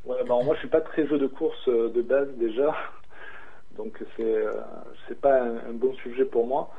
[0.04, 2.74] Ouais, bon, moi je suis pas très jeu de course euh, de base déjà,
[3.76, 4.50] donc c'est euh,
[5.06, 6.70] c'est pas un, un bon sujet pour moi.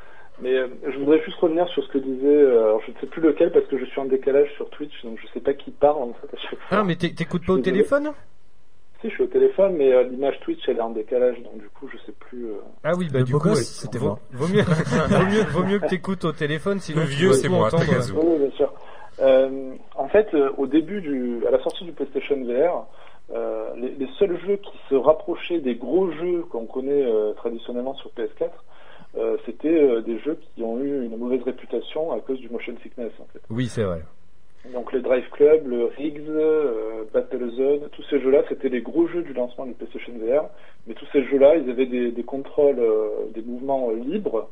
[0.41, 3.05] Mais euh, je voudrais juste revenir sur ce que disait, euh, alors je ne sais
[3.07, 5.71] plus lequel parce que je suis en décalage sur Twitch, donc je sais pas qui
[5.71, 6.79] parle en fait à chaque fois.
[6.79, 8.11] Ah, mais t'é- t'écoutes pas au téléphone?
[9.03, 11.67] Si, je suis au téléphone, mais euh, l'image Twitch elle est en décalage, donc du
[11.69, 12.45] coup je sais plus.
[12.45, 14.19] euh, Ah oui, bah Le du coup, c'était vaut, moi.
[14.31, 14.61] vaut mieux,
[15.09, 17.83] vaut mieux, vaut mieux que t'écoutes au téléphone, sinon Le vieux, c'est moi, entendre.
[18.15, 18.73] Oui, oui, bien sûr.
[19.19, 22.85] Euh, en fait, euh, au début du, à la sortie du PlayStation VR,
[23.35, 27.93] euh, les, les seuls jeux qui se rapprochaient des gros jeux qu'on connaît euh, traditionnellement
[27.95, 28.49] sur PS4,
[29.17, 32.73] euh, c'était euh, des jeux qui ont eu une mauvaise réputation à cause du motion
[32.81, 33.11] sickness.
[33.19, 33.41] En fait.
[33.49, 34.01] Oui, c'est vrai.
[34.71, 39.21] Donc le Drive Club, le Riggs, euh, Battlezone, tous ces jeux-là, c'était les gros jeux
[39.21, 40.45] du lancement du PlayStation VR.
[40.87, 44.49] Mais tous ces jeux-là, ils avaient des, des contrôles, euh, des mouvements euh, libres.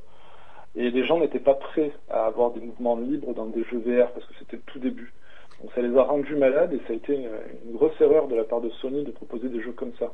[0.76, 4.12] Et les gens n'étaient pas prêts à avoir des mouvements libres dans des jeux VR
[4.12, 5.14] parce que c'était le tout début.
[5.62, 7.30] Donc ça les a rendus malades et ça a été une,
[7.66, 10.12] une grosse erreur de la part de Sony de proposer des jeux comme ça.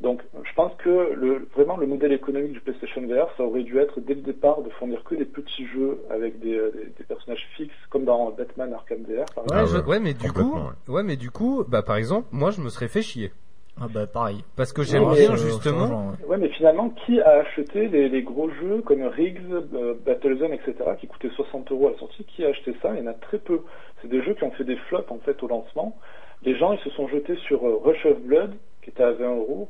[0.00, 3.78] Donc je pense que le, vraiment le modèle économique du PlayStation VR, ça aurait dû
[3.78, 7.04] être dès le départ de fournir que des petits jeux avec des, euh, des- des
[7.04, 9.84] personnages fixes comme dans Batman Arkham VR par Ouais, exemple.
[9.84, 10.56] je- ouais, mais du coup,
[10.88, 11.02] ouais.
[11.02, 13.32] mais du coup, bah par exemple, moi je me serais fait chier
[13.80, 14.44] Ah bah pareil.
[14.54, 15.88] parce que j'aime bien euh, justement.
[15.88, 16.26] Genre, ouais.
[16.28, 20.74] Ouais, mais finalement, qui a acheté les, les gros jeux comme Riggs, euh, Battlezone, etc.,
[21.00, 22.92] qui coûtaient 60 euros à la sortie Qui a acheté ça?
[22.94, 23.62] Il y en a très peu.
[24.00, 25.96] C'est des jeux qui ont fait des flops en fait au lancement.
[26.44, 28.52] Les gens, ils se sont jetés sur euh, Rush of Blood,
[28.88, 29.68] qui était à 20 euros.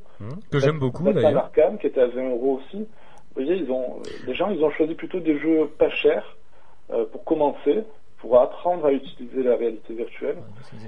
[0.50, 1.44] que j'aime beaucoup d'ailleurs.
[1.44, 2.78] Arkham, qui était à 20 euros aussi.
[2.78, 6.36] Vous voyez, ils ont, les gens, ils ont choisi plutôt des jeux pas chers
[6.90, 7.82] euh, pour commencer,
[8.18, 10.38] pour apprendre à utiliser la réalité virtuelle.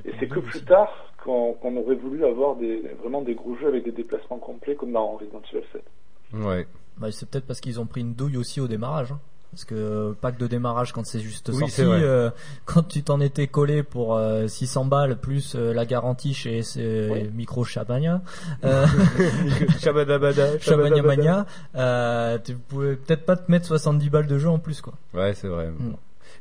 [0.05, 0.93] Et c'est que plus tard
[1.25, 5.17] qu'on aurait voulu avoir des, vraiment des gros jeux avec des déplacements complets comme dans
[5.17, 5.83] Resident Evil 7.
[6.35, 6.67] Ouais.
[6.99, 9.13] Bah, c'est peut-être parce qu'ils ont pris une douille aussi au démarrage.
[9.13, 9.21] hein.
[9.53, 12.31] Parce que euh, pack de démarrage quand c'est juste Oui, sorti, euh,
[12.67, 17.25] quand tu t'en étais collé pour euh, 600 balles plus euh, la garantie chez euh,
[17.35, 18.23] Micro Chabagna,
[18.65, 18.87] euh,
[19.81, 24.59] Chabadabada, Chabagna Mania, euh, tu pouvais peut-être pas te mettre 70 balles de jeu en
[24.61, 24.95] plus quoi.
[25.15, 25.71] Ouais, c'est vrai.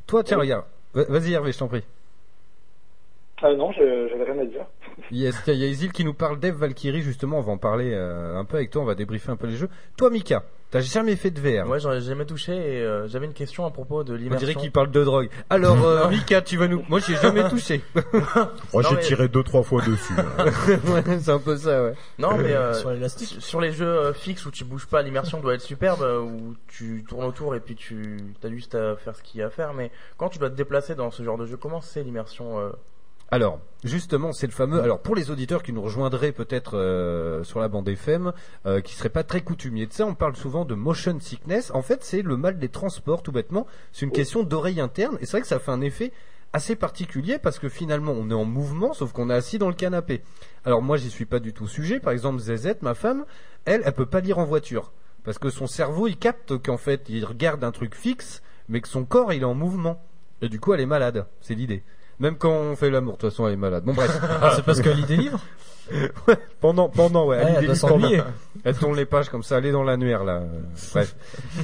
[0.06, 0.66] Toi, tiens, regarde.
[0.94, 1.84] Va- Vas-y, Hervé, je t'en prie.
[3.42, 4.66] Ah non, je- j'avais rien à dire.
[5.12, 7.92] Yes, il y a Isil qui nous parle d'Eve Valkyrie, justement, on va en parler
[7.94, 9.70] euh, un peu avec toi, on va débriefer un peu les jeux.
[9.98, 13.26] Toi, Mika, t'as jamais fait de VR Ouais, j'en ai jamais touché et euh, j'avais
[13.26, 14.48] une question à propos de On l'immersion.
[14.48, 15.30] dirait qu'il parle de drogue.
[15.50, 16.08] Alors, euh.
[16.12, 16.84] Mika, tu vas nous...
[16.90, 17.82] Moi, j'y ai jamais touché.
[18.74, 20.14] Moi, j'ai mais- tiré deux, trois fois dessus.
[20.14, 21.94] Ouais, c'est un peu ça, ouais.
[22.18, 23.28] Non, mais euh, Sur l'élastique.
[23.30, 26.20] sur- sur les jeux euh, fixes où tu bouges pas, l'immersion doit être superbe, euh,
[26.20, 29.48] où tu tournes autour et puis tu as juste à faire ce qu'il y a
[29.48, 29.74] à faire.
[29.74, 32.70] Mais quand tu dois te déplacer dans ce genre de jeu, comment c'est l'immersion euh,
[33.32, 34.82] Alors, justement, c'est le fameux.
[34.82, 38.34] Alors, pour les auditeurs qui nous rejoindraient peut-être euh, sur la bande FM,
[38.66, 41.72] euh, qui seraient pas très coutumiers de ça, on parle souvent de motion sickness.
[41.74, 43.68] En fait, c'est le mal des transports, tout bêtement.
[43.92, 46.12] C'est une question d'oreille interne, et c'est vrai que ça fait un effet
[46.52, 49.76] assez particulier parce que finalement, on est en mouvement, sauf qu'on est assis dans le
[49.76, 50.24] canapé.
[50.66, 52.00] Alors moi, j'y suis pas du tout sujet.
[52.00, 53.26] Par exemple, Zezette, ma femme,
[53.66, 54.92] elle, elle peut pas lire en voiture
[55.24, 58.88] parce que son cerveau, il capte qu'en fait, il regarde un truc fixe, mais que
[58.88, 60.04] son corps, il est en mouvement.
[60.42, 61.28] Et du coup, elle est malade.
[61.42, 61.84] C'est l'idée.
[62.20, 63.84] Même quand on fait l'amour, de toute façon, elle est malade.
[63.84, 64.12] Bon, bref.
[64.56, 65.40] c'est parce qu'elle lit des livres
[66.28, 67.38] Ouais, pendant, pendant, ouais.
[67.38, 68.28] Ouais, lit elle des doit livres.
[68.64, 70.44] Elle tourne les pages comme ça, elle est dans l'annuaire, là.
[70.92, 71.16] Bref.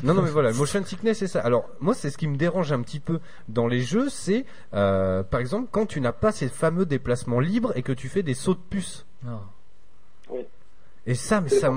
[0.03, 1.41] Non, non, mais voilà, le motion sickness, c'est ça.
[1.41, 3.19] Alors, moi, c'est ce qui me dérange un petit peu
[3.49, 7.71] dans les jeux, c'est, euh, par exemple, quand tu n'as pas ces fameux déplacements libres
[7.75, 9.05] et que tu fais des sauts de puce.
[9.27, 9.41] Ah.
[10.31, 10.41] Oui.
[11.05, 11.71] Et ça, mais ça,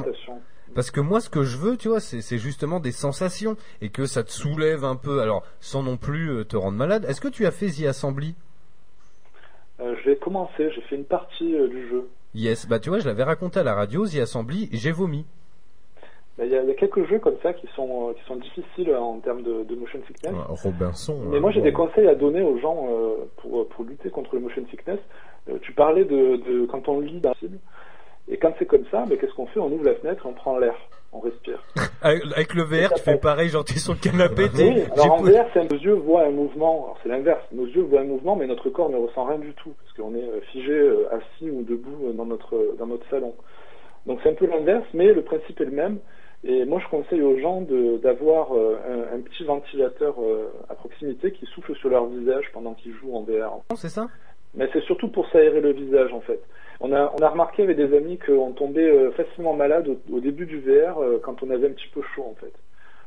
[0.74, 3.88] parce que moi, ce que je veux, tu vois, c'est c'est justement des sensations et
[3.88, 5.20] que ça te soulève un peu.
[5.20, 7.04] Alors, sans non plus euh, te rendre malade.
[7.08, 8.34] Est-ce que tu as fait The Assembly?
[9.80, 12.08] Euh, j'ai commencé, j'ai fait une partie euh, du jeu.
[12.34, 12.68] Yes.
[12.68, 15.24] Bah, tu vois, je l'avais raconté à la radio, The Assembly, j'ai vomi.
[16.40, 18.36] Il y, a, il y a quelques jeux comme ça qui sont, euh, qui sont
[18.36, 20.32] difficiles en termes de, de motion sickness.
[20.62, 21.18] Robinson.
[21.30, 24.36] Mais euh, moi j'ai des conseils à donner aux gens euh, pour, pour lutter contre
[24.36, 25.00] le motion sickness.
[25.48, 27.58] Euh, tu parlais de, de quand on lit d'un film.
[28.28, 29.58] Et quand c'est comme ça, mais qu'est-ce qu'on fait?
[29.58, 30.76] On ouvre la fenêtre, on prend l'air,
[31.12, 31.62] on respire.
[32.02, 35.46] Avec, le VR, tu fais pareil, genre t'es sur le canapé, Oui, alors en VR,
[35.52, 36.94] c'est nos yeux voient un mouvement.
[37.02, 37.42] C'est l'inverse.
[37.52, 40.14] Nos yeux voient un mouvement, mais notre corps ne ressent rien du tout parce qu'on
[40.14, 43.34] est euh, figé, euh, assis ou debout euh, dans notre dans notre salon.
[44.06, 45.98] Donc c'est un peu l'inverse, mais le principe est le même.
[46.44, 47.62] Et moi, je conseille aux gens
[48.00, 50.14] d'avoir un, un petit ventilateur
[50.68, 53.58] à proximité qui souffle sur leur visage pendant qu'ils jouent en VR.
[53.74, 54.06] C'est ça?
[54.58, 56.40] Mais c'est surtout pour s'aérer le visage, en fait.
[56.80, 60.20] On a, on a remarqué avec des amis qu'on tombait euh, facilement malade au, au
[60.20, 62.52] début du VR euh, quand on avait un petit peu chaud, en fait.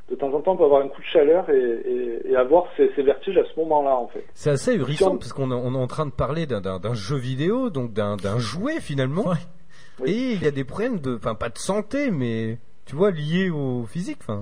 [0.09, 2.65] De temps en temps, on peut avoir un coup de chaleur et, et- et avoir
[2.75, 4.25] ces, ces vertiges à ce moment-là, en fait.
[4.33, 6.93] C'est assez Si ahurissant on- parce qu'on est, on est en train de parler d'un-
[6.93, 9.33] jeu vidéo, donc d'un jouet finalement.
[10.05, 13.49] Et il y a des problèmes de, enfin pas de santé, mais tu vois liés
[13.51, 14.17] au physique.
[14.21, 14.41] Enfin,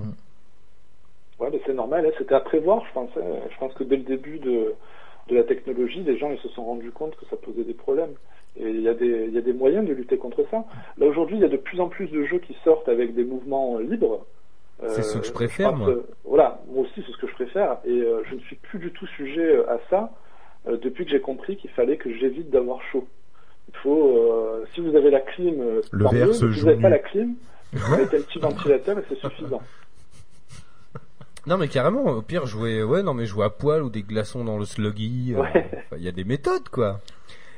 [1.38, 3.10] Ouais, mais c'est normal, hein, c'était à prévoir, je pense.
[3.16, 3.20] hein.
[3.50, 4.74] Je pense que dès le début de,
[5.30, 8.12] de la technologie, les gens ils se sont rendus compte que ça posait des problèmes.
[8.58, 10.64] Et il y, a des, il y a des moyens de lutter contre ça.
[10.98, 13.22] Là aujourd'hui, il y a de plus en plus de jeux qui sortent avec des
[13.24, 14.26] mouvements euh, libres.
[14.88, 15.88] C'est ce que je préfère, moi.
[15.90, 17.78] euh, voilà, moi aussi c'est ce que je préfère.
[17.84, 20.10] Et euh, je ne suis plus du tout sujet euh, à ça
[20.66, 23.06] euh, depuis que j'ai compris qu'il fallait que j'évite d'avoir chaud.
[23.68, 26.32] Il faut, euh, si vous avez la clim, euh, Le tant VR mieux.
[26.32, 27.34] se si joue vous n'avez pas la clim,
[27.72, 29.60] vous mettez un petit ventilateur et c'est suffisant.
[31.50, 34.44] Non mais carrément, au pire jouer, ouais non mais jouer à poil ou des glaçons
[34.44, 35.34] dans le sluggy.
[35.34, 35.70] euh, Ouais.
[35.98, 37.00] Il y a des méthodes quoi.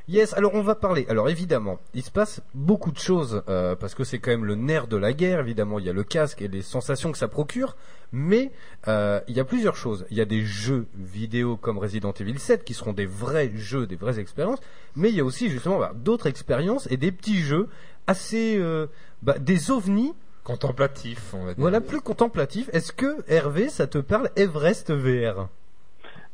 [0.09, 1.07] Yes, alors on va parler.
[1.09, 4.57] Alors évidemment, il se passe beaucoup de choses euh, parce que c'est quand même le
[4.57, 5.39] nerf de la guerre.
[5.39, 7.77] Évidemment, il y a le casque et les sensations que ça procure,
[8.11, 8.51] mais
[8.89, 10.05] euh, il y a plusieurs choses.
[10.11, 13.87] Il y a des jeux vidéo comme Resident Evil 7 qui seront des vrais jeux,
[13.87, 14.59] des vraies expériences,
[14.97, 17.69] mais il y a aussi justement bah, d'autres expériences et des petits jeux
[18.09, 18.87] assez euh,
[19.23, 20.15] bah, des ovnis
[20.45, 21.61] Contemplatif, on va dire.
[21.61, 22.69] voilà, plus contemplatif.
[22.73, 25.49] Est-ce que Hervé, ça te parle Everest VR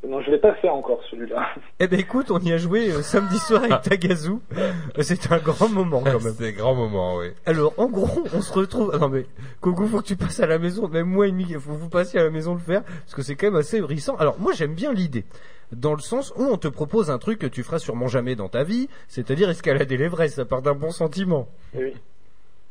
[0.07, 1.47] Non, je l'ai pas fait encore celui-là.
[1.79, 4.33] Eh ben écoute, on y a joué euh, samedi soir avec Tagazu.
[4.57, 4.73] Euh,
[5.03, 6.33] C'était un grand moment quand même.
[6.39, 7.27] C'était un grand moment, oui.
[7.45, 8.93] Alors, en gros, on se retrouve.
[8.95, 9.27] Ah Non mais,
[9.61, 10.89] Kogu, faut que tu passes à la maison.
[10.89, 13.21] Même moi et Mick, faut que vous passiez à la maison le faire, parce que
[13.23, 14.17] c'est quand même assez hérissant.
[14.17, 15.27] Alors, moi, j'aime bien l'idée,
[15.73, 18.49] dans le sens où on te propose un truc que tu feras sûrement jamais dans
[18.49, 20.37] ta vie, c'est-à-dire escalader l'Everest.
[20.37, 21.47] Ça part d'un bon sentiment.
[21.75, 21.93] Oui.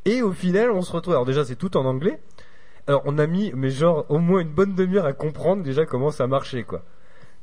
[0.07, 1.13] Et au final, on se retrouve.
[1.13, 2.19] Alors déjà, c'est tout en anglais.
[2.88, 6.09] Alors, on a mis, mais genre, au moins une bonne demi-heure à comprendre déjà comment
[6.09, 6.81] ça marchait, quoi.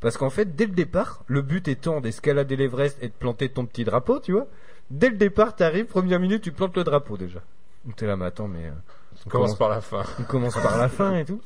[0.00, 3.66] Parce qu'en fait, dès le départ, le but étant d'escalader l'Everest et de planter ton
[3.66, 4.46] petit drapeau, tu vois.
[4.90, 7.40] Dès le départ, t'arrives, première minute, tu plantes le drapeau déjà.
[7.84, 8.66] Donc t'es là, mais attends, mais.
[8.66, 8.70] euh,
[9.26, 10.02] on commence par la fin.
[10.18, 11.40] On commence par la fin et tout.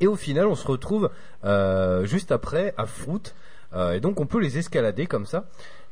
[0.00, 1.10] Et au final, on se retrouve
[1.44, 3.32] euh, juste après à Fruit.
[3.72, 5.46] Euh, et donc, on peut les escalader comme ça.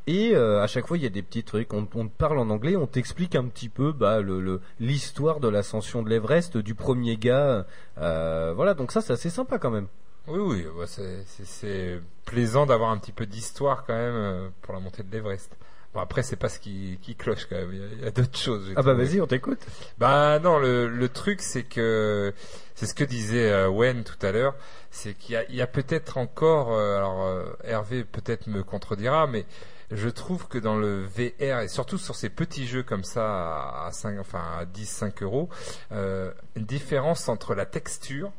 [0.06, 1.72] Et euh, à chaque fois, il y a des petits trucs.
[1.72, 5.40] On, on te parle en anglais, on t'explique un petit peu bah, le- le- l'histoire
[5.40, 7.64] de l'ascension de l'Everest, du premier gars.
[7.98, 9.86] Euh, voilà, donc ça, c'est assez sympa quand même.
[10.26, 14.80] Oui, oui, bah, c'est- plaisant d'avoir un petit peu d'histoire quand même euh, pour la
[14.80, 15.56] montée de l'Everest.
[15.94, 17.70] Bon, après, c'est pas ce qui, qui cloche quand même.
[17.72, 18.72] Il y a, d'autres choses.
[18.76, 19.60] Ah bah vas-y, on t'écoute.
[19.98, 22.34] Bah non, le, le truc c'est que
[22.74, 24.56] c'est ce que disait euh, Wen tout à l'heure,
[24.90, 29.46] c'est qu'il y a, a peut-être encore, euh, alors euh, Hervé peut-être me contredira, mais
[29.90, 33.86] je trouve que dans le VR et surtout sur ces petits jeux comme ça à,
[33.86, 35.48] à 5, enfin à 10, 5 euros,
[35.92, 38.32] euh, une différence entre la texture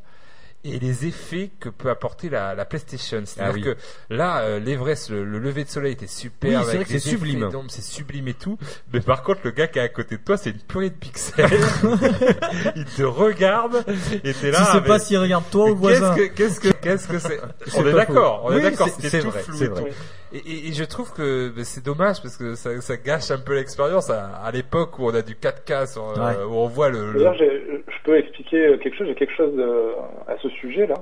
[0.65, 3.21] et les effets que peut apporter la, la PlayStation.
[3.25, 3.61] C'est-à-dire Ah oui.
[3.63, 6.49] que là, euh, l'Everest, le, le lever de soleil était super.
[6.49, 7.49] Oui, c'est avec vrai que des c'est sublime.
[7.69, 8.57] C'est sublime et tout.
[8.93, 10.95] Mais par contre, le gars qui est à côté de toi, c'est une purée de
[10.95, 11.45] pixels.
[12.75, 13.83] il te regarde
[14.23, 14.59] et t'es là.
[14.59, 16.13] Tu sais mais- pas s'il regarde toi ou voisin.
[16.15, 17.39] Qu'est-ce que, qu'est-ce que, qu'est-ce que c'est?
[17.67, 18.89] C'est On est d'accord, on est d'accord.
[18.89, 19.73] c'est- vrai, flou c'est et tout.
[19.75, 19.91] vrai.
[20.33, 23.37] Et, et- et je trouve que ben, c'est dommage parce que ça, ça gâche un
[23.37, 26.89] peu l'expérience à, à l'époque où on a du 4K sur, euh, où on voit
[26.89, 27.11] le.
[27.13, 29.07] le- D'ailleurs, je peux expliquer quelque chose.
[29.07, 29.91] J'ai quelque chose euh,
[30.27, 30.95] à ce sujet-là.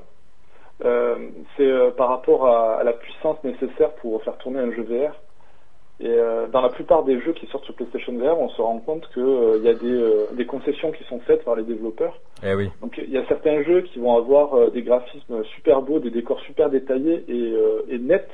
[0.83, 1.15] Euh,
[1.55, 5.13] c'est euh, par rapport à, à la puissance nécessaire pour faire tourner un jeu VR.
[5.99, 8.79] Et euh, dans la plupart des jeux qui sortent sur PlayStation VR, on se rend
[8.79, 12.19] compte qu'il y a des, des concessions qui sont faites par les développeurs.
[12.43, 12.69] Eh oui.
[12.81, 16.39] Donc il y a certains jeux qui vont avoir des graphismes super beaux, des décors
[16.41, 17.53] super détaillés et,
[17.89, 18.27] et nets.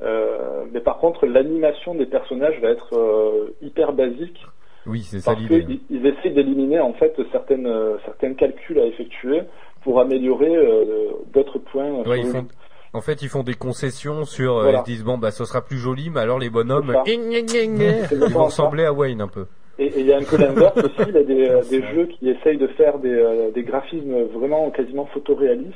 [0.00, 4.44] Mais par contre, l'animation des personnages va être hyper basique
[4.86, 5.64] Oui, c'est ça parce l'idée.
[5.64, 7.70] qu'ils ils essaient d'éliminer en fait certaines
[8.06, 9.42] certains calculs à effectuer
[9.86, 10.84] pour améliorer euh,
[11.32, 12.02] d'autres points.
[12.04, 12.44] Ouais, ils font,
[12.92, 14.56] en fait, ils font des concessions sur.
[14.58, 14.78] euh, Voilà.
[14.78, 17.30] Ils se disent bon bah ce sera plus joli, mais alors les bonhommes, ils vont
[17.30, 19.46] exactement ressembler à Wayne un peu.
[19.78, 22.06] Et il y a un peu l'inverse aussi, il y a des, euh, des jeux
[22.06, 25.74] qui essayent de faire des, des graphismes vraiment quasiment photoréalistes.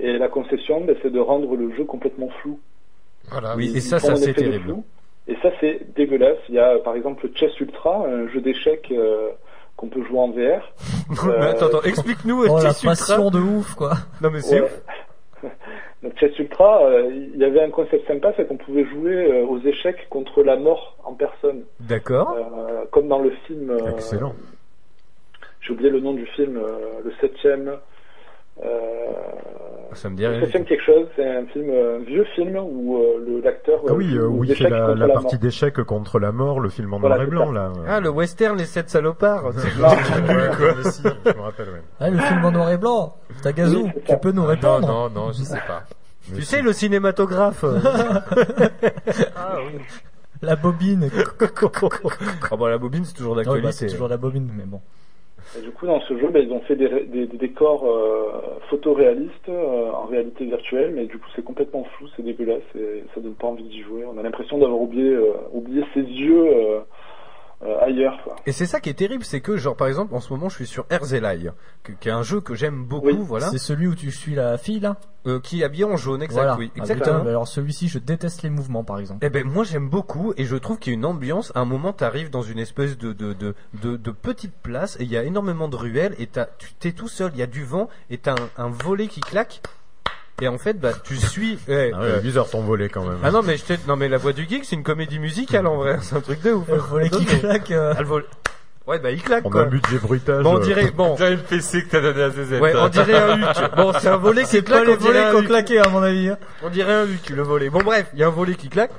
[0.00, 2.58] Et la concession, ben, c'est de rendre le jeu complètement flou.
[3.30, 3.54] Voilà.
[3.56, 4.74] Oui, Ils- et ça, ça c'est terrible.
[5.28, 6.38] Et ça, c'est dégueulasse.
[6.48, 9.28] Il y a par exemple Chess Ultra, un jeu d'échecs euh,
[9.80, 10.60] qu'on peut jouer en VR.
[11.26, 12.44] mais attends, attends, explique-nous.
[12.46, 13.94] Oh la passion de ouf quoi.
[14.20, 14.66] Non mais c'est Ouais.
[15.42, 15.50] ouf.
[16.02, 19.46] Donc Chess Ultra, euh, il y avait un concept sympa, c'est qu'on pouvait jouer euh,
[19.46, 21.62] aux échecs contre la mort en personne.
[21.80, 22.34] D'accord.
[22.36, 23.70] Euh, comme dans le film...
[23.70, 24.34] euh, Excellent.
[25.62, 27.72] J'ai oublié le nom du film, euh, le septième...
[28.62, 28.66] Euh,
[29.94, 30.40] Ça me dit rien.
[30.40, 33.92] septième quelque chose, c'est un film, euh, un vieux film où euh, le l'acteur Ah
[33.94, 35.40] oui, euh, où il fait la, contre la la partie mort.
[35.42, 37.72] d'échecs contre la mort, le film en Voilà, noir et c'est blanc, là.
[37.88, 39.44] Ah le western, les sept salopards.
[39.80, 39.88] Non.
[40.90, 41.82] Si, je me rappelle, ouais.
[41.98, 43.16] Ah, le film en noir et blanc.
[43.30, 44.14] Oui, c'est ça.
[44.14, 45.82] tu peux nous Non, répondre non, non, je sais pas.
[46.34, 47.64] tu sais le cinématographe.
[49.36, 49.80] Ah oui.
[50.42, 51.10] La bobine.
[52.50, 53.72] ah bah la bobine c'est toujours Ouais, bah, d'actualité.
[53.78, 54.80] c'est toujours la bobine, mais bon.
[55.58, 59.48] Et du coup, dans ce jeu, ben, ils ont fait des, des, décors euh, photoréalistes
[59.48, 63.34] euh, en réalité virtuelle, mais du coup, c'est complètement flou, c'est dégueulasse et ça donne
[63.34, 64.04] pas envie d'y jouer.
[64.04, 66.82] On a l'impression d'avoir oublié, euh, oublié ses yeux
[67.62, 68.18] euh, ailleurs.
[68.24, 68.36] Quoi.
[68.46, 70.54] Et c'est ça qui est terrible, c'est que genre par exemple en ce moment je
[70.56, 73.86] suis sur Herzélai, que- qui est un jeu que j'aime beaucoup, Oui, voilà, C'est celui
[73.86, 74.96] où tu suis la fille là?
[75.26, 76.56] Euh, qui est habillé en jaune, exact, Voilà.
[76.56, 77.18] oui, Ah, exactement.
[77.18, 79.24] putain, alors celui-ci, je déteste les mouvements par exemple.
[79.26, 81.52] Eh ben moi j'aime beaucoup et je trouve qu'il y a une ambiance.
[81.54, 85.02] À un moment t'arrives dans une espèce de de, de de de petite place et
[85.04, 87.46] il y a énormément de ruelles et t'as tu t'es tout seul, il y a
[87.46, 89.60] du vent et t'as un, un volet qui claque
[90.40, 91.58] et en fait bah tu suis.
[91.68, 93.18] eh, Ah ouais, euh, bizarre ton volet quand même.
[93.22, 95.76] ah non mais je non mais la voix du geek c'est une comédie musicale en
[95.76, 96.68] vrai, c'est un truc de ouf.
[96.68, 97.70] Le volet qui claque.
[97.70, 98.26] euh, Ah, le volet-
[98.86, 99.62] Ouais bah il claque On a quoi.
[99.62, 100.42] un budget bruitage.
[100.42, 101.14] Bon on euh, dirait bon.
[101.16, 102.60] T'as une PC que t'as donné à ZZ.
[102.60, 103.74] Ouais, on dirait un huc.
[103.76, 105.46] Bon, c'est un volet qui C'est claque, pas les on volets huc.
[105.46, 106.28] claqué à mon avis.
[106.30, 106.38] hein.
[106.64, 107.70] On dirait un huc, le volet.
[107.70, 108.90] Bon bref, il y a un volet qui claque.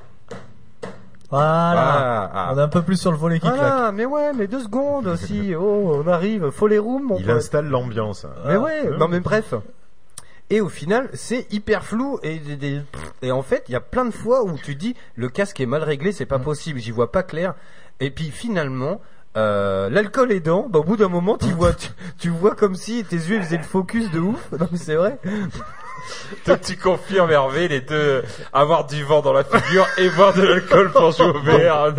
[1.29, 1.49] Voilà.
[1.49, 2.51] Ah, ah.
[2.53, 3.55] On est un peu plus sur le volet qui claque.
[3.57, 5.53] Voilà, mais ouais, mais deux secondes aussi.
[5.55, 6.49] Oh, on arrive.
[6.51, 8.25] Faut les rooms, mon Il installe l'ambiance.
[8.45, 8.97] Mais ouais, Ah.
[8.97, 9.53] non mais bref.
[10.51, 12.41] Et au final, c'est hyper flou et,
[13.21, 15.65] et en fait, il y a plein de fois où tu dis le casque est
[15.65, 17.55] mal réglé, c'est pas possible, j'y vois pas clair.
[18.01, 18.99] Et puis finalement,
[19.37, 21.87] euh, l'alcool aidant, bah, au bout d'un moment, tu vois, tu,
[22.19, 24.51] tu vois comme si tes yeux faisaient le focus de ouf.
[24.59, 25.17] Non mais c'est vrai.
[26.47, 28.23] Donc tu confirmes Hervé les deux
[28.53, 31.91] avoir du vent dans la figure et boire de l'alcool pour jouer au VR.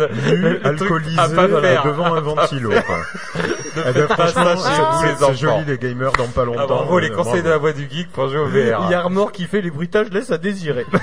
[0.63, 1.83] Alcoolisé à pas faire.
[1.85, 2.71] devant un ventilo.
[3.75, 6.59] Eh ben, c'est- joli les gamers dans pas longtemps.
[6.61, 8.83] Ah, bravo les Euh, conseils de la voix du geek pour jouer au VR.
[8.85, 10.85] Il y a Armor qui fait les bruitages laisse à désirer.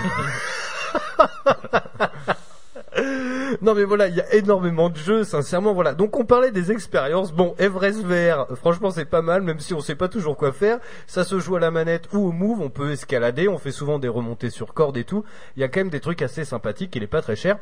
[3.63, 5.95] non mais voilà, il y a énormément de jeux, sincèrement voilà.
[5.95, 7.33] Donc on parlait des expériences.
[7.33, 10.79] Bon, Everest VR, franchement c'est pas mal, même si on sait pas toujours quoi faire.
[11.07, 13.99] Ça se joue à la manette ou au move, on peut escalader, on fait souvent
[13.99, 15.25] des remontées sur corde et tout.
[15.57, 17.57] Il y a quand même des trucs assez sympathiques, il est pas très cher.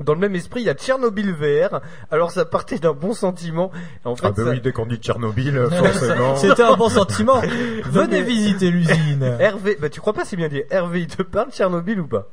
[0.00, 1.80] Dans le même esprit, il y a Tchernobyl VR.
[2.12, 3.72] Alors ça partait d'un bon sentiment.
[4.04, 6.36] En fait, Ah bah ça- oui, dès qu'on dit Tchernobyl, forcément.
[6.36, 7.40] C'était un bon sentiment.
[7.84, 9.24] Venez visiter l'usine.
[9.40, 10.62] Hervé, bah tu crois pas c'est bien dit.
[10.70, 12.28] Hervé, il te parle Tchernobyl ou pas?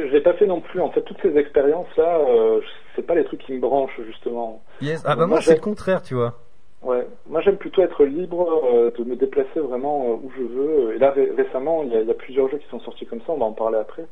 [0.00, 0.80] Je l'ai pas fait non plus.
[0.80, 2.60] En fait, toutes ces expériences-là, euh,
[2.96, 4.62] c'est pas les trucs qui me branchent justement.
[4.80, 5.02] Yes.
[5.06, 6.34] Ah bah moi c'est le contraire, tu vois.
[6.82, 10.94] Ouais, moi j'aime plutôt être libre euh, de me déplacer vraiment euh, où je veux.
[10.94, 13.06] Et là ré- récemment, il y, a, il y a plusieurs jeux qui sont sortis
[13.06, 14.04] comme ça, on va en parler après,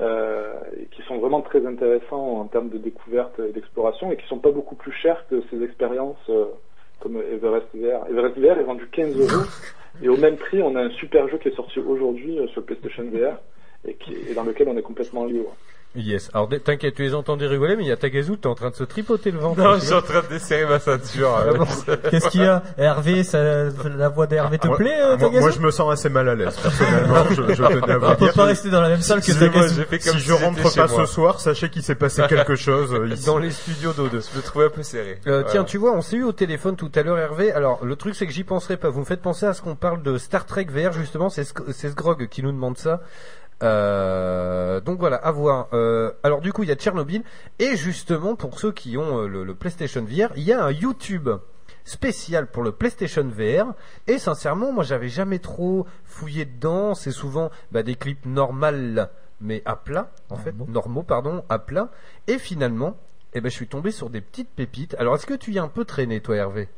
[0.00, 4.26] euh, et qui sont vraiment très intéressants en termes de découverte et d'exploration, et qui
[4.26, 6.46] sont pas beaucoup plus chers que ces expériences euh,
[7.00, 8.08] comme Everest VR.
[8.10, 9.44] Everest VR est vendu 15 euros,
[10.02, 12.64] et au même prix, on a un super jeu qui est sorti aujourd'hui euh, sur
[12.64, 13.36] PlayStation VR,
[13.86, 15.54] et, qui, et dans lequel on est complètement libre.
[15.96, 16.30] Yes.
[16.34, 18.70] Alors t'inquiète, tu les as entendus rigoler, mais il y a Tagazu, t'es en train
[18.70, 19.60] de se tripoter le ventre.
[19.60, 21.36] Non, je suis en train de desserrer ma ceinture.
[21.36, 21.66] Ah bon
[22.08, 22.62] Qu'est-ce qu'il y a?
[22.78, 25.40] Hervé, ça, la voix d'Hervé te Moi- plaît, euh, moi, Tagazu?
[25.40, 27.24] moi, je me sens assez mal à l'aise, personnellement.
[27.30, 29.82] je, je tenais à vous On peut pas rester dans la même salle que Tagazu.
[29.82, 33.08] fait comme Si je rentre pas ce soir, sachez qu'il s'est passé quelque chose euh,
[33.08, 33.26] ici.
[33.26, 34.10] Dans les studios d'O2.
[34.32, 35.18] Je me trouvais un peu serré.
[35.26, 35.50] Euh, Voilà.
[35.50, 37.50] Tiens, tu vois, on s'est eu au téléphone tout à l'heure, Hervé.
[37.50, 38.90] Alors, le truc, c'est que j'y penserai pas.
[38.90, 41.30] Vous me faites penser à ce qu'on parle de Star Trek VR, justement.
[41.30, 43.00] C'est Sc- c'est Sgrog qui nous demande ça.
[43.62, 45.68] Euh, donc voilà, à voir.
[45.72, 47.22] Euh, alors du coup, il y a Tchernobyl.
[47.58, 50.70] Et justement, pour ceux qui ont euh, le, le PlayStation VR, il y a un
[50.70, 51.28] YouTube
[51.84, 53.74] spécial pour le PlayStation VR.
[54.06, 56.94] Et sincèrement, moi, j'avais jamais trop fouillé dedans.
[56.94, 59.10] C'est souvent bah, des clips normales,
[59.40, 61.90] mais à plat, en fait, normaux, pardon, à plat.
[62.26, 62.96] Et finalement,
[63.34, 64.94] eh ben, je suis tombé sur des petites pépites.
[64.98, 66.68] Alors, est-ce que tu y as un peu traîné, toi, Hervé?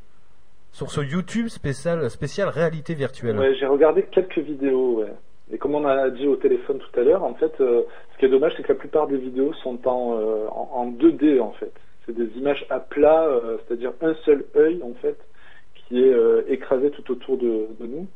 [0.73, 3.39] Sur ce YouTube spécial, spécial réalité virtuelle?
[3.39, 5.13] Ouais, j'ai regardé quelques vidéos, ouais.
[5.53, 8.25] Et comme on a dit au téléphone tout à l'heure, en fait, euh, ce qui
[8.25, 11.73] est dommage, c'est que la plupart des vidéos sont en, euh, en, 2D, fait.
[12.07, 15.19] C'est des images à plat, euh, c'est-à-dire un seul œil, en fait,
[15.75, 16.15] qui est
[16.49, 18.07] écrasé tout autour de, nous.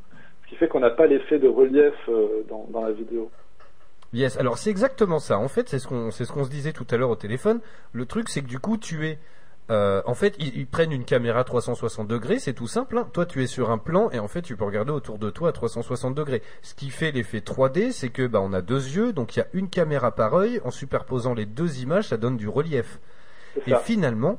[0.45, 1.95] Ce qui fait qu'on n'a pas l'effet de relief
[2.49, 3.31] dans, dans la vidéo.
[4.15, 5.39] Yes, alors c'est exactement ça.
[5.39, 7.61] En fait, c'est ce qu'on c'est ce qu'on se disait tout à l'heure au téléphone.
[7.93, 9.19] Le truc, c'est que du coup, tu es
[9.71, 12.99] euh, en fait, ils, ils prennent une caméra 360 degrés, c'est tout simple.
[12.99, 13.09] hein.
[13.13, 15.49] Toi, tu es sur un plan et en fait, tu peux regarder autour de toi
[15.49, 16.43] à 360 degrés.
[16.63, 19.43] Ce qui fait l'effet 3D, c'est que bah, on a deux yeux, donc il y
[19.43, 20.61] a une caméra par œil.
[20.65, 23.01] En superposant les deux images, ça donne du relief.
[23.67, 24.39] Et finalement,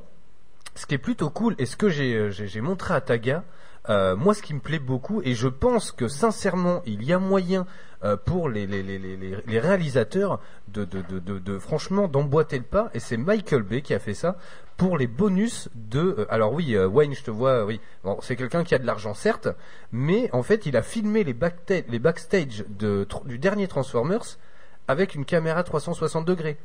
[0.74, 3.44] ce qui est plutôt cool, et ce que j'ai euh, montré à Taga,
[3.90, 7.18] euh, moi ce qui me plaît beaucoup, et je pense que sincèrement il y a
[7.18, 7.66] moyen
[8.04, 12.06] euh, pour les, les, les, les, les- les réalisateurs de, de, de, de, de- franchement
[12.06, 14.36] d'emboîter le pas, et c'est Michael Bay qui a fait ça
[14.78, 16.14] pour les bonus de...
[16.18, 18.86] euh, alors oui, euh, Wayne, je te vois, oui, bon, c'est quelqu'un qui a de
[18.86, 19.48] l'argent certes,
[19.92, 24.38] mais en fait il a filmé les, backstage de, du dernier Transformers
[24.86, 26.58] avec une caméra 360 degrés.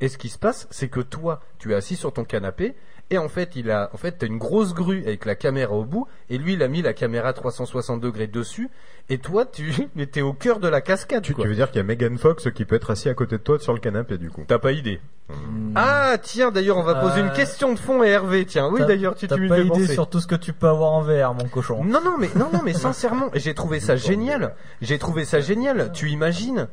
[0.00, 2.74] Et ce qui se passe, c'est que toi, tu es assis sur ton canapé,
[3.10, 5.84] et en fait, il a, en fait, t'as une grosse grue avec la caméra au
[5.84, 8.70] bout, et lui, il a mis la caméra 360 degrés dessus,
[9.08, 11.44] et toi, tu, mais t'es au cœur de la cascade, Tu, quoi.
[11.44, 13.42] tu veux dire qu'il y a Megan Fox qui peut être assis à côté de
[13.42, 14.42] toi sur le canapé, du coup?
[14.46, 15.00] T'as pas idée.
[15.74, 18.68] Ah, tiens, d'ailleurs, on va poser Euh, une question de fond à Hervé, tiens.
[18.70, 19.94] Oui, d'ailleurs, tu, T'as pas idée penser.
[19.94, 21.82] sur tout ce que tu peux avoir en VR, mon cochon.
[21.84, 24.54] Non, non, mais non, non, mais sincèrement, j'ai trouvé ça génial.
[24.82, 25.92] J'ai trouvé ça génial.
[25.92, 26.68] Tu imagines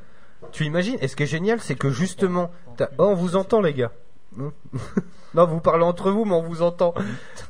[0.51, 3.61] Tu imagines Et ce qui est génial, c'est que justement, t'as- oh, on vous entend,
[3.61, 3.91] les gars.
[5.33, 6.93] non, vous parlez entre vous, mais on vous entend.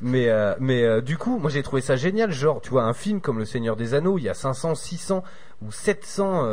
[0.00, 2.30] Mais, euh, mais euh, du coup, moi, j'ai trouvé ça génial.
[2.30, 5.22] Genre, tu vois, un film comme Le Seigneur des Anneaux, il y a 500, 600
[5.62, 6.44] ou 700,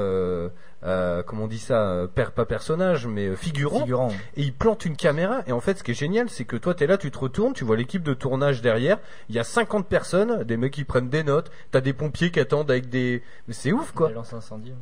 [0.83, 3.79] euh, comment on dit ça, euh, per- pas personnages, mais euh, figurants.
[3.81, 4.11] Figurant.
[4.37, 5.41] Et il plante une caméra.
[5.47, 7.53] Et en fait, ce qui est génial, c'est que toi, t'es là, tu te retournes,
[7.53, 8.97] tu vois l'équipe de tournage derrière.
[9.29, 11.51] Il y a 50 personnes, des mecs qui prennent des notes.
[11.71, 13.21] T'as des pompiers qui attendent avec des.
[13.47, 14.07] Mais c'est ouf, quoi.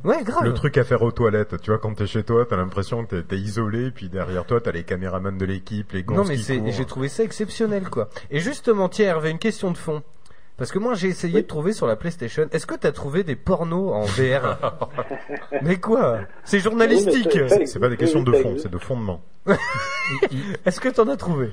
[0.04, 0.44] Ouais, grave.
[0.44, 3.16] Le truc à faire aux toilettes, tu vois, quand t'es chez toi, t'as l'impression que
[3.20, 6.72] t'es- isolé, puis derrière toi, t'as les caméramans de l'équipe, les Non, gonzes mais c'est,
[6.72, 8.08] j'ai trouvé ça exceptionnel, quoi.
[8.30, 10.02] Et justement, tiens, Hervé, une question de fond.
[10.58, 12.46] Parce que moi, j'ai essayé de trouver sur la PlayStation.
[12.50, 14.58] Est-ce que t'as trouvé des pornos en VR
[15.62, 17.30] Mais quoi C'est journalistique.
[17.40, 19.20] Oui, C'est pas des questions de fond, c'est de fondement.
[20.66, 21.48] Est-ce que t'en as trouvé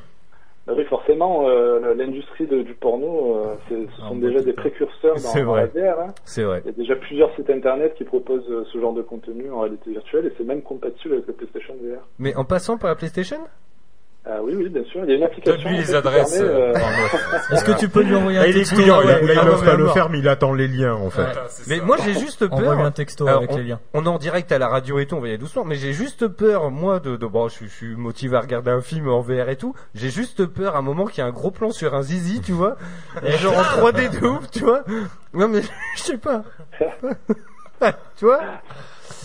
[0.68, 5.20] Bah oui, forcément, euh, l'industrie du porno, euh, c'est- ce sont déjà des précurseurs dans,
[5.20, 5.70] C'est dans vrai.
[5.76, 6.00] la VR.
[6.00, 6.14] hein.
[6.26, 6.62] C'est vrai.
[6.66, 9.60] Il y a déjà plusieurs sites internet qui proposent euh, ce genre de contenu en
[9.62, 12.02] réalité virtuelle et c'est même compatible avec la PlayStation VR.
[12.18, 13.38] Mais en passant par la PlayStation
[14.28, 15.02] Ah oui, oui, bien sûr.
[15.04, 15.62] Il y a une application.
[15.62, 16.74] Donne-lui en les adresses, euh, euh,
[17.52, 19.60] Est-ce que tu peux lui envoyer un Ah, il est texto couillant, il Ah, n'ose
[19.60, 21.28] ouais, pas le faire, mais il attend les liens, en fait.
[21.68, 21.84] Mais ça.
[21.84, 22.58] moi, j'ai juste peur.
[22.58, 23.80] Envoie-lui un texto Alors, avec on, les liens.
[23.94, 25.76] On est en direct à la radio et tout, on va y aller doucement, mais
[25.76, 29.08] j'ai juste peur, moi, de, de bon, je, je suis motivé à regarder un film
[29.10, 29.76] en VR et tout.
[29.94, 32.42] J'ai juste peur à un moment qu'il y a un gros plan sur un zizi,
[32.42, 32.78] tu vois,
[33.24, 34.84] et genre en 3D de ouf, tu vois.
[35.36, 35.62] Non mais
[35.98, 36.44] je sais pas.
[38.18, 38.40] tu vois?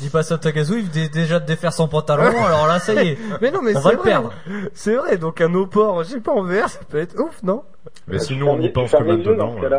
[0.00, 2.94] Dis pas ça à Tagazu, il vient déjà de défaire son pantalon, alors là, ça
[3.02, 3.18] y est.
[3.40, 4.10] Mais non, mais On c'est va le vrai.
[4.10, 4.32] perdre.
[4.74, 7.62] C'est vrai, donc un eau-port, je sais pas en VR, ça peut être ouf, non
[8.08, 9.78] Mais sinon, on y pense que maintenant, euh,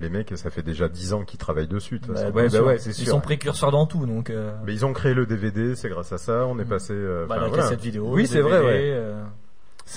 [0.00, 2.32] les mecs, ça fait déjà 10 ans qu'ils travaillent dessus, de toute Bah, façon.
[2.58, 3.08] bah ouais, c'est Ils sûr.
[3.12, 4.30] sont précurseurs dans tout, donc.
[4.30, 6.94] euh, Mais ils ont créé le DVD, c'est grâce à ça, on est passé...
[6.94, 7.62] euh, bah, la voilà.
[7.64, 8.06] cassette vidéo.
[8.08, 9.04] Oui, c'est vrai, ouais.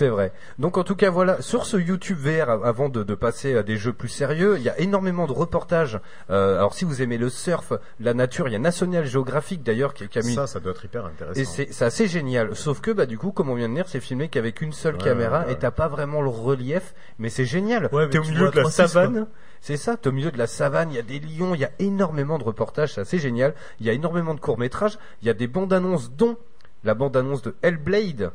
[0.03, 0.33] C'est vrai.
[0.59, 3.63] Donc en tout cas voilà, sur ce YouTube VR, av- avant de, de passer à
[3.63, 5.97] des jeux plus sérieux, il y a énormément de reportages.
[6.29, 7.71] Euh, alors si vous aimez le surf,
[8.01, 10.33] la nature, il y a National Geographic d'ailleurs qui, qui a mis...
[10.35, 11.39] Ça, ça doit être hyper intéressant.
[11.39, 12.53] Et c'est c'est assez génial.
[12.55, 14.95] Sauf que bah du coup, comme on vient de dire, c'est filmé qu'avec une seule
[14.95, 15.51] Ouais, caméra ouais, ouais.
[15.53, 17.87] et t'as pas vraiment le relief, mais c'est génial.
[17.93, 18.87] Ouais, T'es au milieu de la 3-6, quoi.
[18.87, 19.27] savane.
[19.61, 21.65] C'est ça, t'es au milieu de la savane, il y a des lions, il y
[21.65, 23.53] a énormément de reportages, c'est assez génial.
[23.79, 26.35] Il y a énormément de courts-métrages, il y a des bandes annonces dont
[26.83, 28.31] la bande annonce de Hellblade,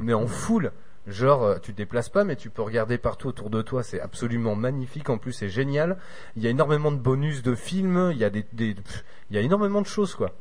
[0.00, 0.72] mais en full.
[1.06, 3.82] Genre, euh, tu te déplaces pas, mais tu peux regarder partout autour de toi.
[3.84, 5.08] C'est absolument magnifique.
[5.08, 5.98] En plus, c'est génial.
[6.36, 8.10] Il y a énormément de bonus de films.
[8.12, 8.74] Il y a des, des-
[9.30, 10.32] il y a énormément de choses, quoi.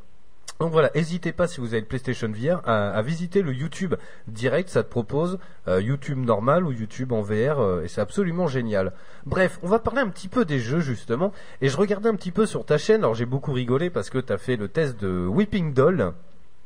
[0.61, 3.95] Donc voilà, n'hésitez pas si vous avez le PlayStation VR à, à visiter le YouTube
[4.27, 8.47] direct, ça te propose euh, YouTube normal ou YouTube en VR euh, et c'est absolument
[8.47, 8.93] génial.
[9.25, 12.31] Bref, on va parler un petit peu des jeux justement et je regardais un petit
[12.31, 14.97] peu sur ta chaîne, alors j'ai beaucoup rigolé parce que tu as fait le test
[15.01, 16.13] de Whipping Doll.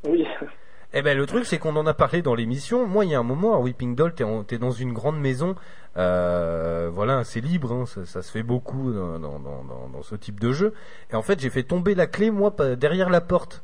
[0.06, 0.24] Oui.
[0.92, 2.86] Eh ben le truc c'est qu'on en a parlé dans l'émission.
[2.86, 5.54] Moi il y a un moment à Whipping Doll t'es, dans une grande maison,
[5.96, 10.74] euh, voilà c'est libre, hein, ça, se fait beaucoup dans, ce type de jeu.
[11.12, 13.62] Et en fait j'ai fait tomber la clé moi derrière la porte.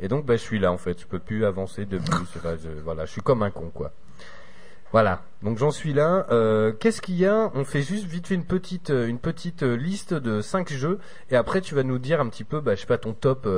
[0.00, 2.38] Et donc bah, je suis là en fait, je peux plus avancer de plus.
[2.82, 3.92] Voilà, je suis comme un con quoi.
[4.94, 6.24] Voilà, donc j'en suis là.
[6.30, 7.50] Euh, Qu'est-ce qu'il y a?
[7.56, 11.00] On fait juste vite une petite euh, une petite euh, liste de cinq jeux
[11.32, 13.48] et après tu vas nous dire un petit peu, bah, je sais pas ton top,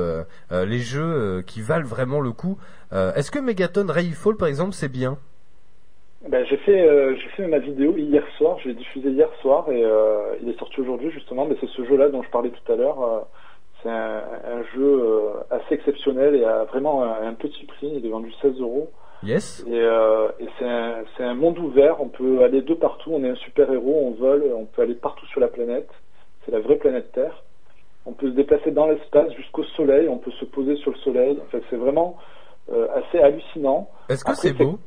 [0.49, 2.57] les jeux qui valent vraiment le coup.
[2.91, 5.19] Est-ce que Megaton Rayfall par exemple c'est bien?
[6.27, 9.83] Ben, j'ai fait j'ai fait ma vidéo hier soir, je l'ai diffusé hier soir et
[10.41, 13.27] il est sorti aujourd'hui justement, mais c'est ce jeu-là dont je parlais tout à l'heure.
[13.83, 15.03] c'est un, jeu
[15.51, 18.89] assez exceptionnel et à vraiment un, un petit prix, il est vendu 16 euros.
[19.27, 19.65] Yes.
[19.67, 23.35] Et, euh, et c'est un, monde ouvert, on peut aller de partout, on est un
[23.35, 25.89] super-héros, on vole, on peut aller partout sur la planète,
[26.45, 27.43] c'est la vraie planète Terre.
[28.05, 31.37] On peut se déplacer dans l'espace jusqu'au soleil, on peut se poser sur le soleil,
[31.45, 32.15] enfin, c'est vraiment
[32.71, 33.89] euh, assez hallucinant.
[34.07, 34.79] Est-ce que c'est beau?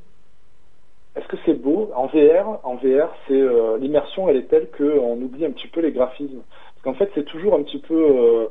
[1.17, 1.91] est-ce que c'est beau?
[1.95, 5.81] En VR, en VR, c'est euh, l'immersion, elle est telle qu'on oublie un petit peu
[5.81, 6.41] les graphismes.
[6.75, 8.49] Parce qu'en fait, c'est toujours un petit peu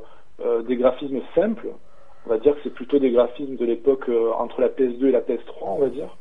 [0.68, 1.66] des graphismes simples.
[2.26, 5.12] On va dire que c'est plutôt des graphismes de l'époque euh, entre la PS2 et
[5.12, 6.16] la PS3, on va dire.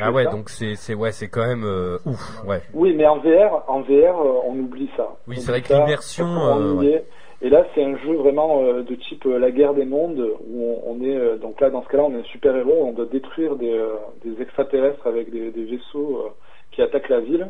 [0.00, 0.30] Ah ouais, ça.
[0.32, 2.60] donc c'est c'est ouais, c'est quand même euh, ouf, ouais.
[2.74, 5.16] Oui, mais en VR, en VR, euh, on oublie ça.
[5.28, 7.04] Oui, c'est vrai que l'immersion, ouais.
[7.42, 11.02] Et là, c'est un jeu vraiment de type la guerre des mondes où on, on
[11.04, 13.78] est donc là dans ce cas-là, on est un super héros, on doit détruire des,
[14.24, 16.32] des extraterrestres avec des, des vaisseaux
[16.72, 17.48] qui attaquent la ville,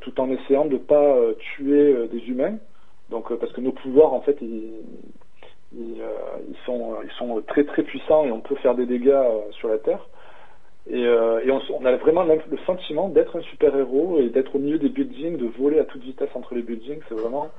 [0.00, 2.56] tout en essayant de pas tuer des humains.
[3.10, 4.72] Donc parce que nos pouvoirs en fait ils,
[5.76, 6.06] ils, euh,
[6.48, 9.68] ils sont ils sont très très puissants et on peut faire des dégâts euh, sur
[9.68, 10.06] la Terre.
[10.90, 14.58] Et, euh, et on, a vraiment le sentiment d'être un super héros et d'être au
[14.58, 16.98] milieu des buildings, de voler à toute vitesse entre les buildings.
[17.08, 17.50] C'est vraiment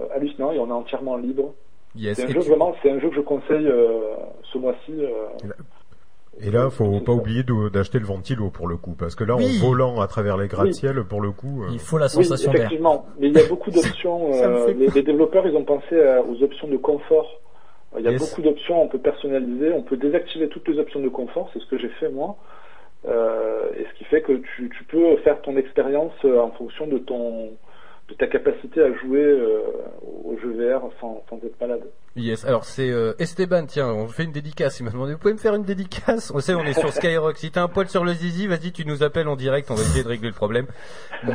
[0.00, 1.54] euh, hallucinant et on est entièrement libre.
[1.96, 2.16] Yes.
[2.16, 3.98] C'est un jeu tu- vraiment, c'est un jeu que je conseille euh,
[4.52, 4.92] ce mois-ci.
[4.92, 5.10] euh,
[6.40, 7.42] Et là, faut pas oublier
[7.72, 9.58] d'acheter le ventilo pour le coup, parce que là, Oui.
[9.60, 11.64] en volant à travers les gratte-ciel, pour le coup.
[11.64, 12.60] euh, Il faut la Oui, sensation d'air.
[12.66, 13.06] effectivement.
[13.18, 14.32] Mais il y a beaucoup d'options.
[14.34, 15.96] Euh, les, les développeurs, ils ont pensé
[16.28, 17.40] aux options de confort.
[17.96, 18.20] Il y a Yes.
[18.20, 18.82] beaucoup d'options.
[18.82, 19.72] On peut personnaliser.
[19.72, 21.48] On peut désactiver toutes les options de confort.
[21.52, 22.36] C'est ce que j'ai fait moi.
[23.06, 26.86] Euh, et ce qui fait que tu, tu peux faire ton expérience euh, en fonction
[26.86, 27.50] de ton
[28.08, 29.60] de ta capacité à jouer euh,
[30.24, 31.82] au jeu VR sans, sans être malade.
[32.16, 34.80] Yes, alors c'est euh, Esteban, tiens, on fait une dédicace.
[34.80, 36.32] Il m'a demandé, vous pouvez me faire une dédicace?
[36.34, 37.36] On sait, on est sur Skyrock.
[37.36, 39.82] Si t'as un poil sur le zizi, vas-y, tu nous appelles en direct, on va
[39.82, 40.66] essayer de régler le problème.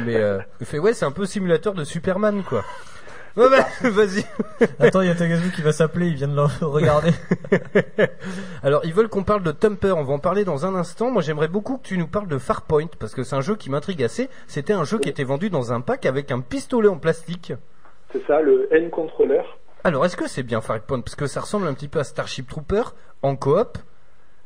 [0.03, 2.63] Mais euh, il fait, ouais, c'est un peu simulateur de Superman, quoi.
[3.35, 4.23] Ouais, bah, vas-y.
[4.79, 7.09] Attends, il y a Tagazu qui va s'appeler, il vient de le regarder.
[8.63, 11.09] Alors, ils veulent qu'on parle de Thumper, on va en parler dans un instant.
[11.09, 13.71] Moi, j'aimerais beaucoup que tu nous parles de Farpoint, parce que c'est un jeu qui
[13.71, 14.29] m'intrigue assez.
[14.45, 17.53] C'était un jeu qui était vendu dans un pack avec un pistolet en plastique.
[18.11, 19.41] C'est ça, le N-controller.
[19.83, 21.01] Alors, est-ce que c'est bien Farpoint?
[21.01, 22.83] Parce que ça ressemble un petit peu à Starship Trooper
[23.23, 23.79] en coop.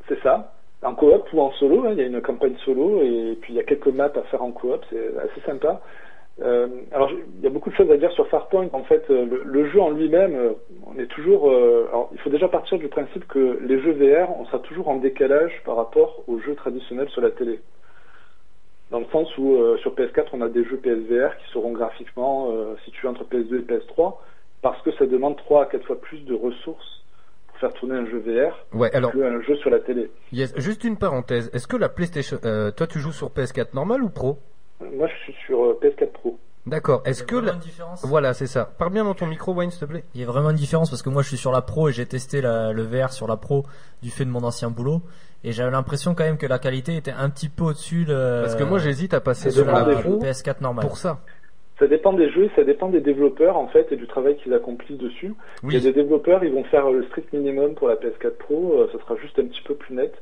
[0.08, 0.54] C'est ça.
[0.82, 3.58] En coop ou en solo, hein, il y a une campagne solo et puis il
[3.58, 5.82] y a quelques maps à faire en coop, c'est assez sympa.
[6.40, 8.68] Euh, alors il y a beaucoup de choses à dire sur Farpoint.
[8.74, 10.54] En fait, euh, le, le jeu en lui-même, euh,
[10.86, 11.50] on est toujours.
[11.52, 14.88] euh, alors, il faut déjà partir du principe que les jeux VR, on sera toujours
[14.90, 17.60] en décalage par rapport aux jeux traditionnels sur la télé.
[18.92, 22.54] Dans le sens où euh, sur PS4, on a des jeux PSVR qui seront graphiquement
[22.86, 24.16] situés entre PS2 et PS3
[24.62, 27.04] parce que ça demande 3 à 4 fois plus de ressources
[27.48, 30.10] pour faire tourner un jeu VR Ouais, alors- qu'un jeu sur la télé.
[30.32, 30.54] Yes.
[30.58, 31.50] Juste une parenthèse.
[31.54, 34.38] Est-ce que la PlayStation, toi, tu joues sur PS4 normal ou pro?
[34.82, 36.38] Moi, je suis sur euh, PS4 Pro.
[36.66, 37.02] D'accord.
[37.06, 37.54] Est-ce que la...
[38.04, 38.70] Voilà, c'est ça.
[38.78, 40.04] Parle bien dans ton micro, Wayne, s'il te plaît.
[40.14, 41.94] Il y a vraiment une différence parce que moi je suis sur la pro et
[41.94, 43.64] j'ai testé la- le VR sur la pro
[44.04, 45.02] du fait de mon ancien boulot
[45.46, 48.56] et j'avais l'impression quand même que la qualité était un petit peu au-dessus de Parce
[48.56, 50.18] que moi, j'hésite à passer sur la des pro jeux.
[50.20, 50.86] PS4 normal.
[50.86, 51.20] pour ça.
[51.80, 54.98] Ça dépend des jeux, ça dépend des développeurs en fait et du travail qu'ils accomplissent
[54.98, 55.34] dessus.
[55.64, 55.74] Oui.
[55.74, 58.74] Il y a des développeurs, ils vont faire le strict minimum pour la PS4 Pro,
[58.82, 60.14] euh, ça sera juste un petit peu plus net.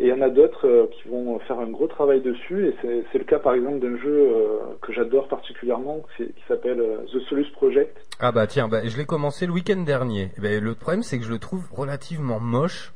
[0.00, 2.74] Et il y en a d'autres euh, qui vont faire un travaille dessus et
[3.12, 7.20] c'est le cas par exemple d'un jeu euh, que j'adore particulièrement qui s'appelle euh, The
[7.28, 7.96] Solus Project.
[8.20, 10.30] Ah bah tiens, bah, je l'ai commencé le week-end dernier.
[10.38, 12.92] Eh ben, le problème c'est que je le trouve relativement moche.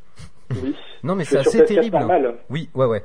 [0.63, 0.75] Oui.
[1.03, 1.99] Non mais c'est assez PS4 terrible.
[1.99, 2.35] normal.
[2.51, 3.05] Oui, ouais ouais.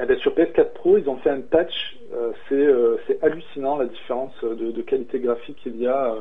[0.00, 1.98] Eh ben, sur PS4 Pro, ils ont fait un patch.
[2.48, 6.14] c'est hallucinant la différence de, de qualité graphique qu'il y a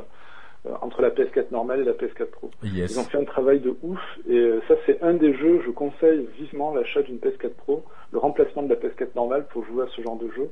[0.81, 2.49] entre la PS4 normale et la PS4 Pro.
[2.63, 2.91] Yes.
[2.91, 5.61] Ils ont fait un travail de ouf et euh, ça c'est un des jeux.
[5.65, 9.83] Je conseille vivement l'achat d'une PS4 Pro, le remplacement de la PS4 normale pour jouer
[9.85, 10.49] à ce genre de jeu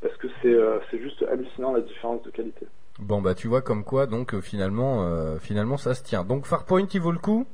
[0.00, 2.66] parce que c'est euh, c'est juste hallucinant la différence de qualité.
[2.98, 6.24] Bon bah tu vois comme quoi donc euh, finalement euh, finalement ça se tient.
[6.24, 7.46] Donc Farpoint il vaut le coup?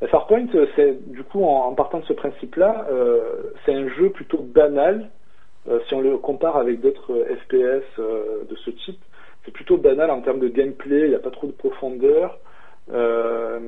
[0.00, 3.88] La Farpoint, euh, c'est du coup en, en partant de ce principe-là, euh, c'est un
[3.88, 5.10] jeu plutôt banal.
[5.68, 9.00] euh, si on le compare avec d'autres euh, FPS euh, de ce type,
[9.48, 11.04] c'est plutôt banal en termes de gameplay.
[11.04, 12.38] Il n'y a pas trop de profondeur.
[12.92, 13.60] euh,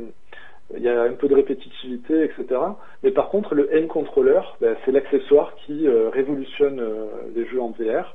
[0.76, 2.60] il y a un peu de répétitivité, etc.
[3.02, 7.70] Mais par contre, le N-Controller, ben, c'est l'accessoire qui euh, révolutionne euh, les jeux en
[7.70, 8.14] VR.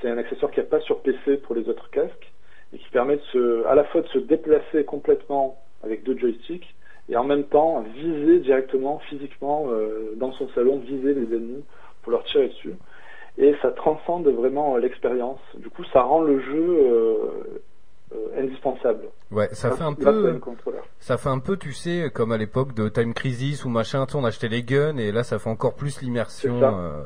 [0.00, 2.32] C'est un accessoire qu'il n'y a pas sur PC pour les autres casques
[2.72, 6.74] et qui permet de se, à la fois de se déplacer complètement avec deux joysticks
[7.10, 9.68] et en même temps viser directement, physiquement,
[10.16, 11.64] dans son salon, viser les ennemis
[12.02, 12.74] pour leur tirer dessus.
[13.42, 15.40] Et ça transcende vraiment euh, l'expérience.
[15.56, 17.14] Du coup, ça rend le jeu euh,
[18.14, 19.04] euh, indispensable.
[19.30, 20.38] Ouais, ça fait un peu
[20.98, 24.24] ça fait un peu tu sais comme à l'époque de Time Crisis ou machin, on
[24.24, 26.60] achetait les guns et là ça fait encore plus l'immersion.
[26.62, 27.04] Euh,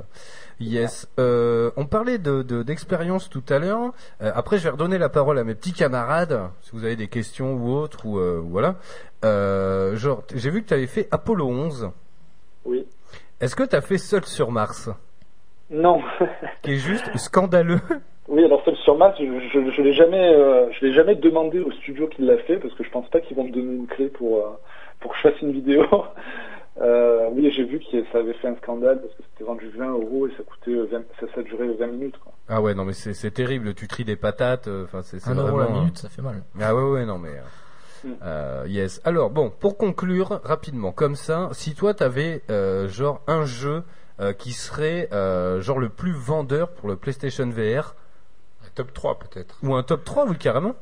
[0.60, 1.08] Yes.
[1.18, 3.92] Euh, on parlait de de- d'expérience tout à l'heure.
[4.20, 7.54] Après, je vais redonner la parole à mes petits camarades si vous avez des questions
[7.54, 8.76] ou autres ou voilà.
[9.22, 11.90] Genre, j'ai vu que tu avais fait Apollo 11.
[12.64, 12.86] Oui.
[13.40, 14.88] Est-ce que tu as fait Seul sur Mars?
[15.70, 16.00] Non.
[16.62, 17.80] Qui est juste scandaleux.
[18.28, 21.60] Oui, alors seul sur Mars, je, je, je l'ai jamais, euh, je l'ai jamais demandé
[21.60, 23.86] au studio qui l'a fait parce que je pense pas qu'ils vont me donner une
[23.86, 24.50] clé pour euh,
[25.00, 25.84] pour que je fasse une vidéo.
[26.80, 29.90] Euh, oui, j'ai vu que ça avait fait un scandale parce que c'était vendu 20
[29.90, 32.18] euros et ça coûtait 20, ça, ça durait 20 minutes.
[32.18, 32.32] Quoi.
[32.48, 33.74] Ah ouais, non mais c'est c'est terrible.
[33.74, 34.66] Tu tries des patates.
[34.66, 35.72] euh, Enfin, c'est c'est Un euro vraiment.
[35.72, 36.42] la minute, ça fait mal.
[36.60, 37.28] Ah ouais, ouais, non mais.
[37.28, 37.42] euh,
[38.08, 38.12] Mm.
[38.24, 39.00] euh, yes.
[39.04, 43.80] Alors bon, pour conclure rapidement, comme ça, si toi t'avais euh, genre un jeu euh,
[44.38, 47.94] qui serait euh, genre le plus vendeur pour le PlayStation VR,
[48.74, 49.58] Top 3 peut-être.
[49.62, 50.74] ou un top 3, oui carrément.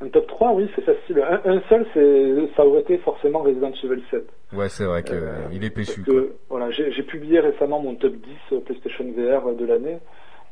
[0.00, 1.22] Un top 3, oui, c'est facile.
[1.22, 4.28] Un, un seul, c'est, ça aurait été forcément Resident Evil 7.
[4.52, 6.02] Ouais, c'est vrai que Euh, euh, il est péchu.
[6.02, 8.12] Que, voilà, j'ai, publié récemment mon top
[8.50, 9.98] 10 PlayStation VR de l'année.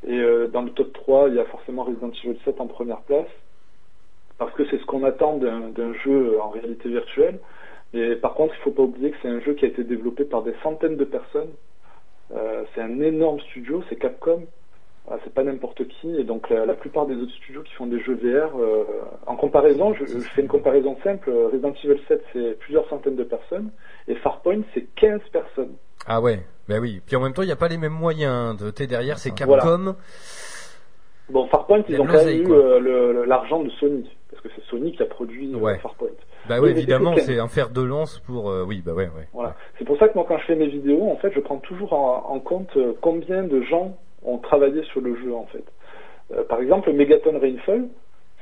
[0.07, 3.01] Et euh, dans le top 3, il y a forcément Resident Evil 7 en première
[3.03, 3.28] place.
[4.39, 7.39] Parce que c'est ce qu'on attend d'un, d'un jeu en réalité virtuelle.
[7.94, 10.24] Et par contre, il faut pas oublier que c'est un jeu qui a été développé
[10.24, 11.51] par des centaines de personnes.
[12.35, 14.44] Euh, c'est un énorme studio, c'est Capcom.
[15.10, 16.14] Ah, c'est pas n'importe qui.
[16.16, 18.85] Et donc la, la plupart des autres studios qui font des jeux VR, euh,
[19.27, 21.28] en comparaison, je, je fais une comparaison simple.
[21.31, 23.70] Resident Evil 7, c'est plusieurs centaines de personnes.
[24.09, 25.74] Et Farpoint, c'est 15 personnes.
[26.06, 27.01] Ah ouais, bah oui.
[27.05, 28.56] Puis en même temps, il n'y a pas les mêmes moyens.
[28.56, 29.62] De t'es derrière, c'est Voilà.
[29.62, 29.97] Capcom.
[31.31, 34.09] Bon, Farpoint, ils ont quand même eu euh, l'argent de Sony.
[34.31, 35.78] Parce que c'est Sony qui a produit euh, Ouais.
[35.78, 36.09] Farpoint.
[36.48, 38.51] Bah Oui, ouais, évidemment, c'est- un fer de lance pour.
[38.51, 39.28] euh, oui, bah ouais, ouais.
[39.32, 39.55] Voilà.
[39.78, 41.93] C'est pour ça que moi, quand je fais mes vidéos, en fait, je prends toujours
[41.93, 45.64] en, en compte euh, combien de gens ont travaillé sur le jeu, en fait.
[46.32, 47.89] Euh, par exemple, Megaton Rainfall,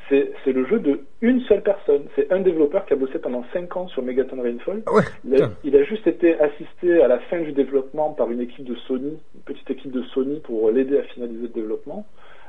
[0.09, 2.03] c'est le jeu de une seule personne.
[2.17, 4.83] C'est un développeur qui a bossé pendant 5 ans sur Megaton Rainfall.
[4.87, 5.53] Ah ouais, il, a, putain.
[5.63, 9.19] il a juste été assisté à la fin du développement par une équipe de Sony,
[9.37, 12.07] une petite équipe de Sony pour l'aider à finaliser le développement,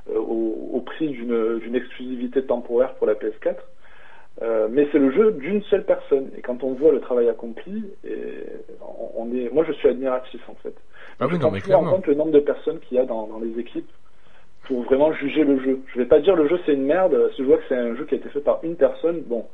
[0.09, 3.57] euh, au, au prix d'une d'une exclusivité temporaire pour la PS4.
[4.41, 6.29] Euh, mais c'est le jeu d'une seule personne.
[6.37, 8.43] Et quand on voit le travail accompli, et
[8.81, 10.73] on, on est, moi je suis admiratif en fait.
[11.19, 13.27] Ah je oui, non, mais en compte le nombre de personnes qu'il y a dans,
[13.27, 13.89] dans les équipes
[14.63, 15.79] pour vraiment juger le jeu.
[15.93, 17.15] Je vais pas dire le jeu c'est une merde.
[17.35, 19.45] Si je vois que c'est un jeu qui a été fait par une personne, bon,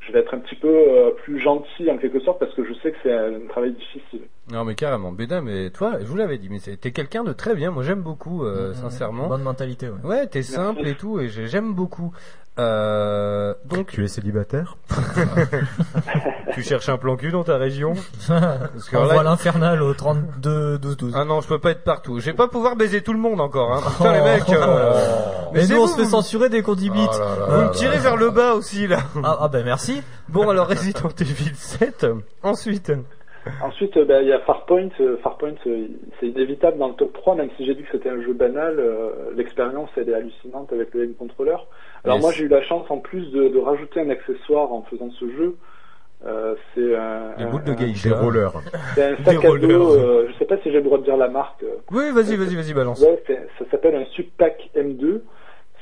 [0.00, 2.72] je vais être un petit peu euh, plus gentil en quelque sorte parce que je
[2.74, 4.22] sais que c'est un, travail difficile.
[4.52, 7.32] Non mais carrément, Béda, mais toi, je vous l'avais dit, mais c'est- t'es quelqu'un de
[7.32, 7.70] très bien.
[7.70, 9.28] Moi, j'aime beaucoup, euh, sincèrement.
[9.28, 10.08] Bonne mentalité, ouais.
[10.08, 12.12] Ouais, t'es simple et tout, et j'ai- j'aime beaucoup.
[12.60, 14.76] Euh, donc, Tu es célibataire
[16.52, 17.94] tu cherches un plan cul dans ta région
[18.28, 21.12] Parce que On là- voit l'infernal au 32 12 12.
[21.16, 22.18] Ah non, je peux pas être partout.
[22.20, 23.72] Je vais pas pouvoir baiser tout le monde encore.
[23.72, 23.80] Hein.
[23.96, 24.48] Putain les mecs.
[24.50, 24.92] euh,
[25.50, 25.52] Oh.
[25.52, 27.10] Mais c'est nous on vous, se fait vous- censurer dès qu'on dit bite.
[27.12, 28.98] Oh là là Vous me tirez vers le bas aussi là.
[29.24, 30.00] Ah, ah ben merci.
[30.28, 32.06] Bon alors Resident Evil 7.
[32.42, 32.92] Ensuite.
[33.64, 34.90] Ensuite, euh, ben, il y a Farpoint.
[35.00, 35.86] Euh, Farpoint, euh,
[36.20, 38.78] c'est inévitable dans le top 3, même si j'ai dit que c'était un jeu banal.
[38.78, 41.56] euh, L'expérience, elle est hallucinante avec le M-Controller.
[42.04, 42.22] Alors Yes.
[42.22, 45.30] moi, j'ai eu la chance en plus de, de rajouter un accessoire en faisant ce
[45.30, 45.56] jeu.
[46.26, 48.08] Euh, c'est un, un- boules de geisha.
[48.10, 48.52] Des rollers.
[48.94, 49.94] C'est un Des sac à dos.
[49.94, 51.64] euh, je sais pas si j'ai le droit de dire la marque.
[51.90, 53.00] Oui, vas-y, vas-y, vas-y, balance.
[53.00, 53.22] Ouais,
[53.58, 55.20] ça s'appelle un Subpack M2.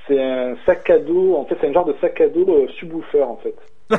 [0.06, 2.68] C'est un sac à dos, en fait, c'est un genre de sac à dos euh,
[2.78, 3.54] subwoofer, en fait.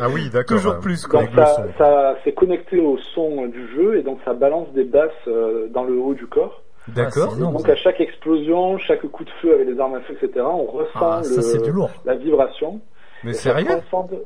[0.00, 0.56] Ah oui, d'accord.
[0.56, 1.20] Toujours plus, quoi.
[1.20, 5.10] Donc ça, ça c'est connecté au son du jeu et donc ça balance des basses
[5.28, 6.62] euh, dans le haut du corps.
[6.88, 7.30] D'accord.
[7.32, 10.14] c'est énorme, Donc à chaque explosion, chaque coup de feu avec les armes à feu,
[10.20, 11.90] etc., on ressent Ah, ça, le- c'est du lourd.
[12.04, 12.80] la vibration.
[13.22, 14.20] Mais sérieux transcende-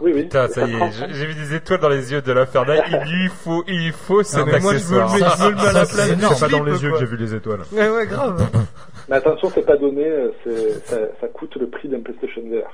[0.00, 0.22] Oui, oui.
[0.24, 2.82] Putain, ça y est, j'ai vu des étoiles dans les yeux de l'infernal.
[2.90, 5.08] Il lui faut, il lui faut cet mais accessoire.
[5.08, 5.88] je me le mets à la place.
[6.36, 6.98] c'est pas dans les yeux quoi.
[6.98, 7.60] que j'ai vu les étoiles.
[7.72, 8.48] Ouais, ouais, grave.
[9.08, 10.30] Mais attention, c'est pas donné, euh,
[11.20, 12.70] ça coûte le prix d'un PlayStation VR.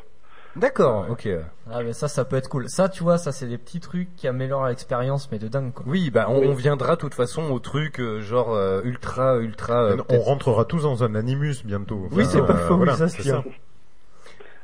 [0.57, 1.29] D'accord, ok.
[1.71, 2.69] Ah, mais ça, ça peut être cool.
[2.69, 5.85] Ça, tu vois, ça, c'est des petits trucs qui améliorent l'expérience, mais de dingue, quoi.
[5.89, 6.49] Oui, bah on, Oui.
[6.49, 9.85] on viendra de toute façon au truc euh, genre euh, ultra, ultra.
[9.85, 12.09] euh, on peut-être- rentrera tous dans un Animus bientôt.
[12.11, 13.45] Oui, c'est pas faux, oui, ça se c'est tient.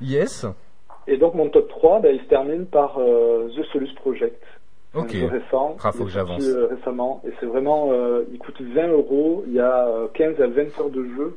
[0.00, 0.44] Yes.
[1.06, 4.42] Et donc mon top 3, bah, il se termine par euh, The Solus Project.
[4.94, 5.14] Ok.
[5.14, 5.76] Un jeu récent.
[5.84, 6.42] Ah, faut il que sorti, j'avance.
[6.44, 7.22] euh, récemment.
[7.26, 9.44] Et c'est vraiment, euh, il coûte 20 euros.
[9.46, 11.36] Il y a euh, 15 à 20 heures de jeu.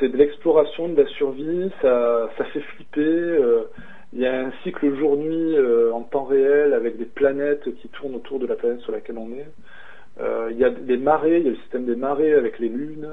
[0.00, 1.70] C'est de l'exploration, de la survie.
[1.82, 3.00] Ça, ça fait flipper.
[3.02, 3.64] euh,
[4.14, 8.16] il y a un cycle jour-nuit euh, en temps réel avec des planètes qui tournent
[8.16, 9.46] autour de la planète sur laquelle on est.
[10.20, 12.68] Euh, il y a des marées, il y a le système des marées avec les
[12.68, 13.08] lunes.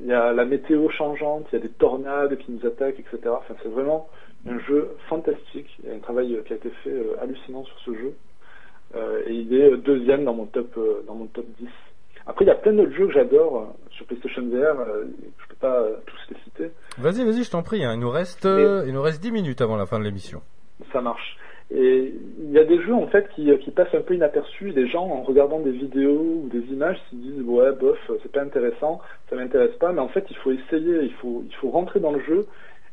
[0.00, 3.18] Il y a la météo changeante, il y a des tornades qui nous attaquent, etc.
[3.28, 4.08] Enfin, c'est vraiment
[4.48, 5.68] un jeu fantastique.
[5.82, 8.14] Il y a un travail qui a été fait hallucinant sur ce jeu.
[9.26, 10.76] Et il est deuxième dans mon top
[11.06, 11.68] dans mon top 10.
[12.26, 14.80] Après, il y a plein d'autres jeux que j'adore euh, sur PlayStation VR.
[14.80, 15.04] euh,
[15.38, 16.70] je peux pas euh, tous les citer.
[16.98, 17.84] Vas-y, vas-y, je t'en prie.
[17.84, 17.92] hein.
[17.94, 20.40] Il nous reste, il nous reste 10 minutes avant la fin de l'émission.
[20.92, 21.36] Ça marche.
[21.74, 24.70] Et il y a des jeux en fait qui, qui passent un peu inaperçus.
[24.72, 28.42] Les gens, en regardant des vidéos ou des images, se disent ouais, bof, c'est pas
[28.42, 29.00] intéressant,
[29.30, 29.90] ça m'intéresse pas.
[29.92, 32.46] Mais en fait, il faut essayer, il faut, il faut rentrer dans le jeu.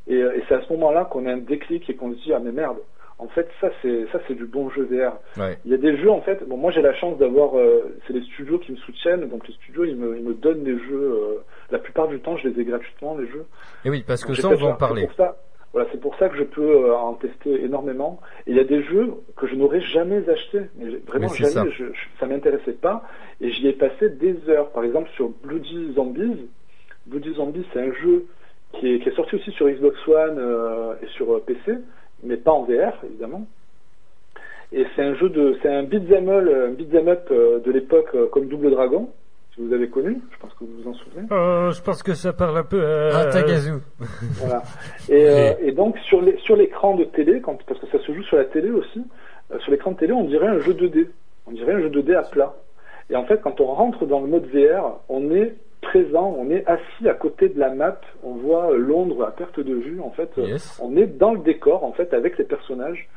[0.07, 2.39] Et, et c'est à ce moment-là qu'on a un déclic et qu'on se dit ah
[2.39, 2.77] mais merde.
[3.19, 5.13] En fait, ça c'est ça c'est du bon jeu VR.
[5.39, 5.57] Ouais.
[5.65, 6.41] Il y a des jeux en fait.
[6.47, 9.53] Bon, moi j'ai la chance d'avoir, euh, c'est les studios qui me soutiennent, donc les
[9.55, 10.93] studios ils me, ils me donnent des jeux.
[11.13, 13.45] euh, la plupart du temps, je les ai gratuitement les jeux.
[13.85, 15.01] Et oui, parce que Donc, ça, on va en parler.
[15.01, 15.37] C'est pour ça,
[15.73, 18.19] voilà, c'est pour ça que je peux euh, en tester énormément.
[18.47, 21.51] Et il y a des jeux que je n'aurais jamais achetés, mais vraiment Mais jamais.
[21.51, 21.65] ça.
[21.69, 23.03] Je, je- ça m'intéressait pas,
[23.41, 24.69] et j'y ai passé des heures.
[24.71, 26.47] Par exemple, sur Bloody Zombies.
[27.05, 28.25] Bloody Zombies, c'est un jeu
[28.73, 31.73] qui est, qui est sorti aussi sur Xbox One euh, et sur euh, PC,
[32.23, 33.45] mais pas en VR évidemment.
[34.71, 38.27] Et c'est un jeu de, c'est un beat'em un beat'em up euh, de l'époque euh,
[38.27, 39.09] comme Double Dragon,
[39.55, 40.21] si vous avez connu.
[40.31, 41.25] Je pense que vous vous en souvenez.
[41.31, 42.79] Euh, je pense que ça parle un peu.
[42.79, 43.71] euh, Ah, Tagazu.
[44.35, 44.61] Voilà.
[45.09, 48.13] Et, euh, et donc sur les sur l'écran de télé, quand, parce que ça se
[48.13, 49.03] joue sur la télé aussi,
[49.51, 51.07] euh, sur l'écran de télé, on dirait un jeu 2D.
[51.47, 52.53] On dirait un jeu 2D à plat.
[53.09, 56.65] Et en fait, quand on rentre dans le mode VR, on est présent, on est
[56.67, 59.99] assis à côté de la map, on voit euh, Londres à perte de vue.
[60.01, 60.79] En fait, Euh, Yes.
[60.83, 63.07] on est dans le décor en fait avec les personnages.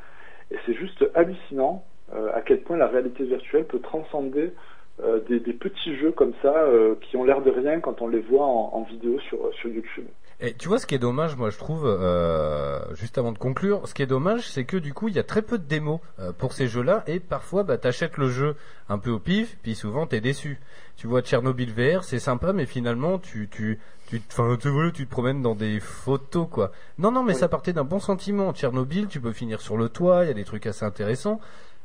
[0.51, 1.83] Et c'est juste hallucinant
[2.15, 4.53] euh, à quel point la réalité virtuelle peut transcender
[5.01, 8.09] euh, des, des petits jeux comme ça euh, qui ont l'air de rien quand on
[8.09, 10.07] les voit en, en vidéo sur, sur YouTube.
[10.45, 13.87] Et tu vois, ce qui est dommage, moi, je trouve, euh, juste avant de conclure,
[13.87, 16.01] ce qui est dommage, c'est que du coup, il y a très peu de démos
[16.19, 18.57] euh, pour ces jeux-là, et parfois, bah, t'achètes le jeu
[18.89, 20.59] un peu au pif, puis souvent, t'es déçu.
[20.97, 23.79] Tu vois, Tchernobyl VR, c'est sympa, mais finalement, tu, tu,
[24.09, 26.73] tu, enfin, tu, tu te promènes dans des photos, quoi.
[26.99, 28.53] Non, non, mais ça partait d'un bon sentiment.
[28.53, 31.39] Tchernobyl, tu peux finir sur le toit, il y a des trucs assez intéressants.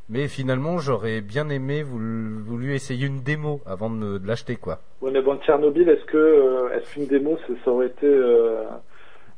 [0.09, 4.79] Mais finalement, j'aurais bien aimé voulu, voulu essayer une démo avant de, l'acheter, quoi.
[5.01, 8.63] Ouais, mais bon, Tchernobyl, est-ce que euh, est-ce qu'une démo, ça, ça aurait été euh,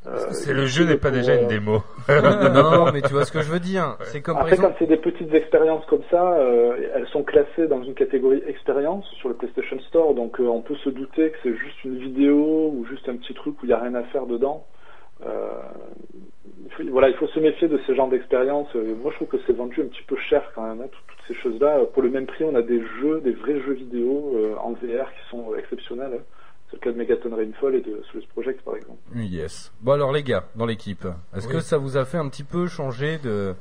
[0.08, 1.84] euh, C'est le jeu n'est pas déjà euh, une démo.
[2.08, 3.98] non, mais tu vois ce que je veux dire.
[4.04, 4.74] C'est comme Après, par exemple.
[4.74, 9.06] quand c'est des petites expériences comme ça, euh, elles sont classées dans une catégorie expérience
[9.20, 12.72] sur le PlayStation Store, donc euh, on peut se douter que c'est juste une vidéo
[12.74, 14.66] ou juste un petit truc où il n'y a rien à faire dedans.
[15.26, 15.62] Euh,
[16.66, 18.68] il faut, voilà, il faut se méfier de ce genre d'expérience.
[18.76, 21.00] Euh, Moi, je trouve que c'est vendu un petit peu cher quand même, hein, tout-
[21.08, 21.80] toutes ces choses-là.
[21.94, 25.10] Pour le même prix, on a des jeux, des vrais jeux vidéo euh, en VR
[25.14, 26.14] qui sont exceptionnels.
[26.16, 26.24] hein.
[26.72, 29.00] C'est le cas de Megaton Rainfall et de Solus Project, par exemple.
[29.16, 29.74] Yes.
[29.82, 31.04] Bon alors les gars, dans l'équipe,
[31.36, 31.54] est-ce Oui.
[31.56, 33.56] que ça vous a fait un petit peu changer de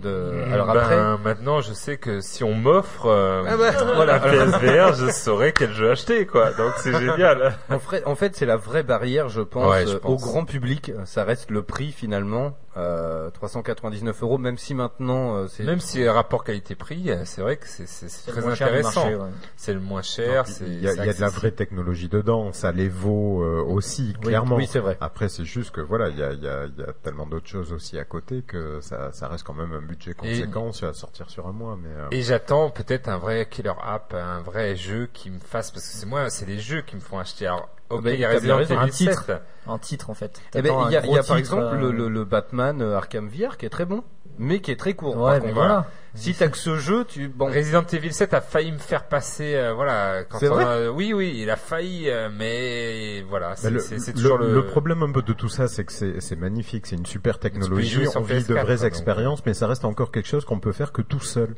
[0.00, 4.18] de alors Ben, après maintenant, je sais que si on m'offre euh, Ah bah, voilà,
[4.18, 4.46] voilà.
[4.46, 6.52] PSVR, je saurais quel jeu acheter, quoi.
[6.52, 7.56] Donc c'est génial.
[7.70, 10.10] en fait, en fait, c'est la vraie barrière, je pense, Ouais, je euh, pense.
[10.22, 10.92] au grand public.
[11.04, 16.06] Ça reste le prix finalement, euh, 399 euros, même si maintenant euh, c'est Même si
[16.08, 19.06] rapport qualité-prix, euh, c'est vrai que c'est c'est- c'est C'est très intéressant.
[19.08, 19.18] ouais.
[19.56, 20.26] C'est le moins cher.
[20.26, 23.42] Il y a, c'est il y a de la vraie technologie dedans, ça les vaut
[23.44, 24.56] euh, aussi, Oui, clairement.
[24.56, 24.96] oui, c'est vrai.
[25.00, 27.26] Après, c'est juste que voilà, il y a, il y, a, il y a tellement
[27.26, 30.92] d'autres choses aussi à côté que ça, ça reste quand même budget conséquent, ça va
[30.92, 31.76] sortir sur un mois.
[31.80, 35.70] Mais euh, Et j'attends peut-être un vrai killer app, un vrai jeu qui me fasse
[35.70, 37.46] parce que c'est moi, c'est les jeux qui me font acheter.
[37.46, 39.24] Alors, ok, bah, il y a Un titre.
[39.24, 39.42] 7.
[39.66, 40.40] Un titre, en fait.
[40.54, 43.28] Eh ben, il y a, y par exemple euh, le, le, le Batman euh, Arkham
[43.28, 44.02] VR qui est très bon.
[44.38, 45.16] Mais qui est très court.
[45.16, 45.54] Ouais, par contre.
[45.54, 45.86] voilà.
[46.16, 47.46] Si t'as que ce jeu, tu bon.
[47.46, 50.22] Resident Evil 7 a failli me faire passer, euh, voilà.
[50.22, 53.80] Quand on vrai a- oui, oui, il a failli, euh, mais voilà, Bah, c'est le,
[53.80, 54.54] c'est- c'est le- toujours le.
[54.54, 57.40] le problème un peu de tout ça, c'est que c'est c'est magnifique, c'est une super
[57.40, 60.44] technologie, on vit de PS4, vraies quoi, donc, expériences, mais ça reste encore quelque chose
[60.44, 61.56] qu'on peut faire que tout seul.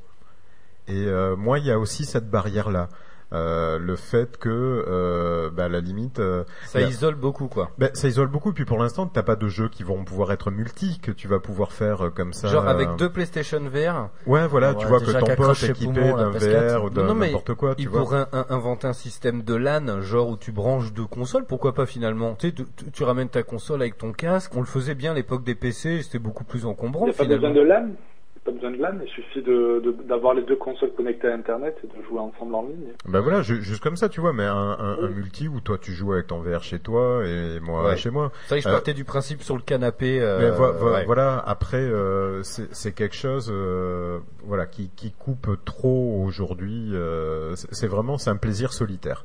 [0.89, 2.89] Et euh, moi, il y a aussi cette barrière-là.
[3.33, 7.71] Euh, le fait que, euh, bah, à la limite, euh, Ça il isole beaucoup, quoi.
[7.77, 8.53] Ben, ça isole beaucoup.
[8.53, 11.41] Puis pour l'instant, t'as pas de jeux qui vont pouvoir être multi que tu vas
[11.41, 12.47] pouvoir faire euh, comme ça.
[12.47, 14.11] Genre avec deux PlayStation VR.
[14.29, 17.75] Ouais, voilà, tu vois que ton pote est équipé d'un VR ou d'un n'importe quoi,
[17.75, 18.03] tu il vois.
[18.03, 21.87] pourrait in- inventer un système de LAN, genre où tu branches deux consoles, pourquoi pas
[21.87, 24.95] finalement Tu sais, tu, tu- tu ramènes ta console avec ton casque, on le faisait
[24.95, 27.49] bien à l'époque des PC, c'était beaucoup plus Il encombrant n'y a pas finalement.
[27.49, 27.89] besoin de LAN?
[28.49, 29.01] Il n'y a pas besoin de LAN.
[29.05, 32.55] Il suffit de- de- d'avoir les deux consoles connectées à Internet et de jouer ensemble
[32.55, 32.93] en ligne.
[33.07, 35.79] Ben voilà, ju- juste comme ça, tu vois, mais un, un, un multi où toi
[35.81, 37.97] tu joues avec ton VR chez toi et moi Ouais.
[37.97, 38.31] chez moi.
[38.47, 40.21] C'est vrai que je Euh, partais du principe sur le canapé.
[40.21, 41.05] euh, mais vo- vo- ouais.
[41.05, 46.91] voilà, après, euh, c'est quelque chose, euh, voilà, qui, qui coupe trop aujourd'hui.
[46.95, 49.25] euh, c'est vraiment, c'est un plaisir solitaire.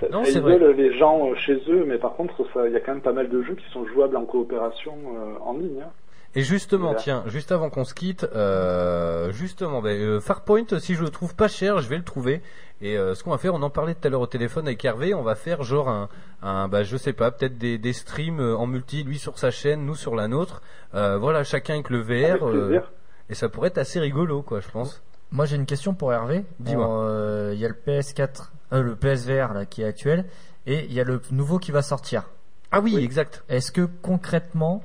[0.00, 0.58] Ça, Non, c'est vrai.
[0.74, 2.34] les gens chez eux, mais par contre,
[2.66, 5.34] il y a quand même pas mal de jeux qui sont jouables en coopération euh,
[5.44, 5.82] en ligne.
[5.82, 5.90] hein.
[6.36, 7.00] Et justement, Voilà.
[7.00, 11.34] tiens, juste avant qu'on se quitte, euh, justement, ben, euh, Farpoint, si je le trouve
[11.34, 12.40] pas cher, je vais le trouver.
[12.82, 14.82] Et euh, ce qu'on va faire, on en parlait tout à l'heure au téléphone avec
[14.84, 16.08] Hervé, on va faire genre un,
[16.42, 19.84] un bah, je sais pas, peut-être des, des streams en multi, lui sur sa chaîne,
[19.84, 20.62] nous sur la nôtre.
[20.94, 22.42] Euh, voilà, chacun avec le VR.
[22.42, 22.92] Avec plaisir.
[23.28, 25.02] et ça pourrait être assez rigolo, quoi, je pense.
[25.32, 26.44] Moi j'ai une question pour Hervé.
[26.60, 27.04] Dis-moi.
[27.04, 30.24] Euh, Il y a le PS4, euh, le PSVR là qui est actuel,
[30.66, 32.24] et il y a le nouveau qui va sortir.
[32.72, 33.42] Ah oui, exact.
[33.48, 34.82] Est-ce que concrètement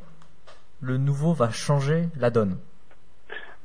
[0.86, 2.57] le nouveau va changer la donne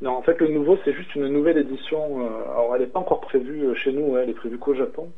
[0.03, 2.25] Non, en fait, le nouveau, c'est juste une nouvelle édition.
[2.25, 5.11] euh, alors, elle n'est pas encore prévue euh, chez nous, elle est prévue qu'au Japon.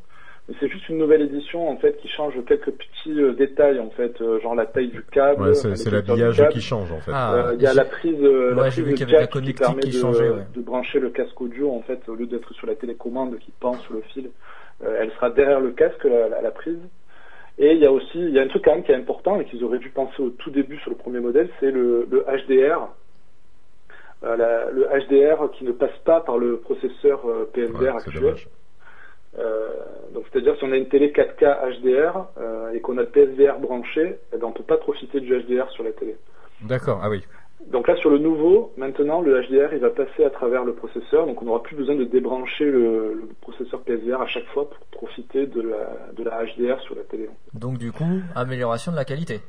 [0.49, 3.91] Mais c'est juste une nouvelle édition, en fait, qui change quelques petits euh, détails, en
[3.91, 5.41] fait, genre la taille du câble.
[5.43, 7.13] Ouais, c'est l'habillage qui change en fait.
[7.15, 9.11] Ah, Euh, Il y a la prise, la Ouais, prise j'ai vu de qu'il y
[9.11, 10.43] avait la jack qui connectique permet qui de, changeait, ouais.
[10.57, 13.75] de brancher le casque audio, en fait, au lieu d'être sur la télécommande qui pend
[13.75, 14.31] sur le fil.
[14.85, 16.81] Euh, elle sera derrière le casque, la, la- la prise.
[17.63, 19.39] Et il y a aussi, il y a un truc quand même qui est important
[19.39, 22.25] et qu'ils auraient dû penser au tout début sur le premier modèle, c'est le, le
[22.25, 22.89] HDR.
[24.25, 28.35] Euh, la- le HDR qui ne passe pas par le processeur euh, PSVR Ouais, actuel.
[29.39, 29.69] Euh,
[30.13, 33.61] donc c'est-à-dire si on a une télé 4K HDR euh, et qu'on a le PSVR
[33.61, 36.17] branché, eh ben, on peut pas profiter du HDR sur la télé.
[36.63, 37.23] D'accord, ah oui.
[37.71, 41.27] Donc là sur le nouveau, maintenant le HDR il va passer à travers le processeur,
[41.27, 44.85] donc on n'aura plus besoin de débrancher le, le processeur PSVR à chaque fois pour
[44.87, 47.31] profiter de la, de la HDR sur la télé.
[47.55, 49.41] Donc du coup, amélioration de la qualité?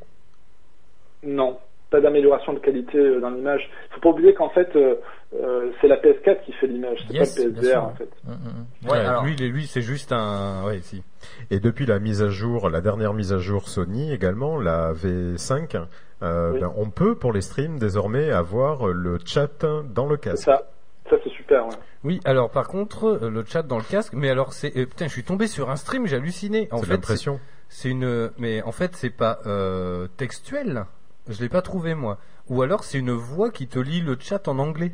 [1.24, 1.58] Non,
[1.94, 3.70] pas d'amélioration de qualité euh, dans l'image.
[3.92, 4.96] Il faut pas oublier qu'en fait euh,
[5.40, 7.84] euh, c'est la PS4 qui fait l'image, c'est Yes, pas le PSVR sûr.
[7.84, 8.10] en fait.
[8.24, 8.88] Mm, mm, mm.
[8.88, 11.04] Ouais, Ouais, alors, lui, lui, c'est juste un, ouais, si.
[11.52, 15.86] Et depuis la mise à jour, la dernière mise à jour Sony également, la V5,
[16.24, 16.60] euh, Oui.
[16.62, 20.46] ben, on peut pour les streams désormais avoir le chat dans le casque.
[20.46, 20.64] ça,
[21.10, 21.68] ça c'est super.
[21.68, 21.76] ouais.
[22.04, 25.14] Oui, alors par contre, le chat dans le casque, mais alors c'est, euh, putain, je
[25.14, 26.68] suis tombé sur un stream, j'ai halluciné.
[26.72, 27.40] C'est l'impression.
[27.70, 30.86] c'est une, mais en fait, c'est pas euh, textuel.
[31.30, 32.18] Je l'ai pas trouvé moi.
[32.50, 34.92] Ou alors c'est une voix qui te lit le chat en anglais.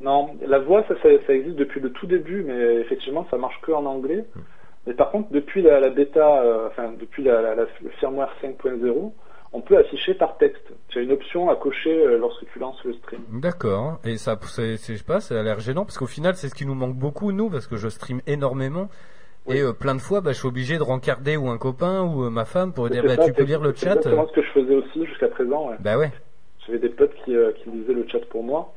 [0.00, 3.60] Non, la voix, ça, ça, ça existe depuis le tout début, mais effectivement, ça marche
[3.62, 4.24] que en anglais.
[4.86, 8.32] Mais par contre, depuis la, la bêta, euh, enfin, depuis la, la- la- le firmware
[8.42, 9.12] 5.0,
[9.52, 10.64] on peut afficher par texte.
[10.88, 13.20] Tu as une option à cocher euh, lorsque tu lances le stream.
[13.30, 14.00] D'accord.
[14.04, 16.48] Et ça, c'est, c'est- je sais pas, ça a l'air gênant parce qu'au final, c'est
[16.48, 18.88] ce qui nous manque beaucoup nous, parce que je stream énormément.
[19.48, 22.24] Et euh, plein de fois, bah, je suis obligé de rencarder ou un copain ou
[22.24, 23.96] euh, ma femme pour dire, C'est bah, ça, tu peux c'est- lire le c'est chat.
[23.96, 25.68] exactement ce que je faisais aussi jusqu'à présent.
[25.70, 25.76] ouais.
[25.80, 26.10] Bah ouais.
[26.66, 28.72] J'avais des potes qui, euh, qui lisaient le chat pour moi.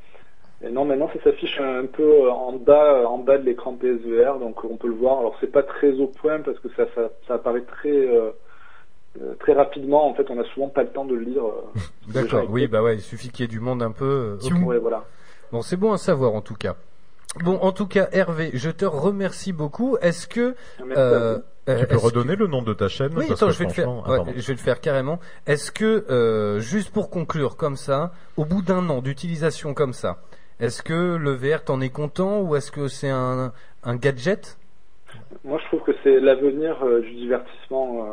[0.64, 3.74] Et non, maintenant ça s'affiche un, peu euh, en bas, euh, en bas de l'écran
[3.74, 5.20] PSVR, donc on peut le voir.
[5.20, 8.32] Alors c'est pas très au point parce que ça, ça, ça apparaît très, euh,
[9.40, 10.08] très rapidement.
[10.10, 11.44] En fait, on a souvent pas le temps de le lire.
[12.14, 12.46] D'accord.
[12.50, 14.38] Oui, bah ouais, il suffit qu'il y ait du monde un peu.
[14.42, 14.66] euh, ok.
[14.68, 15.04] Ouais, voilà.
[15.52, 16.76] Bon, c'est bon à savoir en tout cas.
[17.44, 19.98] Bon, en tout cas, Hervé, je te remercie beaucoup.
[19.98, 20.56] Est-ce que
[21.68, 23.66] Euh, Tu peux redonner le nom de ta chaîne Oui, parce attends, que je vais
[23.66, 23.86] le faire.
[23.86, 24.32] franchement- ah, Ouais, pardon.
[24.36, 25.20] je vais le faire carrément.
[25.48, 30.18] Est-ce que, euh, juste pour conclure comme ça, au bout d'un an d'utilisation comme ça,
[30.60, 33.52] est-ce que le VR t'en est content ou est-ce que c'est un,
[33.84, 34.58] un gadget?
[35.44, 38.10] Moi, je trouve que c'est l'avenir euh, du divertissement euh,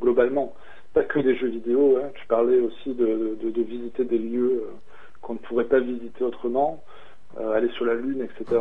[0.00, 0.54] globalement.
[0.92, 1.98] Pas que des jeux vidéo.
[2.02, 2.08] Hein.
[2.14, 4.70] Tu parlais aussi de, de, de visiter des lieux euh,
[5.22, 6.82] qu'on ne pourrait pas visiter autrement,
[7.38, 8.60] euh, aller sur la Lune, etc.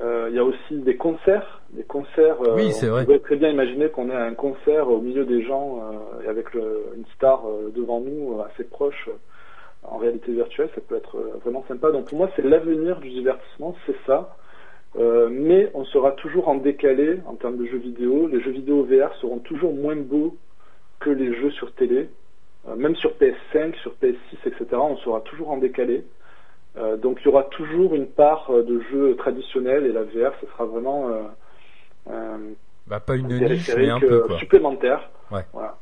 [0.00, 1.60] Euh, Il y a aussi des concerts.
[1.72, 2.40] Des concerts.
[2.42, 3.04] euh, Oui, c'est on vrai.
[3.04, 6.54] pourrait très bien imaginer qu'on ait un concert au milieu des gens euh, et avec
[6.54, 7.42] le- une star
[7.74, 9.08] devant nous, assez proche.
[9.82, 11.90] en réalité virtuelle, ça peut être vraiment sympa.
[11.90, 14.36] Donc pour moi, c'est l'avenir du divertissement, c'est ça.
[14.98, 18.28] Euh, mais on sera toujours en décalé en termes de jeux vidéo.
[18.28, 20.36] Les jeux vidéo VR seront toujours moins beaux
[21.00, 22.08] que les jeux sur télé.
[22.68, 26.04] Euh, même sur PS5, sur PS6, etc., on sera toujours en décalé.
[26.76, 30.32] Euh, donc il y aura toujours une part euh, de jeux traditionnels et la VR,
[30.40, 31.22] ce sera vraiment euh,
[32.10, 32.38] euh,
[32.86, 34.38] Bah, pas une un niche, mais un peu, quoi.
[34.38, 35.10] supplémentaire.
[35.30, 35.44] Ouais.
[35.52, 35.76] Voilà.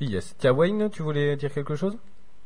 [0.00, 0.36] Yes.
[0.38, 1.96] Tiens, Wayne, tu voulais dire quelque chose?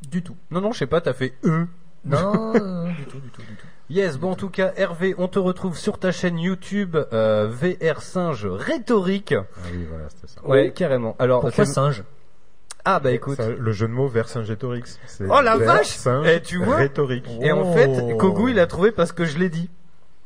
[0.08, 0.36] Du tout.
[0.50, 1.66] Non, non, je sais pas, t'as fait E.
[2.04, 2.52] Non,
[2.96, 3.66] du tout, du tout, du tout.
[3.90, 8.00] Yes, bon en tout cas Hervé, on te retrouve sur ta chaîne YouTube euh, VR
[8.00, 9.34] Singe Rhétorique.
[9.34, 10.44] Ah oui, voilà, c'était ça.
[10.46, 11.14] Ouais, carrément.
[11.18, 12.02] Alors Pourquoi c'est- singe?
[12.84, 13.36] Ah bah écoute.
[13.36, 14.98] Ça, le jeu de mots Vercingétorix.
[15.06, 17.28] c'est Oh la vers vache singe Et tu vois Rhétorique.
[17.40, 19.70] Et en fait, Kogu il a trouvé parce que je l'ai dit.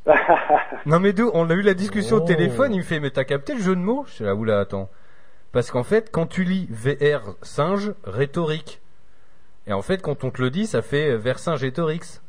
[0.87, 2.24] non mais d'où On a eu la discussion au Oh.
[2.27, 4.05] téléphone, il me fait mais t'as capté le jeu de mots?
[4.09, 4.89] Je suis là, oula attends.
[5.53, 8.81] Parce qu'en fait, quand tu lis VR singe rhétorique,
[9.66, 12.23] et en fait quand on te le dit, ça fait euh, Vercingétorix.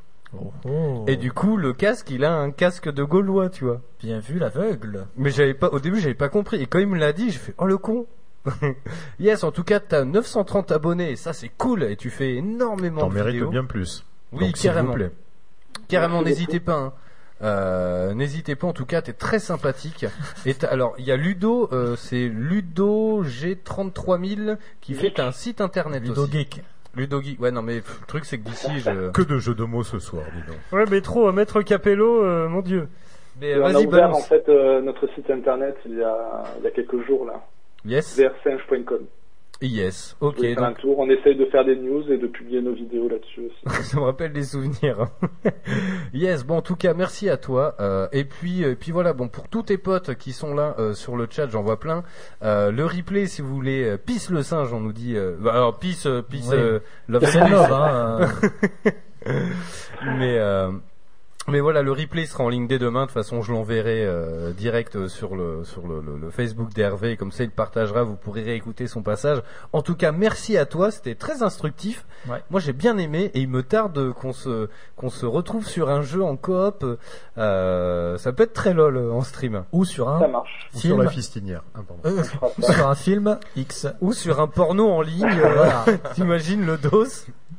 [0.66, 1.06] Oh.
[1.08, 3.80] Et du coup, le casque, il a un casque de Gaulois, tu vois.
[4.02, 5.06] Bien vu, l'aveugle.
[5.16, 6.62] Mais j'avais pas, au début, j'avais pas compris.
[6.62, 8.08] Et quand il me l'a dit, j'ai fait, oh le con.
[9.20, 13.02] yes, en tout cas, t'as 930 abonnés, et ça c'est cool, et tu fais énormément
[13.02, 13.50] T'en de mérites vidéos.
[13.50, 14.04] bien plus.
[14.32, 14.94] Oui, Donc, s'il vous carrément.
[14.94, 15.12] plaît.
[15.88, 16.74] Carrément, n'hésitez pas.
[16.76, 16.94] hein.
[17.44, 20.06] Euh, n'hésitez pas, en tout cas, t'es très sympathique.
[20.48, 25.62] Et t'as- alors, il y a Ludo, euh, c'est Ludo G33000 qui fait un site
[25.62, 26.32] internet Ludo aussi.
[26.32, 26.62] Geek.
[26.96, 27.40] Ludo Geek.
[27.40, 29.12] Ouais, non, mais pff, le truc c'est que d'ici, je...
[29.12, 30.58] Que de jeux de mots ce soir, dis donc.
[30.72, 32.88] Ouais, mais trop, Maître Capello, euh, mon dieu.
[33.40, 36.64] Mais on a vas-y, ouvert en fait euh, notre site internet il y a, il
[36.64, 37.34] y a quelques jours là.
[37.88, 38.20] Yes.
[38.20, 39.00] vrsinge.com.
[39.60, 40.44] Yes, ok.
[40.44, 41.00] un donc- tour.
[41.00, 43.84] On essaye de faire des news et de publier nos vidéos là-dessus aussi.
[43.90, 45.08] Ça me rappelle des souvenirs.
[46.14, 47.74] yes, bon en tout cas merci à toi.
[47.80, 50.94] Euh, et puis euh, puis voilà, bon pour tous tes potes qui sont là euh,
[50.94, 52.04] sur le chat, j'en vois plein.
[52.44, 55.16] Euh, le replay si vous voulez, euh, Peace le singe, on nous dit.
[55.18, 55.70] euh, bah, alors
[56.06, 56.54] euh, Peace, Oui.
[56.54, 58.20] euh, love love, hein,
[60.20, 60.72] mais euh,
[61.50, 63.02] mais voilà, le replay sera en ligne dès demain.
[63.02, 66.74] De toute façon, je l'enverrai euh, direct euh, sur le sur le, le- le Facebook
[66.74, 67.16] d'Hervé.
[67.18, 68.04] Comme ça, il partagera.
[68.04, 69.42] Vous pourrez réécouter son passage.
[69.74, 70.92] En tout cas, merci à toi.
[70.92, 72.06] C'était très instructif.
[72.28, 72.44] Ouais.
[72.50, 76.02] Moi, j'ai bien aimé et il me tarde qu'on se qu'on se retrouve sur un
[76.02, 76.86] jeu en coop.
[77.38, 79.64] Euh, ça peut être très lol euh, en stream.
[79.72, 80.70] Ou sur un Ça marche.
[80.76, 80.94] Ou film.
[80.96, 81.64] sur la fistinière.
[81.76, 81.80] Ah.
[82.06, 82.24] Euh,
[82.62, 83.88] sur un film X.
[84.02, 85.26] Ou sur un porno en ligne.
[85.26, 85.86] euh, Voilà.
[86.16, 87.06] T'imagines le dos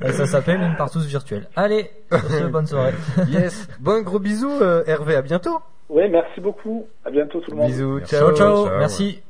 [0.00, 1.48] ça s'appelle une partouze virtuelle.
[1.56, 2.94] Allez, sur ce, bonne soirée.
[3.28, 3.68] Yes.
[3.80, 5.16] Bon, gros bisou, euh, Hervé.
[5.16, 5.58] À bientôt.
[5.88, 6.86] Ouais, merci beaucoup.
[7.04, 7.66] À bientôt tout le monde.
[7.70, 7.96] Bisous.
[7.98, 8.14] Merci.
[8.14, 8.66] Ciao, Ciao, ciao.
[8.66, 8.78] ciao.
[8.78, 9.20] Merci.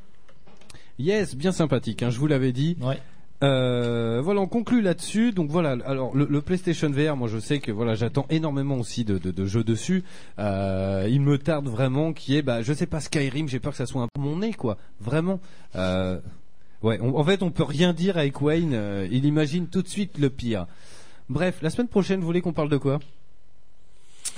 [0.99, 2.77] Yes, bien sympathique, hein, je vous l'avais dit.
[2.81, 2.97] Ouais.
[3.41, 5.31] Euh, voilà, on conclut là-dessus.
[5.31, 9.05] Donc voilà, alors le, le PlayStation VR, moi je sais que voilà, j'attends énormément aussi
[9.05, 10.03] de, de, de jeux dessus.
[10.39, 13.77] Euh, il me tarde vraiment qui est, bah, je sais pas Skyrim, j'ai peur que
[13.77, 14.77] ça soit un peu mon nez, quoi.
[14.99, 15.39] Vraiment.
[15.75, 16.19] Euh,
[16.83, 18.73] ouais, on- en fait, on peut rien dire avec Wayne.
[18.73, 20.67] euh, il imagine tout de suite le pire.
[21.29, 22.99] Bref, la semaine prochaine, vous voulez qu'on parle de quoi?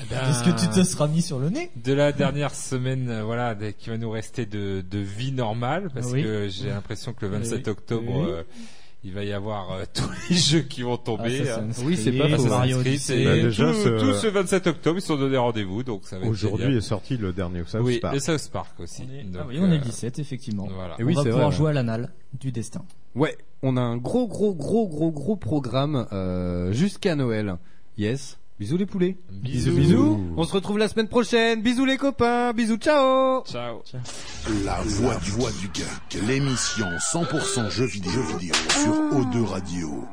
[0.09, 1.69] Qu'est-ce que tu te seras mis sur le nez?
[1.75, 5.89] De la dernière semaine, euh, voilà, de- qui va nous rester de, de vie normale,
[5.93, 6.23] parce Oui.
[6.23, 7.71] que j'ai l'impression que le 27 Oui.
[7.71, 8.25] octobre, Oui.
[8.31, 8.43] euh,
[9.03, 11.41] il va y avoir euh, tous les jeux qui vont tomber.
[11.41, 11.83] Assassin's hein.
[11.85, 12.45] Oui, c'est pas faux.
[12.47, 13.21] Mario Odyssey.
[13.21, 16.17] et Bah, déjà, tout, ce- tout ce 27 octobre, ils sont donnés rendez-vous, donc ça
[16.17, 18.15] va être Aujourd'hui est sorti le dernier South Oui, Park.
[18.15, 19.03] et South Park aussi.
[19.09, 20.67] On est- Donc, ah oui, on est euh, le 17, effectivement.
[20.73, 20.95] Voilà.
[20.99, 22.09] Et oui, on va c'est pouvoir vrai, jouer à l'anal
[22.39, 22.83] du destin.
[23.15, 27.57] Ouais, on a un gros, gros, gros, gros, gros programme euh, jusqu'à Noël.
[27.97, 28.37] Yes.
[28.61, 29.17] Bisous les poulets.
[29.31, 29.75] Bisous.
[29.75, 30.19] bisous.
[30.37, 31.63] On se retrouve la semaine prochaine.
[31.63, 32.53] Bisous les copains.
[32.53, 33.43] Bisous, ciao.
[33.43, 33.81] Ciao.
[34.63, 40.03] La voix du, voix du geek, l'émission 100% jeux vidéo, jeux vidéo sur O2 Radio.